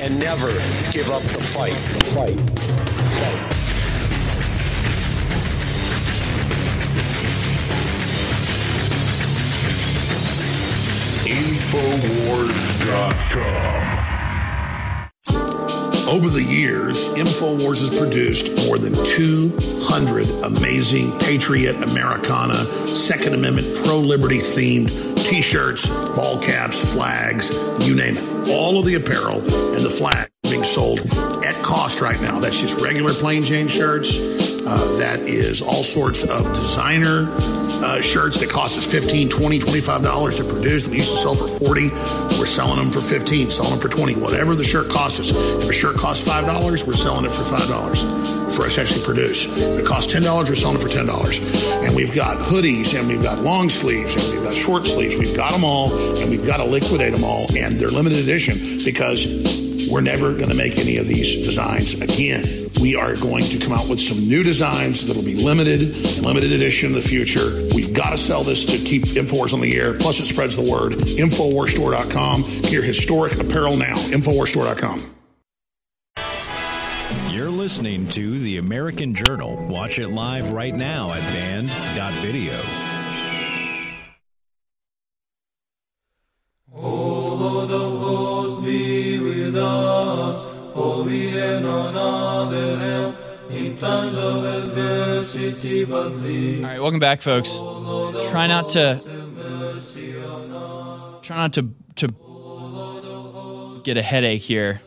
[0.00, 0.52] And never
[0.92, 1.72] give up the fight.
[2.14, 2.38] Fight.
[11.28, 14.07] Infowars.com.
[16.08, 22.64] Over the years, InfoWars has produced more than 200 amazing Patriot, Americana,
[22.94, 24.88] Second Amendment, pro liberty themed
[25.26, 25.86] t shirts,
[26.16, 27.50] ball caps, flags,
[27.86, 28.48] you name it.
[28.48, 29.40] All of the apparel
[29.74, 31.00] and the flag being sold
[31.44, 32.38] at cost right now.
[32.38, 34.16] That's just regular plain Jane shirts.
[34.70, 37.26] Uh, that is all sorts of designer
[37.82, 40.86] uh, shirts that cost us 15 20 $25 to produce.
[40.86, 41.88] We used to sell for 40
[42.38, 45.30] We're selling them for 15 selling them for 20 Whatever the shirt costs us.
[45.30, 49.46] If a shirt costs $5, we're selling it for $5 for us to actually produce.
[49.56, 51.86] If it costs $10, we're selling it for $10.
[51.86, 55.16] And we've got hoodies and we've got long sleeves and we've got short sleeves.
[55.16, 57.46] We've got them all and we've got to liquidate them all.
[57.56, 59.24] And they're limited edition because
[59.90, 62.70] we're never going to make any of these designs again.
[62.80, 66.90] We are going to come out with some new designs that'll be limited limited edition
[66.90, 67.68] in the future.
[67.74, 69.94] We've got to sell this to keep InfoWars on the air.
[69.94, 70.92] Plus, it spreads the word.
[70.92, 72.42] InfoWarsStore.com.
[72.42, 73.96] Get your historic apparel now.
[73.96, 75.14] InfoWarsStore.com.
[77.30, 79.56] You're listening to The American Journal.
[79.66, 82.58] Watch it live right now at band.video.
[86.74, 87.87] O oh, Lord of
[91.98, 93.16] have none other help
[93.50, 96.62] in times of adversity but thee.
[96.62, 97.58] All right, welcome back, folks.
[98.30, 99.00] Try not to
[101.22, 104.80] try not to to get a headache here.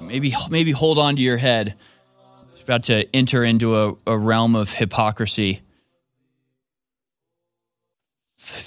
[0.00, 1.74] Maybe maybe hold on to your head.
[2.52, 5.62] It's about to enter into a, a realm of hypocrisy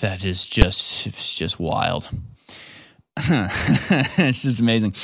[0.01, 2.09] that is just it's just wild.
[3.17, 4.95] it's just amazing.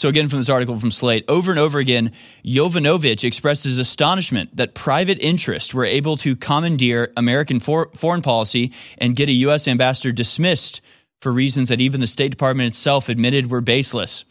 [0.00, 2.12] So, again, from this article from Slate, over and over again,
[2.42, 8.72] Yovanovitch expressed his astonishment that private interests were able to commandeer American for- foreign policy
[8.96, 9.68] and get a U.S.
[9.68, 10.80] ambassador dismissed
[11.20, 14.24] for reasons that even the State Department itself admitted were baseless.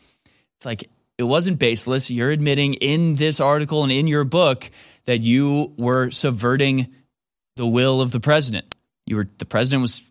[0.57, 0.89] It's like,
[1.19, 2.09] it wasn't baseless.
[2.09, 4.71] You're admitting in this article and in your book
[5.05, 6.87] that you were subverting
[7.57, 8.73] the will of the president.
[9.05, 10.01] You were the president was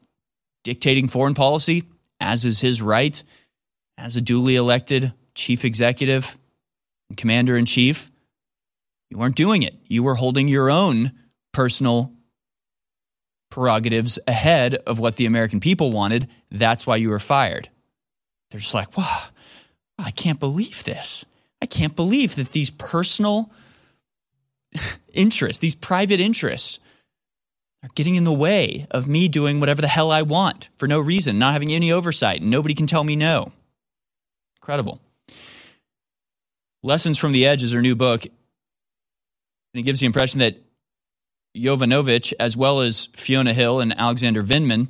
[0.62, 1.82] dictating foreign policy,
[2.20, 3.20] as is his right,
[3.96, 6.36] as a duly elected chief executive
[7.08, 8.10] and commander in chief.
[9.10, 9.74] You weren't doing it.
[9.86, 11.12] You were holding your own
[11.52, 12.12] personal
[13.50, 16.28] prerogatives ahead of what the American people wanted.
[16.50, 17.70] That's why you were fired.
[18.50, 19.22] They're just like, wow,
[19.98, 21.24] I can't believe this.
[21.62, 23.50] I can't believe that these personal
[25.12, 26.78] interests, these private interests,
[27.82, 31.00] are getting in the way of me doing whatever the hell I want for no
[31.00, 33.52] reason, not having any oversight, and nobody can tell me no.
[34.60, 35.00] Incredible.
[36.82, 40.56] Lessons from the Edge is her new book, and it gives the impression that
[41.56, 44.88] Yovanovitch, as well as Fiona Hill and Alexander Vindman,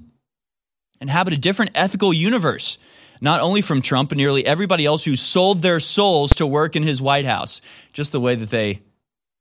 [1.01, 2.79] inhabit a different ethical universe,
[3.21, 6.83] not only from Trump, but nearly everybody else who sold their souls to work in
[6.83, 7.61] his White House.
[7.93, 8.83] Just the way that they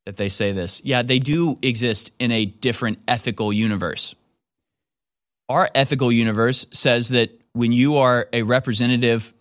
[0.06, 0.82] that they say this.
[0.86, 4.16] Yeah, they do exist in a different ethical universe.
[5.50, 9.34] Our ethical universe says that when you are a representative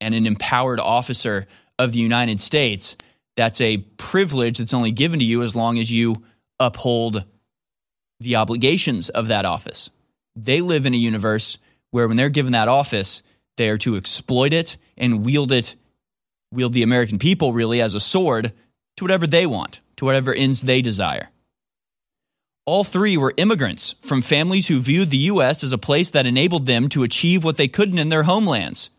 [0.00, 1.46] and an empowered officer
[1.78, 2.96] of the United States,
[3.36, 6.22] that's a privilege that's only given to you as long as you
[6.60, 7.24] uphold
[8.20, 9.90] the obligations of that office.
[10.36, 11.58] They live in a universe
[11.90, 13.22] where when they're given that office,
[13.56, 15.76] they are to exploit it and wield it,
[16.52, 18.52] wield the American people really as a sword
[18.96, 21.30] to whatever they want to whatever ends they desire.
[22.66, 25.62] All three were immigrants from families who viewed the U.S.
[25.62, 28.90] as a place that enabled them to achieve what they couldn't in their homelands.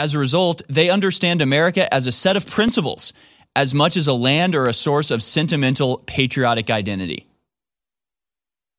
[0.00, 3.12] As a result, they understand America as a set of principles
[3.54, 7.26] as much as a land or a source of sentimental patriotic identity.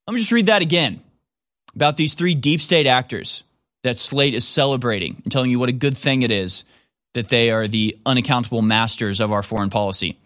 [0.08, 1.00] Let me just read that again
[1.76, 3.44] about these three deep state actors
[3.84, 6.66] that Slate is celebrating and telling you what a good thing it is
[7.14, 10.18] that they are the unaccountable masters of our foreign policy.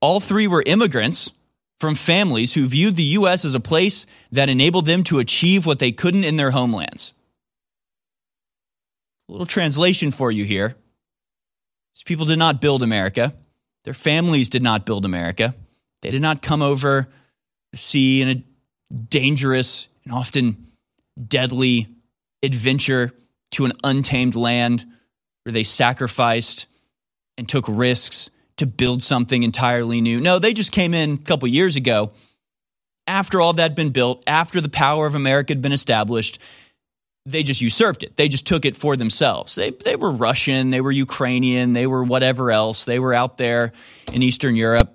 [0.00, 1.32] All three were immigrants
[1.80, 3.44] from families who viewed the U.S.
[3.44, 7.12] as a place that enabled them to achieve what they couldn't in their homelands.
[9.28, 10.74] A little translation for you here.
[11.94, 13.34] These people did not build America.
[13.84, 15.54] Their families did not build America.
[16.02, 17.08] They did not come over
[17.74, 18.44] sea in a
[18.94, 20.68] dangerous and often
[21.26, 21.88] deadly
[22.42, 23.12] adventure
[23.52, 24.84] to an untamed land
[25.44, 26.66] where they sacrificed
[27.36, 30.20] and took risks to build something entirely new.
[30.20, 32.12] No, they just came in a couple years ago
[33.06, 36.38] after all that had been built, after the power of America had been established.
[37.30, 38.16] They just usurped it.
[38.16, 39.54] They just took it for themselves.
[39.54, 42.84] They, they were Russian, they were Ukrainian, they were whatever else.
[42.84, 43.72] They were out there
[44.12, 44.94] in Eastern Europe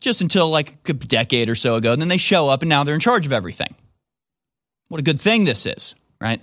[0.00, 1.92] just until like a decade or so ago.
[1.92, 3.74] And then they show up and now they're in charge of everything.
[4.88, 6.40] What a good thing this is, right?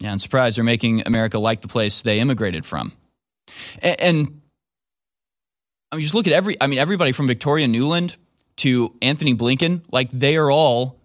[0.00, 2.92] Yeah, I'm surprised they're making America like the place they immigrated from.
[3.80, 4.40] And, and
[5.92, 8.16] I mean, just look at every, I mean, everybody from Victoria Nuland
[8.56, 10.98] to Antony Blinken, like they are all,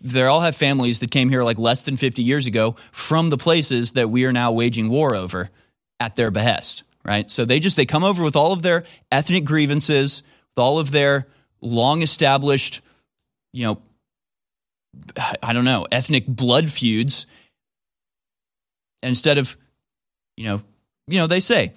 [0.00, 3.36] they all have families that came here like less than 50 years ago from the
[3.36, 5.50] places that we are now waging war over
[6.00, 7.30] at their behest, right?
[7.30, 10.22] So they just, they come over with all of their ethnic grievances,
[10.54, 11.26] with all of their
[11.60, 12.80] long established,
[13.52, 13.82] you know,
[15.42, 17.26] I don't know, ethnic blood feuds
[19.02, 19.56] instead of,
[20.36, 20.62] you know,
[21.06, 21.72] you know, they say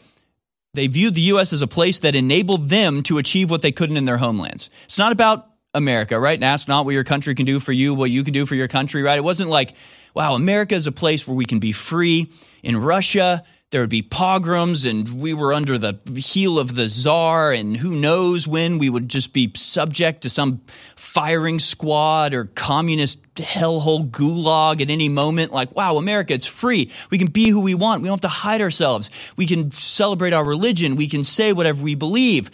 [0.74, 1.54] they viewed the U.S.
[1.54, 4.70] as a place that enabled them to achieve what they couldn't in their homelands.
[4.86, 6.36] It's not about America, right?
[6.36, 8.56] And ask not what your country can do for you, what you can do for
[8.56, 9.18] your country, right?
[9.18, 9.74] It wasn't like,
[10.14, 12.32] wow, America is a place where we can be free.
[12.64, 17.52] In Russia, there would be pogroms and we were under the heel of the czar
[17.52, 20.62] and who knows when we would just be subject to some
[20.96, 27.18] firing squad or communist hellhole gulag at any moment like wow america it's free we
[27.18, 30.44] can be who we want we don't have to hide ourselves we can celebrate our
[30.44, 32.52] religion we can say whatever we believe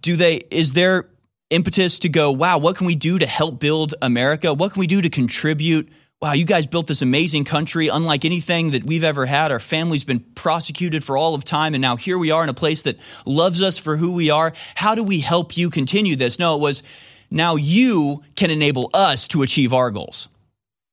[0.00, 1.08] do they is there
[1.52, 4.86] impetus to go wow what can we do to help build america what can we
[4.86, 5.88] do to contribute
[6.22, 9.50] wow, you guys built this amazing country, unlike anything that we've ever had.
[9.50, 12.54] Our family's been prosecuted for all of time, and now here we are in a
[12.54, 12.96] place that
[13.26, 14.52] loves us for who we are.
[14.76, 16.38] How do we help you continue this?
[16.38, 16.84] No, it was
[17.28, 20.28] now you can enable us to achieve our goals.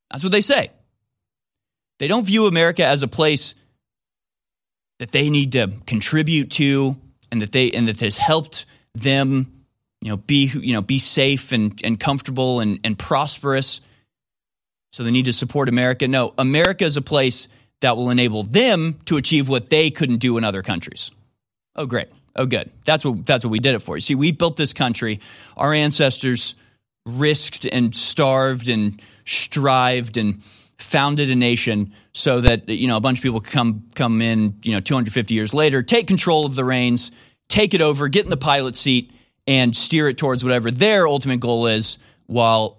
[0.10, 0.72] That's what they say.
[1.99, 3.53] They don't view America as a place
[4.98, 6.95] that they need to contribute to
[7.31, 8.65] and that they and that has helped
[8.95, 9.59] them
[10.01, 13.81] you know be you know be safe and, and comfortable and, and prosperous
[14.91, 16.07] so they need to support America.
[16.07, 17.47] No, America is a place
[17.81, 21.11] that will enable them to achieve what they couldn't do in other countries.
[21.76, 22.09] Oh, great.
[22.35, 22.71] Oh, good.
[22.85, 23.97] That's what that's what we did it for.
[23.97, 25.19] You see, we built this country.
[25.57, 26.55] Our ancestors
[27.05, 30.43] risked and starved and strived and
[30.77, 34.55] founded a nation so that you know a bunch of people could come come in
[34.63, 37.11] you know 250 years later, take control of the reins,
[37.47, 39.11] take it over, get in the pilot seat,
[39.49, 41.97] and steer it towards whatever their ultimate goal is,
[42.27, 42.77] while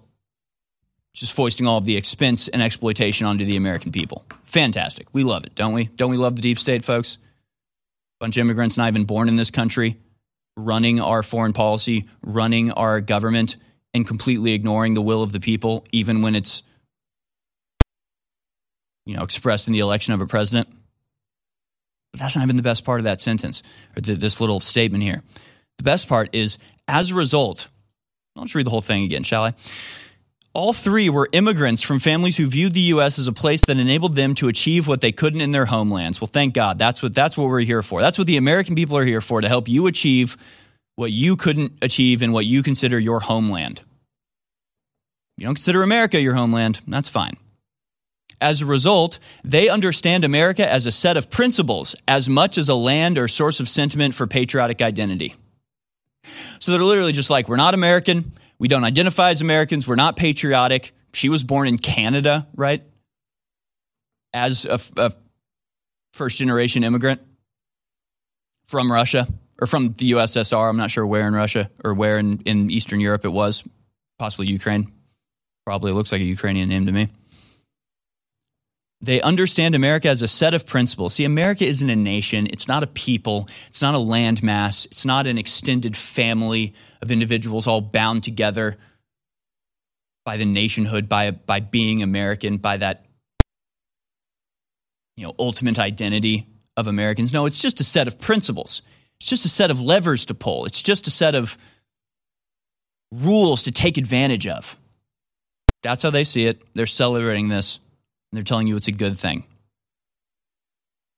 [1.13, 4.25] just foisting all of the expense and exploitation onto the American people.
[4.43, 5.07] Fantastic.
[5.11, 5.85] We love it, don't we?
[5.87, 7.17] Don't we love the deep state, folks?
[8.21, 9.97] Bunch of immigrants not even born in this country,
[10.55, 13.57] running our foreign policy, running our government,
[13.93, 16.63] and completely ignoring the will of the people, even when it's
[19.05, 20.69] you know expressed in the election of a president.
[22.13, 23.61] But that's not even the best part of that sentence
[23.97, 25.21] or the, this little statement here.
[25.81, 27.67] The best part is as a result.
[28.35, 29.55] Let's read the whole thing again, shall I?
[30.53, 33.17] All three were immigrants from families who viewed the U.S.
[33.17, 36.21] as a place that enabled them to achieve what they couldn't in their homelands.
[36.21, 36.77] Well, thank God.
[36.77, 37.99] That's what, that's what we're here for.
[37.99, 40.37] That's what the American people are here for, to help you achieve
[40.97, 43.81] what you couldn't achieve in what you consider your homeland.
[45.37, 47.37] You don't consider America your homeland, that's fine.
[48.39, 52.75] As a result, they understand America as a set of principles as much as a
[52.75, 55.33] land or source of sentiment for patriotic identity.
[56.59, 58.33] So they're literally just like, we're not American.
[58.59, 59.87] We don't identify as Americans.
[59.87, 60.93] We're not patriotic.
[61.13, 62.83] She was born in Canada, right?
[64.33, 65.11] As a, a
[66.13, 67.21] first generation immigrant
[68.67, 69.27] from Russia
[69.59, 70.69] or from the USSR.
[70.69, 73.63] I'm not sure where in Russia or where in, in Eastern Europe it was,
[74.19, 74.91] possibly Ukraine.
[75.65, 77.09] Probably looks like a Ukrainian name to me.
[79.01, 81.15] They understand America as a set of principles.
[81.15, 82.47] See, America isn't a nation.
[82.51, 83.49] It's not a people.
[83.69, 84.85] It's not a landmass.
[84.85, 88.77] It's not an extended family of individuals all bound together
[90.23, 93.05] by the nationhood, by, by being American, by that
[95.17, 96.47] you know, ultimate identity
[96.77, 97.33] of Americans.
[97.33, 98.83] No, it's just a set of principles.
[99.19, 100.65] It's just a set of levers to pull.
[100.65, 101.57] It's just a set of
[103.11, 104.77] rules to take advantage of.
[105.83, 106.61] That's how they see it.
[106.75, 107.79] They're celebrating this
[108.31, 109.43] and they're telling you it's a good thing.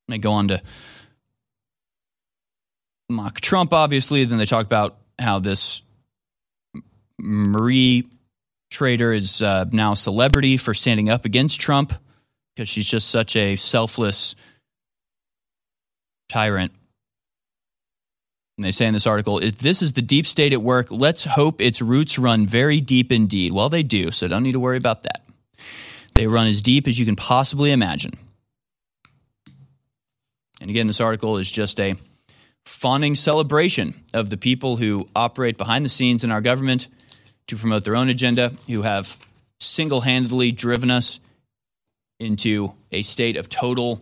[0.07, 0.61] They go on to
[3.09, 4.25] mock Trump, obviously.
[4.25, 5.81] Then they talk about how this
[7.19, 8.07] Marie
[8.69, 11.93] trader is uh, now a celebrity for standing up against Trump
[12.55, 14.35] because she's just such a selfless
[16.29, 16.71] tyrant.
[18.57, 21.23] And they say in this article, if this is the deep state at work, let's
[21.23, 23.51] hope its roots run very deep indeed.
[23.51, 25.23] Well, they do, so don't need to worry about that.
[26.15, 28.13] They run as deep as you can possibly imagine.
[30.61, 31.95] And again, this article is just a
[32.65, 36.87] fawning celebration of the people who operate behind the scenes in our government
[37.47, 39.17] to promote their own agenda, who have
[39.59, 41.19] single handedly driven us
[42.19, 44.01] into a state of total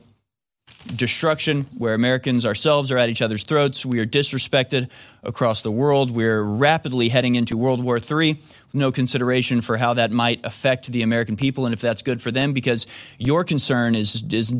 [0.95, 3.85] destruction where Americans ourselves are at each other's throats.
[3.85, 4.89] We are disrespected
[5.23, 6.11] across the world.
[6.11, 8.37] We're rapidly heading into World War III
[8.73, 12.31] no consideration for how that might affect the American people and if that's good for
[12.31, 12.87] them because
[13.17, 14.53] your concern is is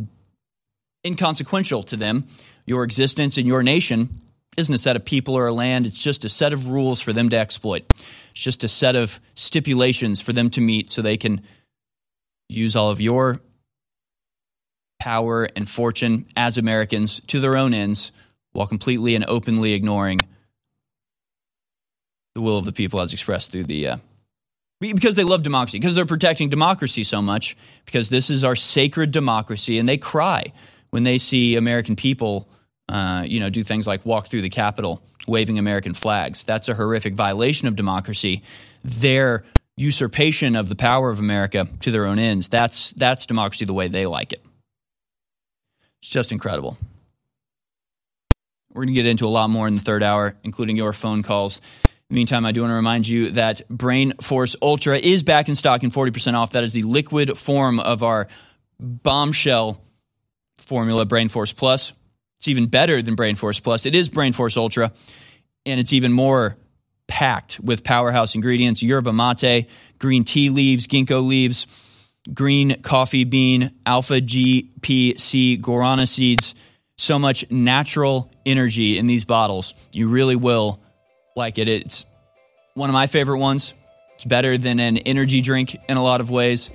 [1.06, 2.28] inconsequential to them.
[2.66, 4.10] Your existence in your nation
[4.58, 7.14] isn't a set of people or a land, it's just a set of rules for
[7.14, 7.86] them to exploit.
[8.32, 11.42] It's just a set of stipulations for them to meet so they can
[12.50, 13.40] use all of your
[15.00, 18.12] power and fortune as Americans to their own ends
[18.52, 20.28] while completely and openly ignoring
[22.36, 23.98] the will of the people as expressed through the uh,
[24.80, 27.56] because they love democracy because they're protecting democracy so much
[27.86, 30.52] because this is our sacred democracy and they cry
[30.90, 32.48] when they see american people
[32.92, 36.44] uh, you know, do things like walk through the Capitol waving American flags.
[36.44, 38.44] That's a horrific violation of democracy.
[38.84, 39.46] Their
[39.78, 42.50] usurpation of the power of America to their own ends.
[42.50, 44.44] That's that's democracy the way they like it.
[46.02, 46.78] It's just incredible.
[48.74, 51.24] We're going to get into a lot more in the third hour, including your phone
[51.24, 51.62] calls.
[52.12, 55.84] Meantime, I do want to remind you that Brain Force Ultra is back in stock
[55.84, 56.52] and 40% off.
[56.52, 58.28] That is the liquid form of our
[58.80, 59.82] bombshell
[60.58, 61.94] formula, Brain Force Plus.
[62.40, 63.86] It's even better than Brain Force Plus.
[63.86, 64.92] It is Brain Force Ultra,
[65.66, 66.58] and it's even more
[67.08, 69.68] packed with powerhouse ingredients yerba mate,
[70.00, 71.68] green tea leaves, ginkgo leaves,
[72.34, 76.56] green coffee bean, alpha GPC guarana seeds.
[76.98, 79.74] So much natural energy in these bottles.
[79.94, 80.82] You really will
[81.36, 81.68] like it.
[81.68, 82.06] It's
[82.74, 83.74] one of my favorite ones.
[84.16, 86.70] It's better than an energy drink in a lot of ways.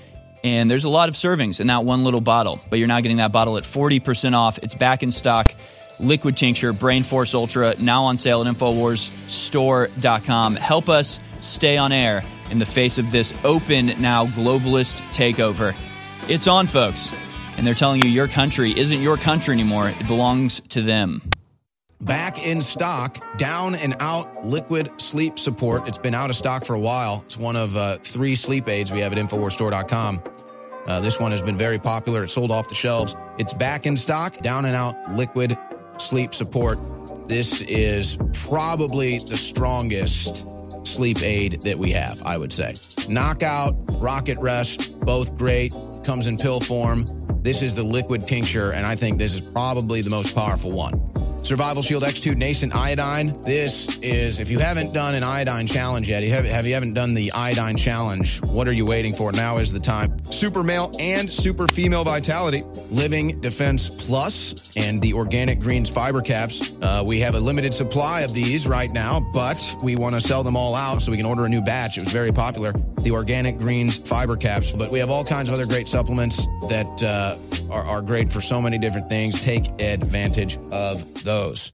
[0.44, 3.16] And there's a lot of servings in that one little bottle, but you're now getting
[3.18, 4.58] that bottle at 40% off.
[4.58, 5.52] It's back in stock.
[5.98, 10.56] Liquid Tincture, Brain Force Ultra, now on sale at InfoWarsStore.com.
[10.56, 15.74] Help us stay on air in the face of this open, now globalist takeover.
[16.28, 17.10] It's on, folks.
[17.56, 21.22] And they're telling you your country isn't your country anymore, it belongs to them.
[22.00, 25.88] Back in stock, down and out liquid sleep support.
[25.88, 27.22] It's been out of stock for a while.
[27.24, 30.22] It's one of uh, three sleep aids we have at InfoWarsStore.com.
[30.86, 32.24] Uh, this one has been very popular.
[32.24, 33.16] It's sold off the shelves.
[33.38, 35.56] It's back in stock, down and out liquid
[35.96, 36.78] sleep support.
[37.28, 40.46] This is probably the strongest
[40.86, 42.76] sleep aid that we have, I would say.
[43.08, 45.74] Knockout, Rocket Rest, both great.
[46.04, 47.06] Comes in pill form.
[47.42, 51.00] This is the liquid tincture, and I think this is probably the most powerful one.
[51.46, 53.40] Survival Shield X2 Nascent Iodine.
[53.42, 57.14] This is, if you haven't done an iodine challenge yet, have, have you haven't done
[57.14, 59.30] the iodine challenge, what are you waiting for?
[59.30, 60.16] Now is the time.
[60.24, 62.64] Super male and super female vitality.
[62.90, 66.72] Living Defense Plus and the Organic Greens fiber caps.
[66.82, 70.42] Uh, we have a limited supply of these right now, but we want to sell
[70.42, 71.96] them all out so we can order a new batch.
[71.96, 72.72] It was very popular.
[73.02, 74.72] The Organic Greens fiber caps.
[74.72, 77.36] But we have all kinds of other great supplements that uh,
[77.70, 79.40] are, are great for so many different things.
[79.40, 81.72] Take advantage of those those.